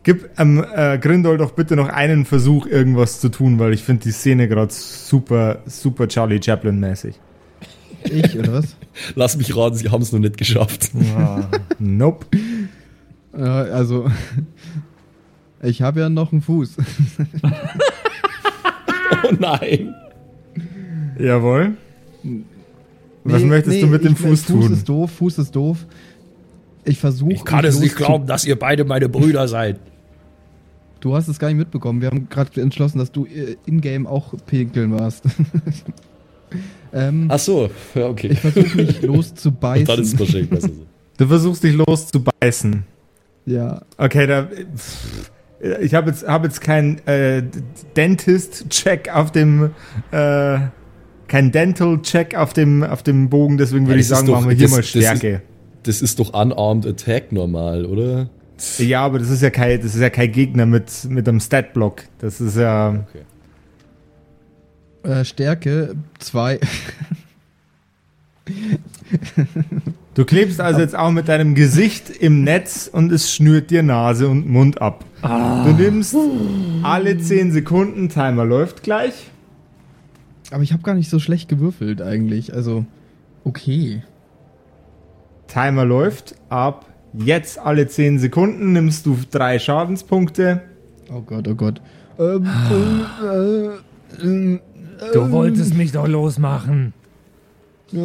Gib 0.04 0.30
ähm, 0.38 0.64
äh, 0.76 1.00
Grindol 1.00 1.40
doch 1.40 1.54
bitte 1.54 1.76
noch 1.76 1.90
einen 1.90 2.24
Versuch, 2.24 2.68
irgendwas 2.68 3.20
zu 3.20 3.30
tun, 3.30 3.58
weil 3.58 3.74
ich 3.74 3.84
finde 3.84 4.04
die 4.04 4.12
Szene 4.12 4.48
gerade 4.48 4.72
super, 4.72 5.64
super 5.66 6.08
Charlie 6.08 6.40
Chaplin-mäßig. 6.40 7.16
Ich 8.04 8.38
oder 8.38 8.54
was? 8.54 8.78
Lass 9.16 9.38
mich 9.38 9.58
raten, 9.58 9.76
sie 9.76 9.90
haben 9.90 10.04
es 10.04 10.12
noch 10.12 10.20
nicht 10.20 10.38
geschafft. 10.38 10.92
Nope. 11.80 12.28
äh, 13.34 13.42
also, 13.42 14.12
ich 15.64 15.82
habe 15.82 16.02
ja 16.02 16.10
noch 16.10 16.32
einen 16.32 16.42
Fuß. 16.44 16.78
Oh 19.24 19.34
nein. 19.40 19.96
Jawohl. 21.20 21.76
Was 23.24 23.42
Nee, 23.42 23.48
möchtest 23.48 23.76
nee, 23.78 23.82
du 23.82 23.88
mit 23.88 24.04
dem 24.06 24.14
ich- 24.14 24.20
Fuß 24.20 24.46
tun? 24.46 24.62
Fuß 24.62 24.72
ist 24.72 24.88
doof, 24.88 25.12
Fuß 25.12 25.38
ist 25.40 25.56
doof. 25.56 25.86
Ich 26.88 27.00
versuche. 27.00 27.34
Ich 27.34 27.46
kann 27.46 27.66
es 27.66 27.80
nicht 27.80 27.96
glauben, 27.96 28.26
dass 28.28 28.46
ihr 28.46 28.58
beide 28.58 28.86
meine 28.86 29.10
Brüder 29.10 29.48
seid. 29.48 29.80
Du 31.00 31.16
hast 31.16 31.28
es 31.28 31.38
gar 31.38 31.50
nicht 31.50 31.58
mitbekommen. 31.58 32.02
Wir 32.02 32.10
haben 32.10 32.28
gerade 32.30 32.60
entschlossen, 32.62 32.98
dass 32.98 33.12
du 33.12 33.26
äh, 33.26 33.56
in-game 33.66 34.08
auch 34.08 34.34
pinkeln 34.48 34.98
warst. 34.98 35.24
ähm, 36.94 37.28
Ach 37.30 37.40
so, 37.40 37.70
ja, 37.94 38.08
okay. 38.08 38.30
ich 38.32 38.40
versuche 38.40 38.78
mich 38.78 39.02
loszubeißen. 39.04 39.86
Dann 39.86 40.00
ist 40.02 40.14
es 40.14 40.20
wahrscheinlich 40.20 40.50
besser 40.50 40.70
so. 40.70 40.86
Du 41.18 41.28
versuchst 41.28 41.64
dich 41.64 41.76
loszubeißen. 41.76 42.84
ja. 43.46 43.82
Okay, 43.98 44.28
da. 44.28 44.48
Ich 45.82 45.96
habe 45.96 46.12
jetzt, 46.12 46.28
hab 46.28 46.44
jetzt 46.44 46.62
keinen 46.62 47.00
äh, 47.08 47.44
Dentist-Check 47.96 49.10
auf 49.14 49.32
dem. 49.32 49.72
Äh, 50.12 50.60
kein 51.28 51.52
Dental-Check 51.52 52.36
auf 52.36 52.54
dem, 52.54 52.84
auf 52.84 53.04
dem 53.04 53.30
Bogen, 53.30 53.58
deswegen 53.58 53.86
würde 53.88 53.96
Ja, 53.96 54.00
ich 54.02 54.08
sagen, 54.08 54.28
doch- 54.28 54.36
machen 54.36 54.50
wir 54.50 54.56
hier 54.56 54.68
das- 54.68 54.72
mal 54.72 54.78
das 54.78 54.96
ist- 54.96 55.02
Stärke. 55.04 55.42
Das 55.88 56.02
ist 56.02 56.20
doch 56.20 56.34
Unarmed 56.34 56.86
Attack 56.86 57.32
normal, 57.32 57.86
oder? 57.86 58.30
Ja, 58.78 59.06
aber 59.06 59.20
das 59.20 59.30
ist 59.30 59.42
ja 59.42 59.50
kein, 59.50 59.82
das 59.82 59.96
ist 59.96 60.02
ja 60.02 60.10
kein 60.10 60.32
Gegner 60.34 60.66
mit, 60.66 61.06
mit 61.06 61.30
einem 61.30 61.40
Stat-Block. 61.40 62.04
Das 62.20 62.42
ist 62.42 62.58
ja. 62.58 63.06
Äh, 65.04 65.24
Stärke 65.24 65.96
2. 66.20 66.60
Du 70.14 70.26
klebst 70.26 70.60
also 70.60 70.80
jetzt 70.80 70.96
auch 70.96 71.12
mit 71.12 71.30
deinem 71.30 71.56
Gesicht 71.56 72.10
im 72.10 72.44
Netz 72.44 72.90
und 72.92 73.12
es 73.12 73.32
schnürt 73.32 73.70
dir 73.70 73.84
Nase 73.84 74.28
und 74.28 74.50
Mund 74.50 74.82
ab. 74.82 75.06
Du 75.22 75.74
nimmst 75.74 76.16
alle 76.84 77.18
10 77.18 77.52
Sekunden, 77.52 78.10
Timer 78.10 78.44
läuft 78.44 78.84
gleich. 78.84 79.30
Aber 80.52 80.64
ich 80.64 80.74
habe 80.74 80.84
gar 80.84 80.96
nicht 80.96 81.10
so 81.10 81.20
schlecht 81.20 81.48
gewürfelt 81.48 82.02
eigentlich. 82.02 82.54
Also, 82.54 82.86
okay. 83.44 84.02
Timer 85.48 85.86
läuft 85.86 86.36
ab 86.50 86.86
jetzt 87.14 87.58
alle 87.60 87.88
10 87.88 88.20
Sekunden 88.20 88.74
nimmst 88.74 89.06
du 89.06 89.18
drei 89.32 89.58
Schadenspunkte. 89.60 90.62
Oh 91.12 91.22
Gott, 91.22 91.48
oh 91.48 91.56
Gott. 91.56 91.82
Ähm, 92.20 92.48
äh, 93.24 94.26
äh, 94.26 94.60
Du 95.14 95.32
wolltest 95.32 95.76
mich 95.76 95.92
doch 95.92 96.08
losmachen. 96.08 96.94
äh, 97.94 97.98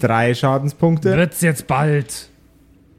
Drei 0.00 0.34
Schadenspunkte. 0.34 1.16
Wird's 1.16 1.40
jetzt 1.40 1.66
bald. 1.66 2.28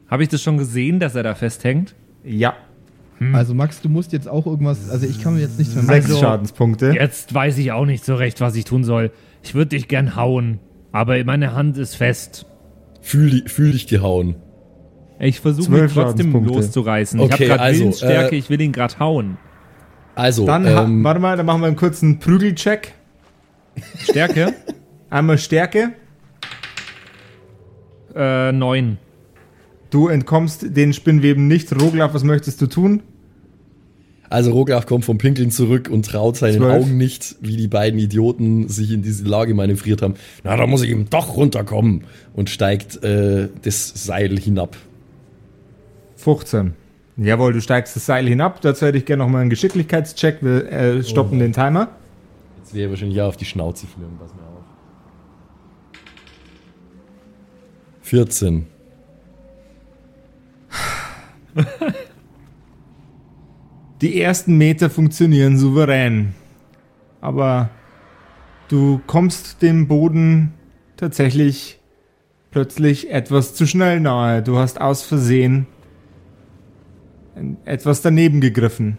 Habe 0.08 0.24
ich 0.24 0.30
das 0.30 0.42
schon 0.42 0.58
gesehen, 0.58 1.00
dass 1.00 1.16
er 1.16 1.24
da 1.24 1.36
festhängt? 1.36 1.96
Ja, 2.24 2.54
Also 3.34 3.54
Max, 3.54 3.82
du 3.82 3.90
musst 3.90 4.12
jetzt 4.14 4.28
auch 4.28 4.46
irgendwas. 4.46 4.90
Also 4.90 5.06
ich 5.08 5.22
kann 5.22 5.34
mir 5.36 5.42
jetzt 5.42 5.58
nichts 5.60 5.76
mehr 5.76 5.84
sechs 5.84 6.06
Also- 6.08 6.20
Schadenspunkte. 6.20 6.94
Jetzt 6.94 7.34
weiß 7.34 7.58
ich 7.58 7.72
auch 7.72 7.86
nicht 7.86 8.06
so 8.06 8.16
recht, 8.16 8.40
was 8.42 8.56
ich 8.56 8.66
tun 8.66 8.84
soll. 8.84 9.12
Ich 9.44 9.56
würde 9.56 9.70
dich 9.70 9.88
gern 9.88 10.16
hauen, 10.16 10.60
aber 10.92 11.22
meine 11.26 11.54
Hand 11.54 11.78
ist 11.78 11.96
fest. 11.96 12.46
Fühl, 13.04 13.30
dich- 13.30 13.52
fühl 13.52 13.72
dich 13.74 13.86
gehauen. 13.88 14.36
Ich 15.20 15.40
versuche 15.40 15.70
mich 15.70 15.94
trotzdem 15.94 16.34
loszureißen. 16.46 17.20
ich 17.20 17.26
Okay, 17.26 17.34
habe 17.34 17.46
gerade 17.50 17.62
also, 17.62 17.80
Willensstärke, 17.82 18.36
äh, 18.36 18.40
ich 18.40 18.50
will 18.50 18.60
ihn 18.62 18.72
gerade 18.72 18.98
hauen. 19.00 19.38
Also, 20.16 20.46
Dann, 20.46 20.66
ähm, 20.66 21.04
warte 21.04 21.20
mal, 21.20 21.38
dann 21.38 21.46
machen 21.46 21.62
wir 21.62 21.68
einen 21.68 21.76
kurzen 21.76 22.20
Prügelcheck. 22.20 22.94
Stärke? 24.00 24.54
Einmal 25.10 25.38
Stärke. 25.38 25.92
äh, 28.16 28.52
neun. 28.52 28.98
Du 29.90 30.08
entkommst 30.08 30.76
den 30.76 30.94
Spinnweben 30.94 31.48
nicht. 31.48 31.72
Roglaf, 31.80 32.14
was 32.14 32.24
möchtest 32.24 32.62
du 32.62 32.68
tun? 32.68 33.04
Also 34.34 34.52
Roglach 34.52 34.88
kommt 34.88 35.06
vom 35.06 35.20
Pinkeln 35.20 35.52
zurück 35.52 35.90
und 35.92 36.08
traut 36.08 36.38
seinen 36.38 36.58
Zwölf. 36.58 36.84
Augen 36.84 36.98
nicht, 36.98 37.36
wie 37.42 37.56
die 37.56 37.68
beiden 37.68 38.00
Idioten 38.00 38.68
sich 38.68 38.90
in 38.92 39.04
diese 39.04 39.26
Lage 39.26 39.54
manövriert 39.54 40.02
haben. 40.02 40.16
Na, 40.44 40.58
da 40.58 40.66
muss 40.66 40.82
ich 40.82 40.90
eben 40.90 41.08
doch 41.08 41.38
runterkommen 41.38 42.06
und 42.34 42.50
steigt 42.50 43.04
äh, 43.04 43.50
das 43.62 43.90
Seil 43.94 44.40
hinab. 44.40 44.76
15. 46.16 46.74
Jawohl, 47.18 47.54
du 47.54 47.62
steigst 47.62 47.96
das 47.96 48.08
Seil 48.08 48.28
hinab. 48.28 48.60
Dazu 48.62 48.88
hätte 48.88 48.98
ich 48.98 49.06
gerne 49.06 49.22
nochmal 49.22 49.42
einen 49.42 49.52
Geschicklichkeitscheck. 49.52 50.40
Wir 50.42 50.72
äh, 50.72 51.04
stoppen 51.04 51.38
den 51.38 51.54
Timer. 51.54 51.90
Jetzt 52.58 52.74
wäre 52.74 52.90
wahrscheinlich 52.90 53.18
ja 53.18 53.28
auf 53.28 53.38
die 53.38 53.46
Schnauze 53.46 53.86
fliegen. 53.86 54.18
Pass 54.20 54.32
mal 54.34 54.42
auf. 54.48 54.64
14. 58.02 58.66
Die 64.04 64.20
ersten 64.20 64.58
Meter 64.58 64.90
funktionieren 64.90 65.58
souverän. 65.58 66.36
Aber 67.22 67.70
du 68.68 69.00
kommst 69.08 69.62
dem 69.62 69.88
Boden 69.88 70.52
tatsächlich 70.98 71.80
plötzlich 72.52 73.12
etwas 73.12 73.56
zu 73.56 73.66
schnell 73.66 74.02
nahe. 74.02 74.44
Du 74.44 74.58
hast 74.58 74.82
aus 74.82 75.04
Versehen 75.04 75.68
etwas 77.64 78.02
daneben 78.02 78.42
gegriffen. 78.42 78.98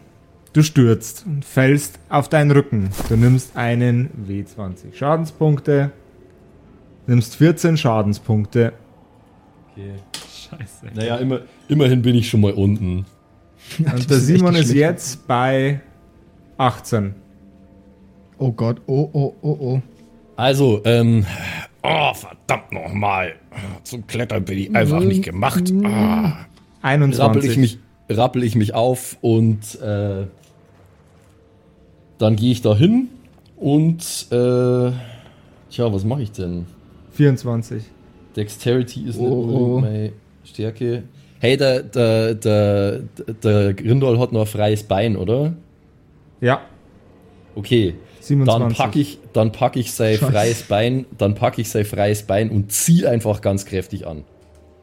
Du 0.55 0.62
stürzt 0.62 1.26
und 1.26 1.44
fällst 1.44 1.98
auf 2.09 2.30
deinen 2.30 2.52
Rücken. 2.52 2.88
Du 3.11 3.16
nimmst 3.16 3.59
einen 3.59 4.09
W20 4.26 4.94
Schadenspunkte. 4.94 5.90
Nimmst 7.07 7.36
14 7.36 7.76
Schadenspunkte. 7.76 8.72
Okay. 9.70 9.96
Scheiße. 10.48 10.86
Naja, 10.94 11.16
immer, 11.16 11.40
immerhin 11.68 12.00
bin 12.00 12.14
ich 12.14 12.30
schon 12.30 12.40
mal 12.40 12.55
unten. 12.55 13.05
Und 13.79 14.11
der 14.11 14.19
Simon 14.19 14.55
ist 14.55 14.73
jetzt 14.73 15.27
bei 15.27 15.81
18. 16.59 17.15
Oh 18.39 18.53
Gott, 18.53 18.81
oh, 18.87 19.09
oh, 19.12 19.35
oh, 19.43 19.57
oh. 19.61 19.83
Also, 20.37 20.81
ähm. 20.85 21.25
Oh, 21.83 22.15
verdammt 22.15 22.73
nochmal. 22.73 23.35
Zum 23.83 24.07
Klettern 24.07 24.45
bin 24.45 24.59
ich 24.59 24.75
einfach 24.75 25.01
nicht 25.01 25.23
gemacht. 25.23 25.73
Ah. 25.85 26.47
21. 26.83 27.21
rappel 27.25 27.45
ich 27.45 27.57
mich, 27.57 27.79
rappel 28.09 28.43
ich 28.43 28.55
mich 28.57 28.75
auf 28.75 29.17
und 29.21 29.81
äh, 29.81 30.27
dann 32.19 32.37
gehe 32.37 32.53
ich 32.53 32.62
da 32.62 32.75
hin 32.77 33.09
und 33.57 34.03
äh, 34.31 34.93
tja, 35.71 35.93
was 35.93 36.05
mache 36.05 36.23
ich 36.23 36.33
denn? 36.33 36.67
24. 37.12 37.85
Dexterity 38.37 39.05
ist 39.05 39.21
nicht 39.21 39.31
Oh, 39.31 39.43
unbedingt 39.43 39.71
oh. 39.71 39.81
meine 39.81 40.12
Stärke. 40.45 41.05
Hey, 41.45 41.57
der, 41.57 41.82
der, 41.82 42.34
der, 42.34 43.01
der 43.42 43.74
Grindol 43.74 44.18
hat 44.18 44.32
noch 44.32 44.40
ein 44.40 44.47
freies 44.47 44.82
Bein, 44.82 45.16
oder? 45.16 45.55
Ja, 46.40 46.62
Okay, 47.55 47.95
27. 48.20 48.47
dann 48.47 48.86
packe 48.86 48.99
ich, 48.99 49.18
dann 49.32 49.53
pack 49.53 49.76
ich 49.76 49.92
sein 49.92 50.16
Scheiße. 50.16 50.32
freies 50.32 50.62
Bein, 50.62 51.07
dann 51.18 51.34
packe 51.34 51.61
ich 51.61 51.70
sein 51.70 51.84
freies 51.84 52.24
Bein 52.24 52.51
und 52.51 52.72
zieh 52.72 53.07
einfach 53.07 53.40
ganz 53.40 53.64
kräftig 53.64 54.07
an. 54.07 54.24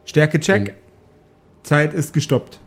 Stärke-Check. 0.05 0.75
Zeit 1.63 1.93
ist 1.93 2.13
gestoppt. 2.13 2.59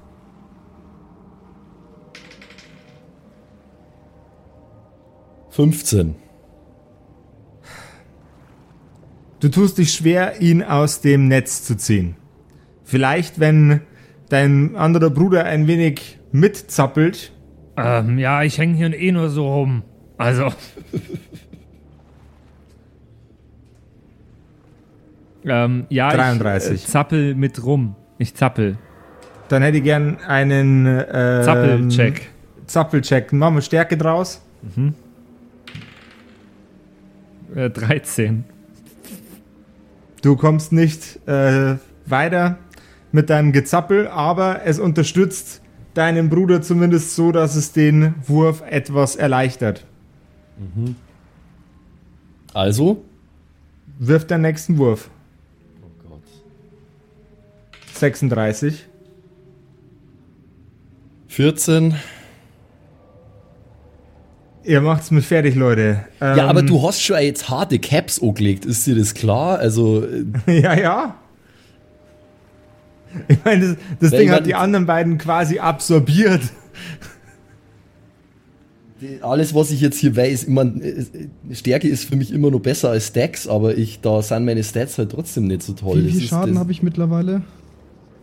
Fünfzehn. 5.51 6.16
Du 9.40 9.49
tust 9.49 9.78
dich 9.78 9.92
schwer, 9.92 10.40
ihn 10.40 10.62
aus 10.62 11.01
dem 11.01 11.28
Netz 11.28 11.62
zu 11.62 11.76
ziehen. 11.76 12.16
Vielleicht, 12.85 13.41
wenn 13.41 13.80
dein 14.28 14.76
anderer 14.76 15.11
Bruder 15.11 15.45
ein 15.45 15.66
wenig 15.66 16.18
mitzappelt. 16.32 17.32
Ähm, 17.76 18.18
ja, 18.18 18.43
ich 18.43 18.59
hänge 18.59 18.76
hier 18.76 18.95
eh 18.95 19.11
nur 19.11 19.30
so 19.30 19.53
rum. 19.53 19.82
Also. 20.16 20.53
ähm, 25.45 25.87
ja, 25.89 26.11
33. 26.11 26.74
ich 26.74 26.85
äh, 26.85 26.87
zappel 26.87 27.35
mit 27.35 27.64
rum. 27.64 27.97
Ich 28.18 28.35
zappel. 28.35 28.76
Dann 29.49 29.62
hätte 29.62 29.78
ich 29.78 29.85
gern 29.85 30.18
einen 30.26 30.87
ähm, 30.87 31.43
Zappelcheck. 31.43 32.30
Zappelcheck. 32.66 33.32
Machen 33.32 33.57
wir 33.57 33.62
Stärke 33.62 33.97
draus. 33.97 34.43
Äh, 37.55 37.70
13. 37.70 38.45
Du 40.22 40.37
kommst 40.37 40.72
nicht 40.72 41.20
äh, 41.28 41.76
weiter 42.07 42.59
mit 43.15 43.31
deinem 43.31 43.53
Gezappel, 43.53 44.09
aber 44.09 44.62
es 44.65 44.81
unterstützt 44.81 45.62
deinen 45.95 46.31
Bruder 46.31 46.62
zumindest 46.62 47.15
so, 47.15 47.31
dass 47.31 47.55
es 47.55 47.73
den 47.73 48.17
Wurf 48.27 48.61
etwas 48.69 49.15
erleichtert. 49.15 49.87
Also? 52.53 53.05
Wirf 54.01 54.27
den 54.27 54.41
nächsten 54.41 54.79
Wurf. 54.79 55.11
Oh 55.81 56.09
Gott. 56.09 56.23
36. 57.93 58.85
14. 61.29 61.95
Ihr 64.65 64.81
macht's 64.81 65.12
mit 65.12 65.25
fertig, 65.25 65.55
Leute. 65.55 66.05
Ähm, 66.21 66.37
Ja, 66.37 66.49
aber 66.49 66.62
du 66.62 66.83
hast 66.85 67.01
schon 67.01 67.19
jetzt 67.21 67.49
harte 67.49 67.79
Caps 67.79 68.21
angelegt, 68.21 68.65
ist 68.65 68.85
dir 68.89 68.97
das 68.97 69.15
klar? 69.15 69.61
Also, 69.61 70.05
äh, 70.05 70.25
ja, 70.61 70.75
ja. 70.77 71.17
Ich 73.29 73.45
meine, 73.45 73.69
das, 73.69 73.77
das 74.01 74.11
Ding 74.11 74.31
hat 74.31 74.47
die 74.47 74.55
anderen 74.55 74.87
beiden 74.87 75.19
quasi 75.19 75.59
absorbiert. 75.59 76.43
alles, 79.23 79.55
was 79.55 79.71
ich 79.71 79.81
jetzt 79.81 79.99
hier 79.99 80.17
weiß, 80.17 80.45
ich 80.45 80.49
mein, 80.49 80.81
äh, 80.81 81.55
Stärke 81.55 81.89
ist 81.89 82.05
für 82.05 82.17
mich 82.17 82.33
immer 82.33 82.51
noch 82.51 82.61
besser 82.61 82.91
als 82.91 83.09
Stacks, 83.09 83.47
aber 83.47 83.77
ich, 83.77 84.01
da 84.01 84.23
sind 84.23 84.45
meine 84.45 84.62
Stats 84.62 84.99
halt 84.99 85.12
trotzdem 85.12 85.47
nicht 85.47 85.62
so 85.62 85.73
toll. 85.73 86.05
Wie 86.05 86.11
viel 86.11 86.21
Schaden 86.23 86.59
habe 86.59 86.73
ich 86.73 86.83
mittlerweile? 86.83 87.43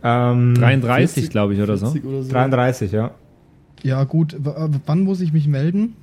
Ähm, 0.02 0.54
33, 0.54 1.30
glaube 1.30 1.54
ich, 1.54 1.60
oder 1.60 1.76
so. 1.76 1.86
Oder 1.86 2.22
so? 2.22 2.32
33, 2.32 2.92
ja. 2.92 3.12
Ja, 3.82 4.04
gut. 4.04 4.36
W 4.38 4.50
äh, 4.50 4.68
wann 4.86 5.00
muss 5.00 5.20
ich 5.20 5.32
mich 5.32 5.46
melden? 5.46 5.94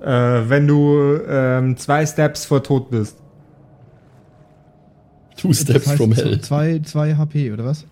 Äh, 0.00 0.08
wenn 0.08 0.66
du 0.66 1.18
ähm, 1.28 1.76
zwei 1.76 2.06
Steps 2.06 2.44
vor 2.44 2.62
Tod 2.62 2.90
bist. 2.90 3.16
Two 5.40 5.52
Steps 5.52 5.84
Das 5.84 5.86
heißt, 5.86 5.96
from 5.96 6.12
Hell. 6.12 6.40
Zwei, 6.40 6.80
zwei 6.80 7.14
HP, 7.14 7.52
oder 7.52 7.64
was? 7.64 7.86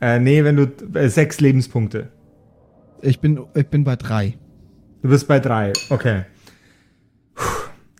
Äh, 0.00 0.20
nee, 0.20 0.44
wenn 0.44 0.56
du 0.56 0.72
äh, 0.94 1.08
sechs 1.08 1.40
Lebenspunkte. 1.40 2.08
Ich 3.02 3.20
bin, 3.20 3.40
ich 3.54 3.66
bin 3.66 3.84
bei 3.84 3.96
drei. 3.96 4.34
Du 5.02 5.08
bist 5.08 5.26
bei 5.26 5.40
drei. 5.40 5.72
Okay. 5.90 6.22
Puh. 7.34 7.44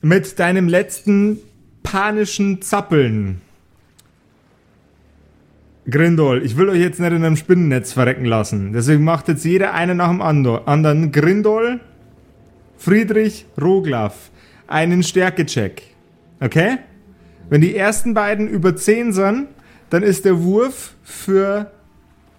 Mit 0.02 0.38
deinem 0.38 0.68
letzten 0.68 1.38
panischen 1.82 2.62
Zappeln. 2.62 3.40
Grindol, 5.90 6.42
ich 6.44 6.56
will 6.56 6.70
euch 6.70 6.80
jetzt 6.80 6.98
nicht 6.98 7.12
in 7.12 7.24
einem 7.24 7.36
Spinnennetz 7.36 7.92
verrecken 7.92 8.24
lassen. 8.24 8.72
Deswegen 8.72 9.04
macht 9.04 9.28
jetzt 9.28 9.44
jeder 9.44 9.74
eine 9.74 9.94
nach 9.94 10.08
dem 10.08 10.22
anderen. 10.22 11.12
Grindol, 11.12 11.80
Friedrich, 12.78 13.44
Roglaf. 13.60 14.30
Einen 14.66 15.02
Stärkecheck. 15.02 15.82
Okay? 16.40 16.78
Wenn 17.48 17.60
die 17.60 17.76
ersten 17.76 18.14
beiden 18.14 18.48
über 18.48 18.76
10 18.76 19.12
sind, 19.12 19.48
dann 19.90 20.02
ist 20.02 20.24
der 20.24 20.42
Wurf 20.42 20.94
für 21.02 21.70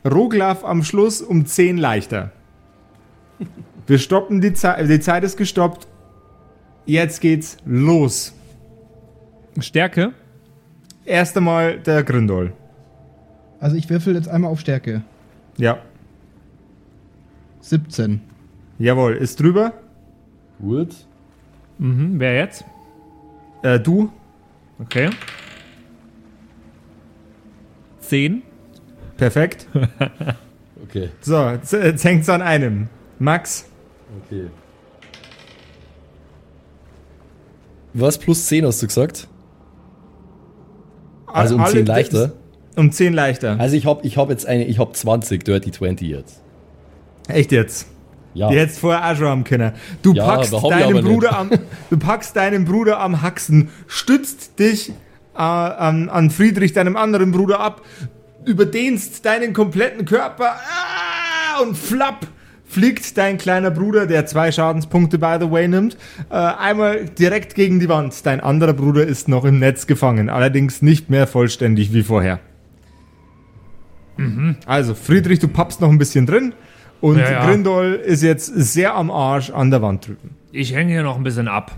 Roglaf 0.05 0.63
am 0.63 0.83
Schluss 0.83 1.21
um 1.21 1.45
10 1.45 1.77
leichter. 1.77 2.31
Wir 3.87 3.99
stoppen 3.99 4.41
die 4.41 4.53
Zeit. 4.53 4.89
Die 4.89 4.99
Zeit 4.99 5.23
ist 5.23 5.37
gestoppt. 5.37 5.87
Jetzt 6.85 7.21
geht's 7.21 7.57
los. 7.65 8.33
Stärke? 9.59 10.13
Erst 11.05 11.37
einmal 11.37 11.79
der 11.79 12.03
Grindol. 12.03 12.53
Also 13.59 13.75
ich 13.75 13.89
würfel 13.89 14.15
jetzt 14.15 14.27
einmal 14.27 14.51
auf 14.51 14.59
Stärke. 14.59 15.03
Ja. 15.57 15.79
17. 17.61 18.21
Jawohl, 18.77 19.13
ist 19.13 19.39
drüber. 19.39 19.73
Gut. 20.59 20.95
Mhm, 21.77 22.19
wer 22.19 22.35
jetzt? 22.35 22.65
Äh, 23.63 23.79
du. 23.79 24.11
Okay. 24.79 25.09
10. 28.01 28.41
Perfekt. 29.17 29.67
Okay, 30.87 31.09
So, 31.21 31.49
jetzt, 31.49 31.73
jetzt 31.73 32.03
hängt's 32.03 32.29
an 32.29 32.41
einem. 32.43 32.89
Max. 33.17 33.65
okay. 34.23 34.49
Was 37.93 38.17
plus 38.19 38.45
10 38.45 38.65
hast 38.65 38.81
du 38.83 38.87
gesagt? 38.87 39.27
Also 41.25 41.55
um 41.55 41.61
Alle- 41.61 41.71
10 41.73 41.85
leichter? 41.87 42.33
Um 42.75 42.91
10 42.91 43.13
leichter. 43.13 43.59
Also 43.59 43.75
ich 43.75 43.85
hab, 43.87 44.05
ich 44.05 44.17
hab 44.17 44.29
jetzt 44.29 44.45
eine, 44.45 44.65
ich 44.65 44.77
hab 44.79 44.95
20 44.95 45.43
Dirty 45.43 45.71
20 45.71 46.07
jetzt. 46.07 46.43
Echt 47.27 47.51
jetzt? 47.51 47.87
Ja. 48.35 48.49
Die 48.49 48.59
hättest 48.59 48.79
vorher 48.79 49.09
auch 49.09 49.15
schon 49.15 49.27
haben 49.27 49.43
können. 49.45 49.71
Du 50.01 50.13
Ja, 50.13 50.25
packst 50.25 50.53
deinen 50.53 51.03
Bruder 51.03 51.39
am, 51.39 51.49
du 51.89 51.97
packst 51.97 52.35
deinen 52.35 52.65
Bruder 52.65 52.99
am 52.99 53.21
Haxen, 53.21 53.69
stützt 53.87 54.59
dich 54.59 54.89
äh, 54.89 55.39
an, 55.39 56.09
an 56.09 56.29
Friedrich, 56.29 56.73
deinem 56.73 56.97
anderen 56.97 57.31
Bruder 57.31 57.61
ab, 57.61 57.81
überdehnst 58.45 59.25
deinen 59.25 59.53
kompletten 59.53 60.05
Körper 60.05 60.55
ah, 60.55 61.61
und 61.61 61.77
flapp 61.77 62.27
fliegt 62.67 63.17
dein 63.17 63.37
kleiner 63.37 63.71
Bruder, 63.71 64.05
der 64.05 64.25
zwei 64.25 64.51
Schadenspunkte 64.51 65.17
by 65.17 65.37
the 65.39 65.49
way 65.49 65.67
nimmt, 65.67 65.95
äh, 66.29 66.35
einmal 66.35 67.05
direkt 67.05 67.55
gegen 67.55 67.79
die 67.79 67.87
Wand. 67.87 68.25
Dein 68.25 68.41
anderer 68.41 68.73
Bruder 68.73 69.05
ist 69.05 69.29
noch 69.29 69.45
im 69.45 69.59
Netz 69.59 69.87
gefangen, 69.87 70.29
allerdings 70.29 70.81
nicht 70.81 71.09
mehr 71.09 71.25
vollständig 71.25 71.93
wie 71.93 72.03
vorher. 72.03 72.39
Also, 74.65 74.93
Friedrich, 74.93 75.39
du 75.39 75.47
pappst 75.47 75.81
noch 75.81 75.89
ein 75.89 75.97
bisschen 75.97 76.25
drin 76.25 76.53
und 77.01 77.17
Ja, 77.17 77.31
ja. 77.31 77.45
Grindol 77.45 77.93
ist 77.93 78.23
jetzt 78.23 78.45
sehr 78.45 78.95
am 78.95 79.11
Arsch 79.11 79.49
an 79.49 79.71
der 79.71 79.81
Wand 79.81 80.07
drüben. 80.07 80.35
Ich 80.51 80.73
hänge 80.73 80.91
hier 80.91 81.03
noch 81.03 81.17
ein 81.17 81.23
bisschen 81.23 81.47
ab. 81.47 81.71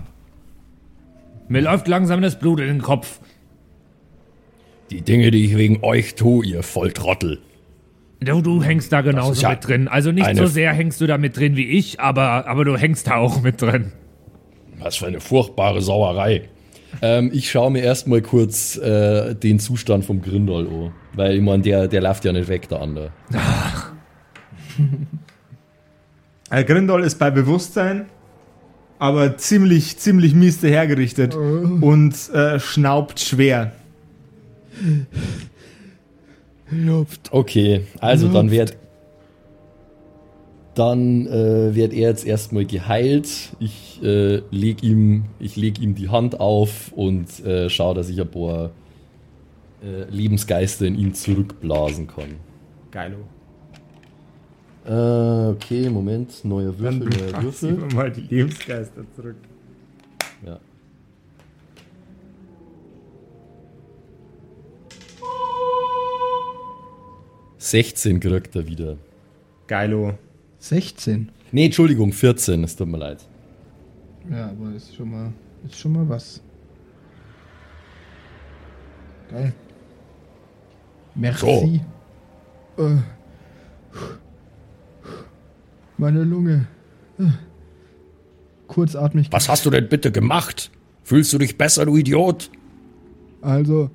Mir 1.48 1.62
läuft 1.62 1.88
langsam 1.88 2.22
das 2.22 2.38
Blut 2.38 2.60
in 2.60 2.66
den 2.66 2.82
Kopf. 2.82 3.20
Die 4.90 5.02
Dinge, 5.02 5.30
die 5.30 5.44
ich 5.44 5.56
wegen 5.56 5.82
euch 5.82 6.14
tue, 6.14 6.46
ihr 6.46 6.62
Volltrottel. 6.62 7.40
Du, 8.20 8.40
du 8.42 8.62
hängst 8.62 8.92
da 8.92 9.00
genauso 9.00 9.42
ja 9.42 9.50
mit 9.50 9.66
drin. 9.66 9.88
Also 9.88 10.10
nicht 10.12 10.36
so 10.36 10.46
sehr 10.46 10.72
hängst 10.72 11.00
du 11.00 11.06
da 11.06 11.18
mit 11.18 11.36
drin 11.36 11.56
wie 11.56 11.68
ich, 11.68 12.00
aber, 12.00 12.46
aber 12.48 12.64
du 12.64 12.76
hängst 12.76 13.06
da 13.06 13.16
auch 13.16 13.42
mit 13.42 13.62
drin. 13.62 13.92
Was 14.78 14.96
für 14.96 15.06
eine 15.06 15.20
furchtbare 15.20 15.80
Sauerei. 15.80 16.48
Ähm, 17.02 17.30
ich 17.32 17.50
schaue 17.50 17.70
mir 17.70 17.82
erstmal 17.82 18.22
kurz 18.22 18.76
äh, 18.76 19.34
den 19.34 19.60
Zustand 19.60 20.04
vom 20.04 20.22
Grindol 20.22 20.66
an. 20.66 20.92
Weil 21.14 21.36
ich 21.36 21.42
meine, 21.42 21.62
der, 21.62 21.88
der 21.88 22.00
läuft 22.00 22.24
ja 22.24 22.32
nicht 22.32 22.48
weg, 22.48 22.68
der 22.68 22.80
andere. 22.80 23.10
Grindol 26.50 27.04
ist 27.04 27.18
bei 27.18 27.30
Bewusstsein, 27.30 28.06
aber 28.98 29.36
ziemlich, 29.36 29.98
ziemlich 29.98 30.34
mies 30.34 30.60
dahergerichtet 30.60 31.34
und 31.34 32.14
äh, 32.30 32.58
schnaubt 32.58 33.20
schwer. 33.20 33.72
Luft. 36.70 37.32
Okay, 37.32 37.86
also 38.00 38.28
dann 38.28 38.50
wird 38.50 38.76
dann 40.74 41.26
äh, 41.26 41.74
wird 41.74 41.92
er 41.92 42.10
jetzt 42.10 42.24
erstmal 42.24 42.64
geheilt. 42.64 43.28
Ich 43.58 44.00
äh, 44.02 44.42
leg 44.50 44.82
ihm 44.82 45.24
ich 45.40 45.56
leg 45.56 45.80
ihm 45.80 45.94
die 45.94 46.08
Hand 46.08 46.38
auf 46.38 46.92
und 46.92 47.44
äh, 47.44 47.68
schaue, 47.68 47.94
dass 47.94 48.08
ich 48.08 48.20
ein 48.20 48.30
paar 48.30 48.70
äh, 49.82 50.04
Lebensgeister 50.08 50.86
in 50.86 50.96
ihn 50.96 51.14
zurückblasen 51.14 52.06
kann. 52.06 52.36
Geilo. 52.90 53.18
Äh, 54.88 55.50
okay, 55.50 55.90
Moment, 55.90 56.42
neuer 56.44 56.72
Dann 56.72 57.00
Würfel, 57.00 57.20
neuer 57.20 57.52
ziehen 57.52 57.76
Würfel. 57.76 57.90
wir 57.90 57.94
mal 57.94 58.10
die 58.10 58.22
Lebensgeister 58.22 59.04
zurück. 59.14 59.36
Ja. 60.46 60.58
Sechzehn 67.58 68.20
kriegt 68.20 68.54
er 68.56 68.66
wieder. 68.66 68.96
Geilo. 69.66 70.14
16. 70.60 71.30
Nee, 71.52 71.66
Entschuldigung, 71.66 72.12
14, 72.12 72.64
es 72.64 72.76
tut 72.76 72.88
mir 72.88 72.98
leid. 72.98 73.26
Ja, 74.30 74.50
aber 74.50 74.74
ist 74.74 74.94
schon 74.94 75.10
mal, 75.10 75.32
ist 75.66 75.78
schon 75.78 75.92
mal 75.92 76.08
was. 76.08 76.42
Geil. 79.30 79.52
Merci. 81.14 81.80
Äh. 82.78 82.96
Meine 85.98 86.22
Lunge. 86.24 86.66
Äh. 87.18 87.24
Kurzatmig. 88.68 89.28
Was 89.30 89.48
hast 89.48 89.66
du 89.66 89.70
denn 89.70 89.88
bitte 89.88 90.12
gemacht? 90.12 90.70
Fühlst 91.02 91.32
du 91.32 91.38
dich 91.38 91.56
besser, 91.58 91.86
du 91.86 91.96
Idiot? 91.96 92.50
Also, 93.40 93.90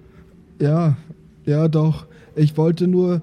ja, 0.59 0.97
ja 1.45 1.67
doch. 1.67 2.07
Ich 2.35 2.57
wollte 2.57 2.87
nur, 2.87 3.21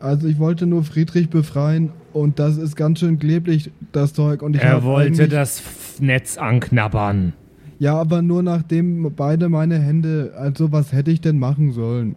also 0.00 0.28
ich 0.28 0.38
wollte 0.38 0.66
nur 0.66 0.84
Friedrich 0.84 1.28
befreien 1.28 1.90
und 2.12 2.38
das 2.38 2.56
ist 2.56 2.76
ganz 2.76 3.00
schön 3.00 3.18
klebrig, 3.18 3.70
das 3.92 4.14
Zeug. 4.14 4.42
Und 4.42 4.54
ich 4.56 4.62
Er 4.62 4.84
wollte 4.84 5.28
das 5.28 5.58
F- 5.58 6.00
Netz 6.00 6.38
anknabbern. 6.38 7.32
Ja, 7.78 7.96
aber 7.96 8.22
nur 8.22 8.42
nachdem 8.42 9.12
beide 9.16 9.48
meine 9.48 9.78
Hände, 9.78 10.32
also 10.38 10.70
was 10.72 10.92
hätte 10.92 11.10
ich 11.10 11.20
denn 11.20 11.38
machen 11.38 11.72
sollen? 11.72 12.14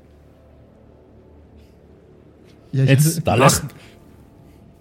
Ja, 2.72 2.84
Jetzt 2.84 3.26
Da 3.28 3.36
lässt, 3.36 3.66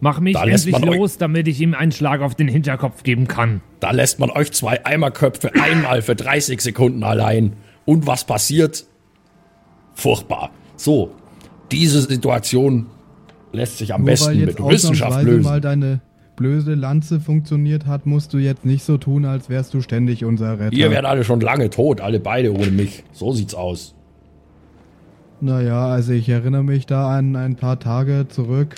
mach 0.01 0.21
mich 0.21 0.35
da 0.35 0.45
endlich 0.45 0.73
man 0.73 0.89
euch- 0.89 0.97
los, 0.99 1.19
damit 1.19 1.49
ich 1.49 1.61
ihm 1.61 1.75
einen 1.75 1.93
Schlag 1.93 2.21
auf 2.21 2.35
den 2.35 2.49
Hinterkopf 2.49 3.03
geben 3.03 3.27
kann. 3.29 3.61
da 3.81 3.91
lässt 3.91 4.19
man 4.19 4.31
euch 4.31 4.53
zwei 4.53 4.85
Eimerköpfe 4.85 5.53
einmal 5.55 6.03
für 6.03 6.15
30 6.15 6.61
Sekunden 6.61 7.03
allein. 7.05 7.55
Und 7.85 8.07
was 8.07 8.25
passiert? 8.25 8.85
Furchtbar. 9.95 10.51
So, 10.77 11.11
diese 11.73 12.03
Situation 12.03 12.87
lässt 13.53 13.79
sich 13.79 13.95
am 13.95 14.03
nur 14.03 14.09
weil 14.09 14.13
besten 14.13 14.39
jetzt 14.41 14.59
mit 14.61 14.69
Wissenschaft 14.69 15.23
lösen. 15.23 15.43
mal 15.43 15.61
deine 15.61 16.01
blöde 16.37 16.75
Lanze 16.75 17.19
funktioniert 17.19 17.87
hat, 17.87 18.07
musst 18.07 18.33
du 18.33 18.39
jetzt 18.39 18.65
nicht 18.65 18.85
so 18.85 18.97
tun, 18.99 19.25
als 19.25 19.49
wärst 19.49 19.75
du 19.75 19.81
ständig 19.81 20.25
unser 20.25 20.61
Retter. 20.61 20.73
Ihr 20.77 20.91
werdet 20.91 21.07
alle 21.07 21.25
schon 21.25 21.41
lange 21.41 21.69
tot, 21.71 22.01
alle 22.01 22.21
beide 22.21 22.53
ohne 22.55 22.71
mich. 22.71 23.03
So 23.13 23.33
sieht's 23.33 23.55
aus. 23.55 23.95
Naja, 25.41 25.87
also 25.89 26.13
ich 26.13 26.29
erinnere 26.29 26.65
mich 26.65 26.87
da 26.87 27.17
an 27.17 27.37
ein 27.37 27.57
paar 27.57 27.79
Tage 27.81 28.27
zurück. 28.29 28.77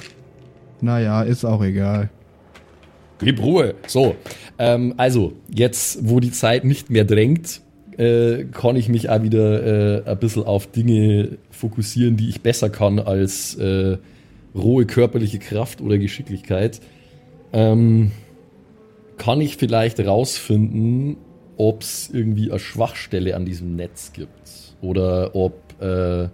Naja, 0.82 1.22
ist 1.22 1.44
auch 1.44 1.62
egal. 1.62 2.10
Gib 3.18 3.42
Ruhe. 3.42 3.74
So, 3.86 4.16
ähm, 4.58 4.94
also, 4.96 5.32
jetzt, 5.48 6.08
wo 6.08 6.20
die 6.20 6.32
Zeit 6.32 6.64
nicht 6.64 6.90
mehr 6.90 7.04
drängt, 7.04 7.60
äh, 7.98 8.44
kann 8.44 8.76
ich 8.76 8.88
mich 8.88 9.10
auch 9.10 9.22
wieder 9.22 10.06
äh, 10.06 10.10
ein 10.10 10.18
bisschen 10.18 10.44
auf 10.44 10.66
Dinge 10.66 11.38
fokussieren, 11.50 12.16
die 12.16 12.28
ich 12.30 12.40
besser 12.40 12.70
kann 12.70 12.98
als 12.98 13.56
äh, 13.56 13.98
rohe 14.54 14.86
körperliche 14.86 15.38
Kraft 15.38 15.80
oder 15.80 15.98
Geschicklichkeit. 15.98 16.80
Ähm, 17.52 18.12
kann 19.18 19.40
ich 19.40 19.58
vielleicht 19.58 20.00
rausfinden, 20.00 21.18
ob 21.58 21.82
es 21.82 22.08
irgendwie 22.10 22.50
eine 22.50 22.58
Schwachstelle 22.58 23.36
an 23.36 23.44
diesem 23.44 23.76
Netz 23.76 24.12
gibt? 24.14 24.30
Oder 24.80 25.34
ob, 25.36 25.54
äh, 25.80 26.28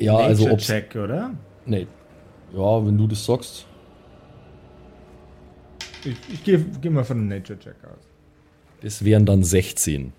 ja, 0.00 0.16
also 0.16 0.50
ob 0.50 0.58
Check, 0.58 0.96
oder? 0.96 1.30
Nee. 1.66 1.86
Ja, 2.52 2.86
wenn 2.86 2.96
du 2.96 3.06
das 3.06 3.24
sagst. 3.24 3.66
Ich, 6.04 6.16
ich 6.32 6.44
gehe 6.44 6.64
geh 6.80 6.90
mal 6.90 7.04
von 7.04 7.18
einem 7.18 7.28
Nature 7.28 7.58
Check 7.58 7.76
aus. 7.84 8.06
Das 8.80 9.04
wären 9.04 9.26
dann 9.26 9.42
16. 9.42 10.12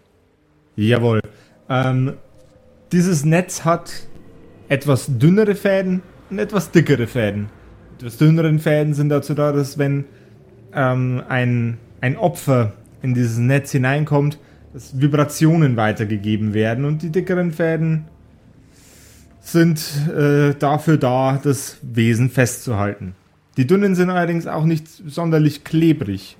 Jawohl. 0.75 1.21
Ähm, 1.69 2.13
dieses 2.91 3.23
Netz 3.23 3.63
hat 3.63 3.91
etwas 4.67 5.07
dünnere 5.07 5.55
Fäden 5.55 6.01
und 6.29 6.39
etwas 6.39 6.71
dickere 6.71 7.07
Fäden. 7.07 7.49
Etwas 7.97 8.17
dünneren 8.17 8.59
Fäden 8.59 8.93
sind 8.93 9.09
dazu 9.09 9.33
da, 9.33 9.51
dass 9.51 9.77
wenn 9.77 10.05
ähm, 10.73 11.23
ein, 11.27 11.77
ein 12.01 12.17
Opfer 12.17 12.73
in 13.01 13.13
dieses 13.13 13.37
Netz 13.37 13.71
hineinkommt, 13.71 14.39
dass 14.73 14.99
Vibrationen 14.99 15.77
weitergegeben 15.77 16.53
werden 16.53 16.85
und 16.85 17.01
die 17.01 17.09
dickeren 17.09 17.51
Fäden 17.51 18.05
sind 19.39 19.81
äh, 20.15 20.53
dafür 20.53 20.97
da, 20.97 21.39
das 21.41 21.77
Wesen 21.81 22.29
festzuhalten. 22.29 23.15
Die 23.57 23.65
dünnen 23.67 23.95
sind 23.95 24.09
allerdings 24.09 24.47
auch 24.47 24.65
nicht 24.65 24.87
sonderlich 24.87 25.63
klebrig. 25.63 26.37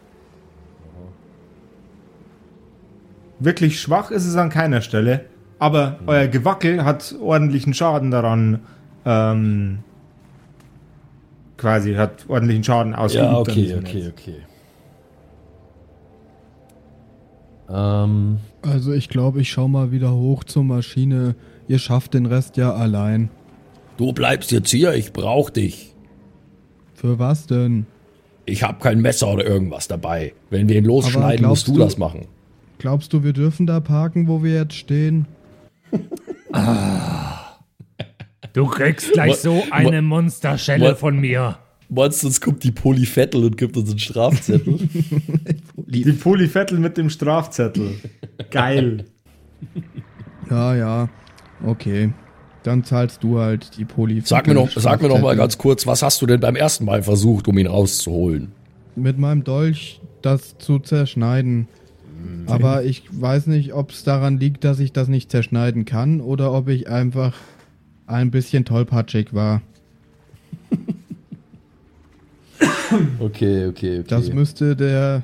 Wirklich 3.40 3.80
schwach 3.80 4.12
ist 4.12 4.26
es 4.26 4.36
an 4.36 4.50
keiner 4.50 4.82
Stelle, 4.82 5.26
aber 5.60 6.00
euer 6.08 6.28
Gewackel 6.28 6.84
hat 6.84 7.16
ordentlichen 7.22 7.74
Schaden 7.74 8.12
daran. 8.12 8.60
Ähm, 9.06 9.80
quasi 11.58 11.94
hat 11.96 12.26
ordentlichen 12.28 12.64
Schaden 12.64 12.96
ausgeübt. 12.96 13.32
Ja, 13.32 13.38
okay, 13.38 13.76
okay, 13.78 14.04
Netz. 14.04 14.14
okay. 14.14 14.36
Ähm, 17.70 18.40
Also 18.62 18.94
ich 18.94 19.10
glaube, 19.10 19.42
ich 19.42 19.50
schau 19.50 19.68
mal 19.68 19.92
wieder 19.92 20.14
hoch 20.14 20.44
zur 20.44 20.64
Maschine. 20.64 21.36
Ihr 21.70 21.80
schafft 21.80 22.14
den 22.16 22.26
Rest 22.26 22.58
ja 22.58 22.74
allein. 22.74 23.30
Du 23.96 24.12
bleibst 24.12 24.52
jetzt 24.52 24.72
hier, 24.72 24.94
ich 24.96 25.14
brauch 25.14 25.50
dich. 25.50 25.94
Für 26.96 27.18
was 27.20 27.48
denn? 27.48 27.86
Ich 28.46 28.64
hab 28.64 28.82
kein 28.82 29.00
Messer 29.02 29.32
oder 29.32 29.46
irgendwas 29.46 29.88
dabei. 29.88 30.34
Wenn 30.50 30.68
wir 30.68 30.76
ihn 30.78 30.86
losschneiden, 30.86 31.46
musst 31.48 31.68
du 31.68 31.74
du- 31.74 31.80
das 31.80 31.98
machen. 31.98 32.28
Glaubst 32.80 33.14
du, 33.14 33.24
wir 33.24 33.34
dürfen 33.34 33.68
da 33.68 33.80
parken, 33.82 34.28
wo 34.28 34.42
wir 34.44 34.54
jetzt 34.56 34.74
stehen? 34.74 35.28
Du 38.54 38.66
kriegst 38.68 39.12
gleich 39.14 39.36
so 39.38 39.64
eine 39.70 40.02
Monsterschelle 40.02 40.90
Mo- 40.92 40.96
von 40.96 41.20
mir. 41.20 41.58
meinst 41.90 42.24
du, 42.24 42.28
uns 42.28 42.42
kommt 42.42 42.64
die 42.64 42.72
Polyfettel 42.72 43.44
und 43.44 43.58
gibt 43.58 43.78
uns 43.78 43.90
einen 43.92 44.00
Strafzettel? 44.00 44.80
Die 45.88 46.12
Polyfettel 46.14 46.78
mit 46.80 46.98
dem 46.98 47.10
Strafzettel. 47.10 47.96
Geil. 48.52 49.06
Ja, 50.50 50.76
ja. 50.76 51.10
Okay. 51.66 52.12
Dann 52.64 52.84
zahlst 52.84 53.24
du 53.24 53.40
halt 53.40 53.78
die 53.78 53.86
Poli. 53.86 54.22
Sag 54.26 54.48
mir, 54.48 54.54
noch, 54.54 54.70
sag 54.76 55.02
mir 55.02 55.08
noch 55.08 55.22
mal 55.22 55.36
ganz 55.36 55.58
kurz, 55.58 55.88
was 55.88 56.02
hast 56.02 56.22
du 56.22 56.26
denn 56.26 56.40
beim 56.40 56.56
ersten 56.56 56.86
Mal 56.86 57.04
versucht, 57.04 57.48
um 57.48 57.58
ihn 57.58 57.68
rauszuholen? 57.68 58.52
Mit 58.96 59.18
meinem 59.18 59.44
Dolch 59.44 60.02
das 60.22 60.58
zu 60.58 60.80
zerschneiden. 60.80 61.68
Aber 62.48 62.84
ich 62.84 63.04
weiß 63.10 63.48
nicht, 63.48 63.74
ob 63.74 63.92
es 63.92 64.04
daran 64.04 64.40
liegt, 64.40 64.64
dass 64.66 64.80
ich 64.80 64.92
das 64.92 65.08
nicht 65.08 65.32
zerschneiden 65.32 65.86
kann 65.86 66.20
oder 66.20 66.52
ob 66.52 66.68
ich 66.68 66.90
einfach 66.90 67.34
ein 68.08 68.32
bisschen 68.32 68.66
tollpatschig 68.66 69.34
war. 69.34 69.62
Okay, 73.20 73.68
okay, 73.68 74.00
okay. 74.00 74.04
Das 74.08 74.34
müsste 74.34 74.76
der 74.76 75.22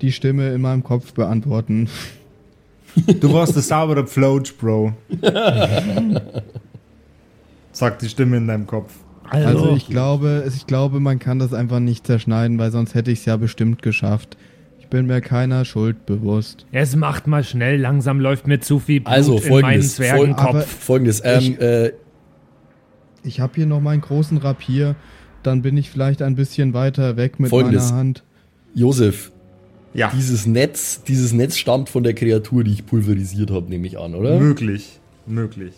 die 0.00 0.10
Stimme 0.10 0.52
in 0.54 0.62
meinem 0.62 0.82
Kopf 0.82 1.12
beantworten. 1.12 1.88
Du 3.20 3.32
warst 3.32 3.54
der 3.56 3.62
saubere 3.62 4.06
Float, 4.06 4.56
Bro. 4.58 4.92
Sagt 7.72 8.02
die 8.02 8.08
Stimme 8.08 8.36
in 8.36 8.46
deinem 8.46 8.66
Kopf. 8.66 8.92
Also 9.30 9.74
ich 9.76 9.86
glaube, 9.88 10.44
ich 10.54 10.66
glaube, 10.66 11.00
man 11.00 11.18
kann 11.18 11.38
das 11.38 11.54
einfach 11.54 11.80
nicht 11.80 12.06
zerschneiden, 12.06 12.58
weil 12.58 12.70
sonst 12.70 12.94
hätte 12.94 13.10
ich 13.10 13.20
es 13.20 13.24
ja 13.24 13.36
bestimmt 13.38 13.80
geschafft. 13.80 14.36
Ich 14.78 14.88
bin 14.88 15.06
mir 15.06 15.22
keiner 15.22 15.64
Schuld 15.64 16.04
bewusst. 16.04 16.66
Es 16.70 16.94
macht 16.96 17.26
mal 17.26 17.42
schnell, 17.42 17.80
langsam 17.80 18.20
läuft 18.20 18.46
mir 18.46 18.60
zu 18.60 18.78
viel 18.78 19.00
Blut 19.00 19.14
Also, 19.14 19.38
in 19.38 19.60
meinen 19.62 19.82
Zwergenkopf. 19.82 20.66
Folgendes, 20.66 21.22
ähm, 21.24 21.40
Ich- 21.40 21.60
äh, 21.60 21.92
Ich 23.24 23.38
habe 23.40 23.52
hier 23.54 23.66
noch 23.66 23.80
meinen 23.80 24.00
großen 24.02 24.36
Rapier, 24.38 24.96
dann 25.44 25.62
bin 25.62 25.76
ich 25.76 25.88
vielleicht 25.90 26.20
ein 26.22 26.34
bisschen 26.34 26.74
weiter 26.74 27.16
weg 27.16 27.38
mit 27.40 27.50
Folgendes. 27.50 27.86
meiner 27.90 27.96
Hand. 27.96 28.24
Josef, 28.74 29.30
Ja, 29.94 30.10
dieses 30.14 30.46
Netz, 30.46 31.02
dieses 31.04 31.32
Netz 31.32 31.56
stammt 31.56 31.88
von 31.88 32.02
der 32.02 32.14
Kreatur, 32.14 32.64
die 32.64 32.72
ich 32.72 32.86
pulverisiert 32.86 33.50
habe, 33.50 33.68
nehme 33.68 33.86
ich 33.86 33.98
an, 33.98 34.14
oder? 34.14 34.38
möglich. 34.38 35.00
Möglich. 35.26 35.74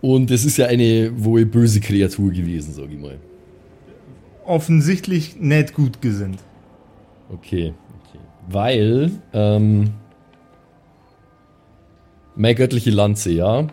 Und 0.00 0.30
es 0.30 0.44
ist 0.44 0.56
ja 0.56 0.66
eine 0.66 1.12
wohl 1.16 1.44
böse 1.44 1.80
Kreatur 1.80 2.30
gewesen, 2.30 2.72
sag 2.72 2.90
ich 2.90 2.98
mal. 2.98 3.18
Offensichtlich 4.44 5.36
nicht 5.38 5.74
gut 5.74 6.00
gesinnt. 6.00 6.38
Okay, 7.30 7.74
okay. 8.00 8.18
Weil, 8.48 9.10
ähm, 9.32 9.90
meine 12.34 12.54
göttliche 12.54 12.90
Lanze, 12.90 13.30
ja, 13.30 13.66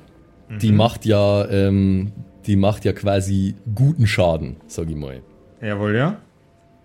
die 0.61 0.71
macht 0.71 1.05
ja, 1.05 1.47
ähm, 1.49 2.11
die 2.45 2.55
macht 2.55 2.85
ja 2.85 2.93
quasi 2.93 3.55
guten 3.73 4.07
Schaden, 4.07 4.57
sag 4.67 4.89
ich 4.89 4.95
mal. 4.95 5.21
Jawohl, 5.61 5.95
ja? 5.95 6.17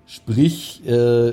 Sprich, 0.07 0.83
äh, 0.87 1.33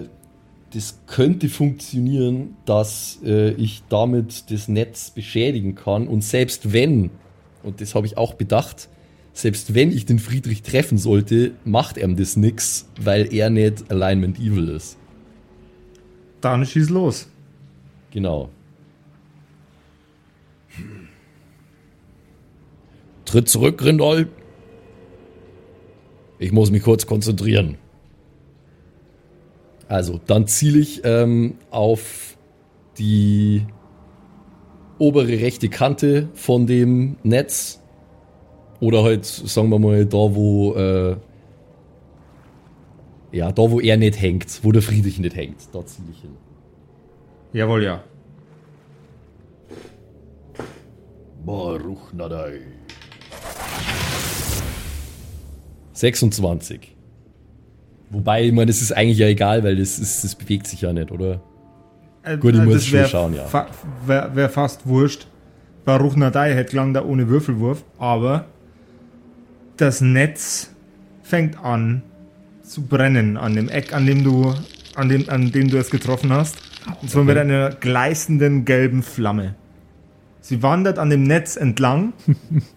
das 0.78 1.00
könnte 1.08 1.50
funktionieren, 1.50 2.56
dass 2.66 3.18
äh, 3.26 3.50
ich 3.54 3.82
damit 3.90 4.52
das 4.52 4.68
Netz 4.68 5.10
beschädigen 5.10 5.74
kann. 5.74 6.08
Und 6.08 6.24
selbst 6.24 6.72
wenn, 6.72 7.10
und 7.64 7.82
das 7.82 7.96
habe 7.96 8.06
ich 8.06 8.16
auch 8.16 8.36
bedacht, 8.36 8.88
selbst 9.34 9.74
wenn 9.74 9.92
ich 9.92 10.06
den 10.06 10.20
Friedrich 10.20 10.62
treffen 10.62 11.00
sollte, 11.00 11.54
macht 11.66 11.98
ihm 11.98 12.16
das 12.16 12.38
nix, 12.38 12.88
weil 13.02 13.34
er 13.34 13.50
nicht 13.50 13.90
Alignment 13.90 14.38
Evil 14.38 14.70
ist. 14.70 14.98
Dann 16.42 16.64
schieß 16.64 16.90
los. 16.90 17.28
Genau. 18.12 18.50
Tritt 23.26 23.50
zurück, 23.50 23.80
Grindol. 23.80 24.30
Ich 26.38 26.52
muss 26.52 26.70
mich 26.70 26.84
kurz 26.84 27.08
konzentrieren. 27.08 27.80
Also, 29.88 30.20
dann 30.26 30.48
ziele 30.48 30.80
ich 30.80 31.02
ähm, 31.06 31.56
auf 31.72 32.38
die 32.98 33.66
obere 35.00 35.28
rechte 35.28 35.70
Kante 35.70 36.30
von 36.34 36.68
dem 36.68 37.18
Netz. 37.24 37.82
Oder 38.80 39.04
halt, 39.04 39.26
sagen 39.26 39.70
wir 39.70 39.80
mal, 39.80 40.06
da 40.06 40.18
wo, 40.18 40.74
äh, 40.76 41.16
ja, 43.32 43.52
da 43.52 43.72
wo 43.72 43.80
er 43.80 43.98
nicht 43.98 44.22
hängt, 44.22 44.64
wo 44.64 44.72
der 44.72 44.82
Friedrich 44.82 45.20
nicht 45.20 45.36
hängt. 45.36 45.74
Da 45.74 45.86
ziele 45.86 46.10
ich 46.12 46.22
hin. 46.22 46.32
Jawohl, 47.54 47.84
ja. 47.84 48.04
Baruch 51.46 52.14
Nadai. 52.14 52.60
26. 55.94 56.97
Wobei, 58.10 58.46
ich 58.46 58.54
meine, 58.54 58.68
das 58.68 58.82
ist 58.82 58.92
eigentlich 58.94 59.18
ja 59.18 59.28
egal, 59.28 59.64
weil 59.64 59.76
das, 59.76 60.00
ist, 60.00 60.24
das 60.24 60.36
bewegt 60.36 60.68
sich 60.68 60.82
ja 60.82 60.94
nicht, 60.94 61.12
oder? 61.12 61.42
Äh, 62.24 62.38
Gut, 62.38 62.54
ich 62.56 62.62
äh, 62.62 62.66
muss 62.66 62.86
schon 62.86 63.06
schauen, 63.06 63.34
ja. 63.34 63.46
fa- 63.46 63.68
Wär, 64.06 64.36
wär 64.36 64.50
fast 64.50 64.88
wurscht. 64.88 65.28
Baruch 65.86 66.16
Nadai 66.16 66.54
hätte 66.54 66.76
lang 66.76 66.94
da 66.94 67.04
ohne 67.04 67.28
Würfelwurf, 67.30 67.84
aber 67.98 68.46
das 69.78 70.02
Netz 70.02 70.72
fängt 71.24 71.58
an 71.64 72.02
zu 72.62 72.82
brennen 72.86 73.38
an 73.38 73.56
dem 73.56 73.70
Eck, 73.70 73.94
an 73.94 74.06
dem 74.06 74.24
du, 74.24 74.54
an 74.96 75.08
dem, 75.10 75.30
an 75.30 75.52
dem 75.52 75.70
du 75.70 75.78
es 75.78 75.90
getroffen 75.90 76.34
hast. 76.34 76.58
Und 77.02 77.10
zwar 77.10 77.24
mit 77.24 77.38
einer 77.38 77.70
gleißenden 77.72 78.66
gelben 78.66 79.04
Flamme. 79.04 79.56
Sie 80.42 80.64
wandert 80.64 81.00
an 81.00 81.10
dem 81.10 81.24
Netz 81.24 81.56
entlang 81.58 82.14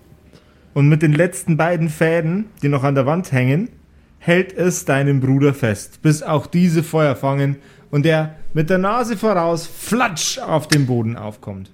und 0.74 0.88
mit 0.88 1.02
den 1.02 1.12
letzten 1.12 1.56
beiden 1.56 1.88
Fäden, 1.88 2.46
die 2.62 2.68
noch 2.68 2.84
an 2.84 2.94
der 2.94 3.06
Wand 3.06 3.32
hängen, 3.32 3.68
hält 4.20 4.52
es 4.52 4.84
deinen 4.84 5.18
Bruder 5.20 5.52
fest, 5.54 6.00
bis 6.02 6.22
auch 6.22 6.46
diese 6.46 6.82
Feuer 6.84 7.16
fangen 7.16 7.56
und 7.90 8.06
er 8.06 8.36
mit 8.52 8.70
der 8.70 8.78
Nase 8.78 9.16
voraus 9.16 9.66
flatsch 9.66 10.38
auf 10.38 10.68
dem 10.68 10.86
Boden 10.86 11.16
aufkommt. 11.16 11.70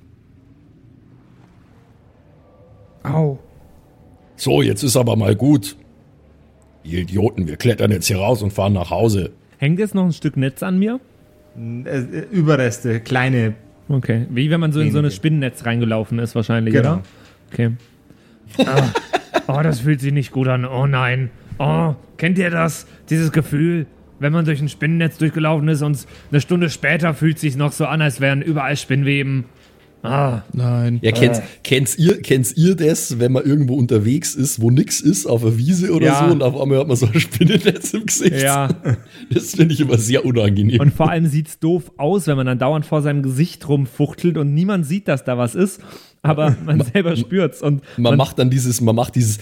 Au. 3.03 3.39
So, 4.37 4.63
jetzt 4.63 4.83
ist 4.83 4.97
aber 4.97 5.17
mal 5.17 5.35
gut. 5.35 5.77
Ihr 6.85 7.01
Idioten, 7.01 7.47
wir 7.47 7.57
klettern 7.57 7.91
jetzt 7.91 8.07
hier 8.07 8.19
raus 8.19 8.43
und 8.43 8.53
fahren 8.53 8.73
nach 8.75 8.91
Hause. 8.91 9.33
Hängt 9.59 9.79
jetzt 9.79 9.95
noch 9.95 10.05
ein 10.05 10.13
Stück 10.13 10.37
Netz 10.37 10.63
an 10.63 10.79
mir? 10.79 11.01
Äh, 11.57 11.99
äh, 11.99 12.27
Überreste, 12.31 13.01
kleine. 13.01 13.55
Okay. 13.89 14.27
Wie 14.31 14.51
wenn 14.51 14.61
man 14.61 14.73
so 14.73 14.81
in 14.81 14.93
so 14.93 14.99
ein. 14.99 15.11
Spinnennetz 15.11 15.65
reingelaufen 15.65 16.19
ist, 16.19 16.35
wahrscheinlich, 16.35 16.75
Genau. 16.75 16.95
oder? 16.95 17.03
Okay. 17.53 17.71
Ah. 18.67 18.83
Oh, 19.49 19.61
das 19.63 19.81
fühlt 19.81 20.01
sich 20.01 20.13
nicht 20.13 20.33
gut 20.33 20.49
an. 20.49 20.65
Oh 20.65 20.87
nein. 20.87 21.31
Oh, 21.59 21.95
kennt 22.17 22.39
ihr 22.39 22.51
das? 22.51 22.87
Dieses 23.11 23.33
Gefühl, 23.33 23.87
wenn 24.19 24.33
man 24.33 24.45
durch 24.45 24.61
ein 24.61 24.69
Spinnennetz 24.69 25.19
durchgelaufen 25.19 25.69
ist 25.69 25.83
und 25.83 26.07
eine 26.31 26.41
Stunde 26.41 26.71
später 26.71 27.15
fühlt 27.15 27.39
sich 27.39 27.57
noch 27.57 27.73
so 27.73 27.87
an, 27.87 28.01
als 28.03 28.21
wären 28.21 28.43
überall 28.43 28.77
Spinnweben. 28.77 29.45
Ah, 30.03 30.43
Nein. 30.53 31.01
Ja, 31.03 31.11
kennt, 31.11 31.43
kennt, 31.65 31.99
ihr, 31.99 32.23
kennt 32.23 32.57
ihr 32.57 32.77
das, 32.77 33.19
wenn 33.19 33.33
man 33.33 33.45
irgendwo 33.45 33.75
unterwegs 33.75 34.37
ist, 34.37 34.61
wo 34.61 34.71
nix 34.71 35.01
ist, 35.01 35.27
auf 35.27 35.43
der 35.43 35.59
Wiese 35.59 35.91
oder 35.93 36.07
Ja. 36.07 36.25
so, 36.27 36.33
und 36.33 36.43
auf 36.45 36.61
einmal 36.61 36.79
hat 36.79 36.87
man 36.87 36.97
so 36.97 37.07
ein 37.07 37.19
Spinnennetz 37.21 37.93
im 37.93 38.07
Gesicht? 38.07 38.41
ja. 38.43 38.69
Das 39.31 39.55
finde 39.57 39.75
ich 39.75 39.81
immer 39.81 39.99
sehr 39.99 40.25
unangenehm. 40.25 40.79
Und 40.81 40.93
vor 40.95 41.11
allem 41.11 41.27
sieht's 41.27 41.59
doof 41.59 41.91
aus, 41.97 42.29
wenn 42.29 42.37
man 42.37 42.47
dann 42.47 42.59
dauernd 42.61 42.87
vor 42.87 43.03
seinem 43.03 43.23
Gesicht 43.23 43.69
rumfuchtelt 43.69 44.37
und 44.39 44.55
niemand 44.55 44.87
sieht, 44.87 45.09
dass 45.09 45.25
da 45.25 45.39
was 45.39 45.57
ist, 45.57 45.81
aber 46.23 46.57
man 46.65 46.83
selber 46.83 47.17
spürt's 47.17 47.61
und 47.63 47.83
man, 47.97 48.17
macht 48.17 48.39
dann 48.39 48.49
dieses, 48.51 48.81
man 48.81 48.95
macht 48.95 49.17
dieses, 49.17 49.39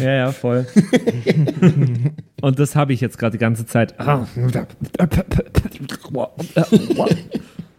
Ja, 0.00 0.14
ja, 0.14 0.32
voll. 0.32 0.66
Und 2.40 2.58
das 2.58 2.76
habe 2.76 2.92
ich 2.92 3.00
jetzt 3.00 3.18
gerade 3.18 3.32
die 3.32 3.40
ganze 3.40 3.66
Zeit. 3.66 3.94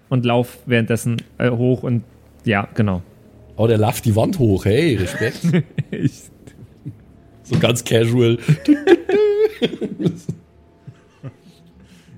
Und 0.09 0.25
lauf 0.25 0.59
währenddessen 0.65 1.21
äh, 1.37 1.49
hoch 1.49 1.83
und 1.83 2.03
ja, 2.45 2.67
genau. 2.73 3.01
oh, 3.57 3.67
der 3.67 3.77
lauft 3.77 4.05
die 4.05 4.15
Wand 4.15 4.39
hoch, 4.39 4.65
hey, 4.65 4.95
Respekt. 4.95 5.41
Ich, 5.91 6.23
so 7.43 7.59
ganz 7.59 7.83
casual. 7.83 8.37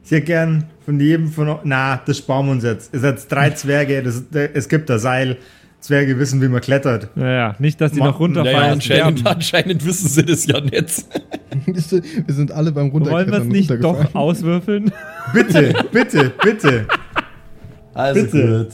Ich 0.03 0.11
hätte 0.11 0.25
gern 0.25 0.63
von 0.85 0.99
jedem 1.01 1.27
von 1.27 1.49
euch. 1.49 1.59
Na, 1.65 2.01
das 2.05 2.19
sparen 2.19 2.45
wir 2.45 2.51
uns 2.53 2.63
jetzt. 2.63 2.93
Ihr 2.93 3.01
seid 3.01 3.29
drei 3.29 3.49
Zwerge, 3.49 4.01
das, 4.01 4.23
es 4.31 4.69
gibt 4.69 4.89
ein 4.89 4.99
Seil. 4.99 5.37
Zwerge 5.79 6.17
wissen, 6.19 6.41
wie 6.41 6.47
man 6.47 6.59
klettert. 6.61 7.15
naja, 7.15 7.55
nicht, 7.59 7.79
dass 7.79 7.91
die 7.91 7.99
Ma- 7.99 8.07
noch 8.07 8.19
runterfallen 8.19 8.55
Naja, 8.55 8.67
und 8.73 8.73
anscheinend, 9.25 9.27
anscheinend 9.27 9.85
wissen 9.85 10.09
sie 10.09 10.25
das 10.25 10.45
ja 10.47 10.59
nicht. 10.59 11.05
Wir 11.65 12.33
sind 12.33 12.51
alle 12.51 12.71
beim 12.71 12.91
Wollen 12.91 13.05
wir 13.05 13.11
es 13.11 13.23
Runterklettern 13.43 13.47
nicht 13.49 13.83
doch 13.83 14.15
auswürfeln? 14.15 14.91
Bitte, 15.33 15.73
bitte, 15.91 16.31
bitte. 16.43 16.85
Also 17.93 18.21
Bitte. 18.23 18.57
gut. 18.65 18.73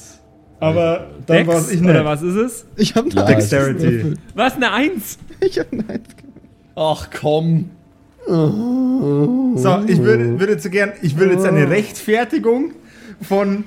Aber 0.59 1.07
dann 1.25 1.45
war 1.47 1.57
es 1.57 1.71
ich 1.71 1.81
oder 1.81 1.93
nicht. 1.93 2.05
was 2.05 2.21
ist 2.21 2.35
es? 2.35 2.65
Ich 2.77 2.95
habe 2.95 3.09
Ja, 3.09 3.23
Dexterity. 3.23 4.13
Was, 4.33 4.55
eine 4.55 4.71
Eins? 4.71 5.17
Ich 5.41 5.59
hab 5.59 5.71
nein. 5.73 5.99
Ach 6.75 7.09
komm. 7.19 7.69
So, 8.25 8.33
ich 9.87 10.01
würde, 10.01 10.39
würde 10.39 10.53
jetzt 10.53 10.63
so 10.63 10.69
gern, 10.69 10.93
ich 11.01 11.17
will 11.19 11.29
jetzt 11.31 11.45
eine 11.45 11.69
Rechtfertigung 11.69 12.71
von 13.21 13.65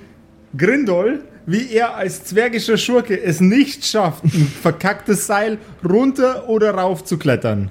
Grindol, 0.57 1.21
wie 1.47 1.71
er 1.71 1.95
als 1.95 2.25
zwergischer 2.25 2.77
Schurke 2.77 3.21
es 3.23 3.41
nicht 3.41 3.87
schafft, 3.87 4.25
ein 4.25 4.31
verkacktes 4.63 5.27
Seil 5.27 5.59
runter 5.89 6.49
oder 6.49 6.73
rauf 6.73 7.05
zu 7.05 7.19
klettern. 7.19 7.71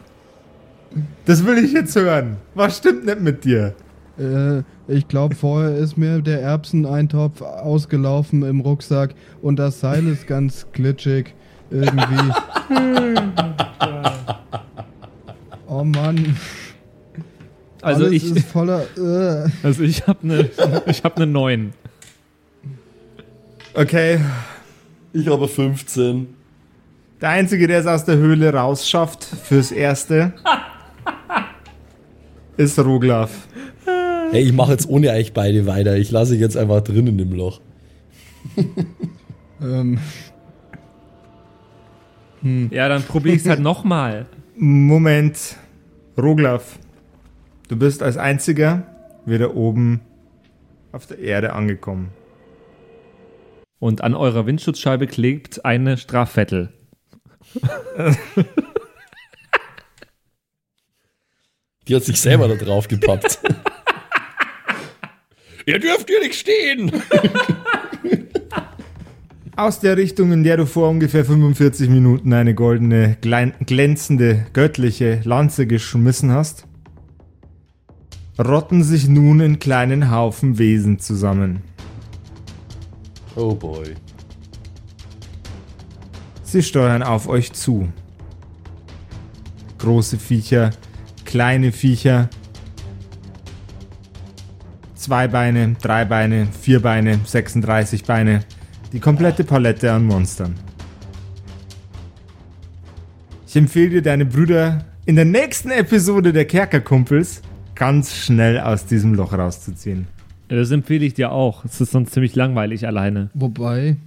Das 1.26 1.45
will 1.45 1.63
ich 1.63 1.73
jetzt 1.73 1.95
hören. 1.95 2.38
Was 2.53 2.78
stimmt 2.78 3.05
nicht 3.05 3.19
mit 3.19 3.43
dir? 3.43 3.76
Äh, 4.17 4.63
ich 4.88 5.07
glaube, 5.07 5.36
vorher 5.36 5.76
ist 5.76 5.97
mir 5.97 6.21
der 6.21 6.41
Erbseneintopf 6.41 7.41
ausgelaufen 7.41 8.43
im 8.43 8.61
Rucksack 8.61 9.13
und 9.41 9.57
das 9.57 9.82
Seil 9.82 10.07
ist 10.07 10.26
ganz 10.26 10.67
glitschig. 10.71 11.34
Irgendwie. 11.69 12.32
oh 15.67 15.84
Mann. 15.84 16.38
Also 17.82 18.05
Alles 18.05 18.23
ich, 18.23 18.36
ist 18.36 18.47
voller. 18.47 18.86
Äh. 18.97 19.49
also 19.63 19.84
ich 19.84 20.07
habe 20.07 20.19
eine, 20.23 20.49
ich 20.86 21.03
habe 21.03 21.17
eine 21.17 21.28
Neun. 21.28 21.73
Okay, 23.76 24.19
Ich 25.11 25.28
habe 25.28 25.47
15. 25.47 26.28
der 27.21 27.30
Einzige, 27.30 27.67
der 27.67 27.80
es 27.80 27.88
aus 27.88 28.05
der 28.05 28.15
Höhle 28.17 28.53
rausschafft, 28.53 29.23
fürs 29.23 29.71
Erste, 29.71 30.34
ist 32.57 32.80
Roglaf. 32.80 33.47
Hey, 34.32 34.43
ich 34.43 34.53
mache 34.53 34.71
jetzt 34.71 34.88
ohne 34.89 35.09
euch 35.11 35.34
beide 35.34 35.65
weiter. 35.65 35.97
Ich 35.97 36.09
lasse 36.11 36.34
euch 36.34 36.39
jetzt 36.39 36.57
einfach 36.57 36.82
drinnen 36.82 37.19
im 37.19 37.34
Loch. 37.34 37.61
Ähm, 39.61 39.99
Ja, 42.69 42.89
dann 42.89 43.03
probier 43.03 43.34
ich's 43.34 43.47
halt 43.47 43.61
nochmal. 43.61 44.26
Moment. 44.57 45.55
Roglaf, 46.17 46.78
du 47.69 47.78
bist 47.78 48.03
als 48.03 48.17
einziger 48.17 48.84
wieder 49.26 49.55
oben 49.55 50.01
auf 50.91 51.05
der 51.07 51.19
Erde 51.19 51.53
angekommen. 51.53 52.09
Und 53.80 54.01
an 54.01 54.13
eurer 54.13 54.45
Windschutzscheibe 54.45 55.07
klebt 55.07 55.65
eine 55.65 55.97
Strafvettel. 55.97 56.71
Die 61.88 61.95
hat 61.95 62.03
sich 62.03 62.19
selber 62.19 62.47
da 62.47 62.55
drauf 62.55 62.88
gepappt. 62.88 63.39
Ihr 65.67 65.80
dürft 65.80 66.09
hier 66.09 66.19
nicht 66.19 66.36
stehen! 66.36 66.91
Aus 69.55 69.80
der 69.80 69.95
Richtung, 69.95 70.32
in 70.32 70.43
der 70.43 70.57
du 70.57 70.65
vor 70.65 70.89
ungefähr 70.89 71.23
45 71.23 71.89
Minuten 71.89 72.34
eine 72.34 72.55
goldene, 72.55 73.17
glänzende, 73.21 74.47
göttliche 74.51 75.21
Lanze 75.23 75.65
geschmissen 75.65 76.32
hast, 76.32 76.67
rotten 78.38 78.84
sich 78.84 79.07
nun 79.07 79.39
in 79.39 79.59
kleinen 79.59 80.11
Haufen 80.11 80.57
Wesen 80.57 80.99
zusammen. 80.99 81.61
Oh 83.36 83.54
boy. 83.54 83.96
Sie 86.44 86.64
steuern 86.64 87.04
auf 87.04 87.28
euch 87.28 87.52
zu. 87.52 87.92
Große 89.78 90.18
Viecher, 90.18 90.70
kleine 91.26 91.74
Viecher, 91.74 92.30
zwei 94.96 95.28
Beine, 95.28 95.76
drei 95.82 96.06
Beine, 96.06 96.48
vier 96.62 96.82
Beine, 96.82 97.20
36 97.26 98.06
Beine, 98.06 98.40
die 98.94 99.02
komplette 99.02 99.44
Palette 99.44 99.92
an 99.92 100.06
Monstern. 100.06 100.56
Ich 103.46 103.56
empfehle 103.56 103.90
dir, 103.90 104.02
deine 104.02 104.26
Brüder 104.26 104.86
in 105.06 105.16
der 105.16 105.26
nächsten 105.26 105.72
Episode 105.72 106.32
der 106.32 106.46
Kerkerkumpels 106.46 107.42
ganz 107.76 108.16
schnell 108.16 108.60
aus 108.60 108.86
diesem 108.86 109.14
Loch 109.14 109.34
rauszuziehen. 109.34 110.08
Das 110.48 110.72
empfehle 110.72 111.06
ich 111.06 111.14
dir 111.14 111.32
auch. 111.32 111.66
Es 111.66 111.82
ist 111.82 111.91
sonst 111.91 112.12
ziemlich 112.14 112.36
langweilig 112.36 112.86
alleine. 112.88 113.30
wobei, 113.34 113.98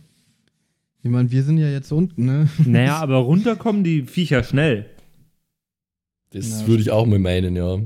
ich 1.03 1.11
meine, 1.11 1.31
wir 1.31 1.43
sind 1.43 1.59
ja 1.59 1.69
jetzt 1.69 1.93
unten, 1.93 2.25
ne? 2.27 2.49
Naja, 2.65 2.97
aber 3.01 3.17
runterkommen 3.19 3.85
die 3.85 4.03
Viecher 4.03 4.43
schnell. 4.43 4.87
Das 6.31 6.63
Ja. 6.63 6.67
würde 6.69 6.83
ich 6.83 6.91
auch 6.91 7.07
mal 7.07 7.19
meinen, 7.19 7.57
ja. 7.57 7.79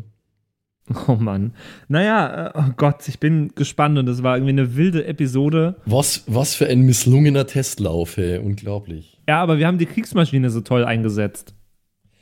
Oh 1.07 1.14
Mann. 1.14 1.53
Naja, 1.88 2.48
äh, 2.48 2.53
oh 2.59 2.72
Gott, 2.76 3.07
ich 3.09 3.20
bin 3.20 3.53
gespannt 3.55 3.98
und 3.98 4.09
es 4.09 4.22
war 4.24 4.36
irgendwie 4.36 4.50
eine 4.53 4.76
wilde 4.76 5.07
Episode. 5.07 5.76
Was, 5.86 6.24
was 6.26 6.55
für 6.57 6.66
ein 6.66 6.82
misslungener 6.82 7.46
Testlauf, 7.46 8.16
hey. 8.16 8.38
Unglaublich. 8.38 9.18
Ja, 9.28 9.40
aber 9.40 9.59
wir 9.59 9.66
haben 9.68 9.78
die 9.78 9.86
Kriegsmaschine 9.86 10.50
so 10.50 10.61
toll 10.61 10.84
eingesetzt. 10.84 11.55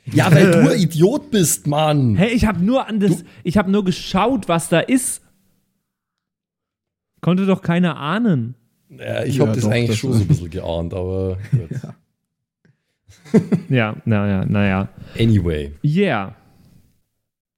Ja, 0.05 0.31
weil 0.33 0.51
du 0.51 0.71
ein 0.71 0.79
Idiot 0.79 1.31
bist, 1.31 1.65
Mann. 1.65 2.15
Hey, 2.15 2.29
ich 2.33 2.45
habe 2.45 2.63
nur 2.63 2.87
an 2.87 2.99
das, 2.99 3.23
ich 3.43 3.57
habe 3.57 3.71
nur 3.71 3.83
geschaut, 3.83 4.47
was 4.47 4.69
da 4.69 4.79
ist. 4.79 5.21
Konnte 7.21 7.45
doch 7.45 7.61
keiner 7.61 7.97
ahnen. 7.97 8.55
Ja, 8.89 9.23
ich 9.23 9.35
Ja, 9.35 9.41
habe 9.41 9.53
das 9.53 9.63
doch, 9.63 9.71
eigentlich 9.71 9.89
das 9.91 9.97
schon 9.97 10.13
so 10.13 10.21
ein 10.21 10.27
bisschen 10.27 10.49
geahnt, 10.49 10.93
aber 10.93 11.37
gut. 11.51 11.69
Ja, 13.69 13.95
naja, 14.05 14.45
naja. 14.45 14.89
Anyway. 15.17 15.71
Yeah. 15.83 16.35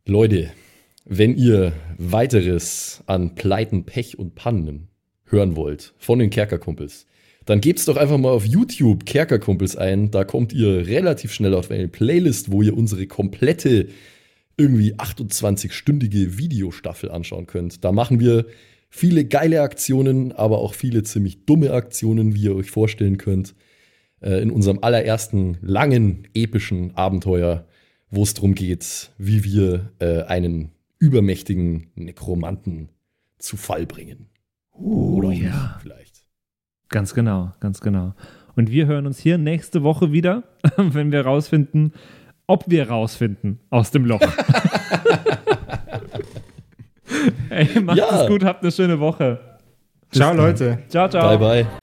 Leute, 0.05 0.51
wenn 1.05 1.35
ihr 1.35 1.73
weiteres 1.97 3.03
an 3.07 3.35
Pleiten, 3.35 3.85
Pech 3.85 4.19
und 4.19 4.35
Pannen 4.35 4.89
hören 5.25 5.55
wollt 5.55 5.93
von 5.97 6.19
den 6.19 6.29
Kerkerkumpels, 6.29 7.07
dann 7.45 7.61
gebt's 7.61 7.85
doch 7.85 7.97
einfach 7.97 8.17
mal 8.17 8.31
auf 8.31 8.45
YouTube 8.45 9.05
Kerkerkumpels 9.05 9.75
ein. 9.75 10.11
Da 10.11 10.23
kommt 10.23 10.53
ihr 10.53 10.87
relativ 10.87 11.33
schnell 11.33 11.53
auf 11.53 11.71
eine 11.71 11.87
Playlist, 11.87 12.51
wo 12.51 12.61
ihr 12.61 12.77
unsere 12.77 13.07
komplette 13.07 13.87
irgendwie 14.55 14.93
28-stündige 14.93 16.37
Videostaffel 16.37 17.09
anschauen 17.09 17.47
könnt. 17.47 17.83
Da 17.83 17.91
machen 17.91 18.19
wir 18.19 18.45
viele 18.95 19.25
geile 19.25 19.61
Aktionen, 19.61 20.31
aber 20.33 20.59
auch 20.59 20.75
viele 20.75 21.01
ziemlich 21.01 21.45
dumme 21.45 21.71
Aktionen, 21.71 22.35
wie 22.35 22.43
ihr 22.43 22.55
euch 22.55 22.69
vorstellen 22.69 23.17
könnt. 23.17 23.55
Äh, 24.21 24.41
in 24.41 24.51
unserem 24.51 24.79
allerersten 24.83 25.57
langen, 25.61 26.27
epischen 26.35 26.95
Abenteuer, 26.95 27.65
wo 28.11 28.21
es 28.21 28.35
darum 28.35 28.53
geht, 28.53 29.11
wie 29.17 29.43
wir 29.43 29.91
äh, 29.97 30.21
einen 30.23 30.73
übermächtigen 30.99 31.87
Nekromanten 31.95 32.89
zu 33.39 33.57
Fall 33.57 33.87
bringen. 33.87 34.29
Oder 34.71 35.29
auch 35.29 35.31
nicht, 35.31 35.43
ja. 35.43 35.79
vielleicht. 35.81 36.27
Ganz 36.89 37.15
genau, 37.15 37.51
ganz 37.59 37.81
genau. 37.81 38.13
Und 38.55 38.69
wir 38.69 38.85
hören 38.85 39.07
uns 39.07 39.17
hier 39.17 39.39
nächste 39.39 39.81
Woche 39.81 40.11
wieder, 40.11 40.43
wenn 40.77 41.11
wir 41.11 41.21
rausfinden, 41.21 41.93
ob 42.45 42.69
wir 42.69 42.89
rausfinden 42.89 43.59
aus 43.71 43.89
dem 43.89 44.05
Loch. 44.05 44.21
Ey, 47.53 47.79
macht 47.81 47.97
Ja. 47.97 48.21
es 48.21 48.27
gut, 48.27 48.43
habt 48.43 48.63
eine 48.63 48.71
schöne 48.71 48.99
Woche. 48.99 49.39
Ciao 50.11 50.33
Leute. 50.33 50.79
Ciao, 50.89 51.07
ciao. 51.09 51.37
Bye, 51.37 51.63
bye. 51.63 51.82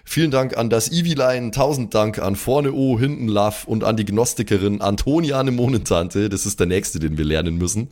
Vielen 0.11 0.29
Dank 0.29 0.57
an 0.57 0.69
das 0.69 0.91
Eviline, 0.91 1.51
tausend 1.51 1.93
Dank 1.93 2.19
an 2.19 2.35
Vorne 2.35 2.73
O, 2.73 2.99
Hinten 2.99 3.29
Love 3.29 3.65
und 3.65 3.85
an 3.85 3.95
die 3.95 4.03
Gnostikerin 4.03 4.81
Antoniane 4.81 5.51
Monentante, 5.51 6.27
das 6.27 6.45
ist 6.45 6.59
der 6.59 6.67
nächste, 6.67 6.99
den 6.99 7.17
wir 7.17 7.23
lernen 7.23 7.57
müssen. 7.57 7.87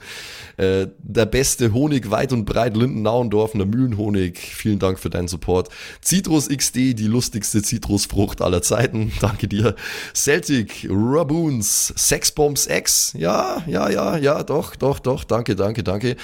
Äh, 0.58 0.88
der 0.98 1.26
beste 1.26 1.72
Honig 1.72 2.12
weit 2.12 2.34
und 2.34 2.44
breit, 2.44 2.76
Linden-Nauendorfener 2.76 3.64
Mühlenhonig, 3.64 4.38
vielen 4.38 4.80
Dank 4.80 5.00
für 5.00 5.10
deinen 5.10 5.30
Support. 5.30 5.70
Citrus 6.04 6.50
XD, 6.50 6.94
die 6.94 7.08
lustigste 7.08 7.62
Zitrusfrucht 7.62 8.42
aller 8.42 8.62
Zeiten, 8.62 9.14
danke 9.22 9.48
dir. 9.48 9.76
Celtic, 10.14 10.90
Raboons, 10.92 11.94
Sexbombs 11.96 12.68
X, 12.68 13.14
ja, 13.18 13.64
ja, 13.66 13.90
ja, 13.90 14.18
ja, 14.18 14.44
doch, 14.44 14.76
doch, 14.76 15.00
doch, 15.00 15.24
danke, 15.24 15.56
danke, 15.56 15.84
danke. 15.84 16.18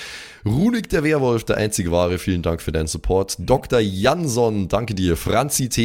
Runik 0.46 0.90
der 0.90 1.04
Werwolf, 1.04 1.46
der 1.46 1.56
einzige 1.58 1.92
wahre, 1.92 2.20
vielen 2.20 2.42
Dank 2.44 2.62
für 2.62 2.72
deinen 2.72 2.86
Support. 2.86 3.38
Dr. 3.40 3.80
Jansson, 3.80 4.68
danke 4.68 4.94
dir. 4.94 5.18
Franzi 5.18 5.70
T, 5.70 5.85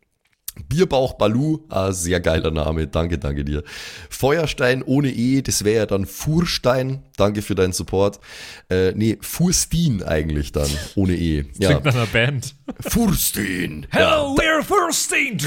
Bierbauch 0.67 1.13
Balu, 1.13 1.59
ah, 1.69 1.93
sehr 1.93 2.19
geiler 2.19 2.51
Name, 2.51 2.87
danke, 2.87 3.17
danke 3.17 3.45
dir. 3.45 3.63
Feuerstein 4.09 4.83
ohne 4.83 5.09
E, 5.09 5.41
das 5.41 5.63
wäre 5.63 5.77
ja 5.77 5.85
dann 5.85 6.05
Furstein, 6.05 7.03
danke 7.15 7.41
für 7.41 7.55
deinen 7.55 7.71
Support. 7.71 8.19
Äh, 8.69 8.91
nee, 8.91 9.17
Furstin 9.21 10.03
eigentlich 10.03 10.51
dann, 10.51 10.69
ohne 10.95 11.15
E. 11.15 11.45
Ja, 11.57 11.69
Klingt 11.69 11.85
nach 11.85 11.95
einer 11.95 12.05
Band. 12.05 12.55
Furstin. 12.81 13.87
Hello, 13.91 14.35
we're 14.35 14.61
Firsting! 14.61 15.39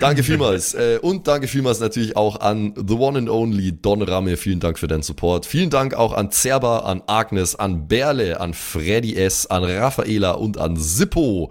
Danke 0.00 0.22
vielmals. 0.22 0.74
Äh, 0.74 0.98
und 1.02 1.28
danke 1.28 1.46
vielmals 1.46 1.80
natürlich 1.80 2.16
auch 2.16 2.40
an 2.40 2.74
The 2.76 2.94
One 2.94 3.18
and 3.18 3.28
Only 3.28 3.72
Don 3.72 4.00
Ramme. 4.02 4.38
Vielen 4.38 4.60
Dank 4.60 4.78
für 4.78 4.88
deinen 4.88 5.02
Support. 5.02 5.44
Vielen 5.44 5.68
Dank 5.68 5.92
auch 5.94 6.14
an 6.14 6.30
Zerba, 6.30 6.80
an 6.80 7.02
Agnes, 7.06 7.54
an 7.54 7.86
Berle, 7.86 8.40
an 8.40 8.54
Freddy 8.54 9.16
S., 9.16 9.46
an 9.46 9.64
Raffaela 9.64 10.32
und 10.32 10.56
an 10.58 10.76
Sippo. 10.76 11.50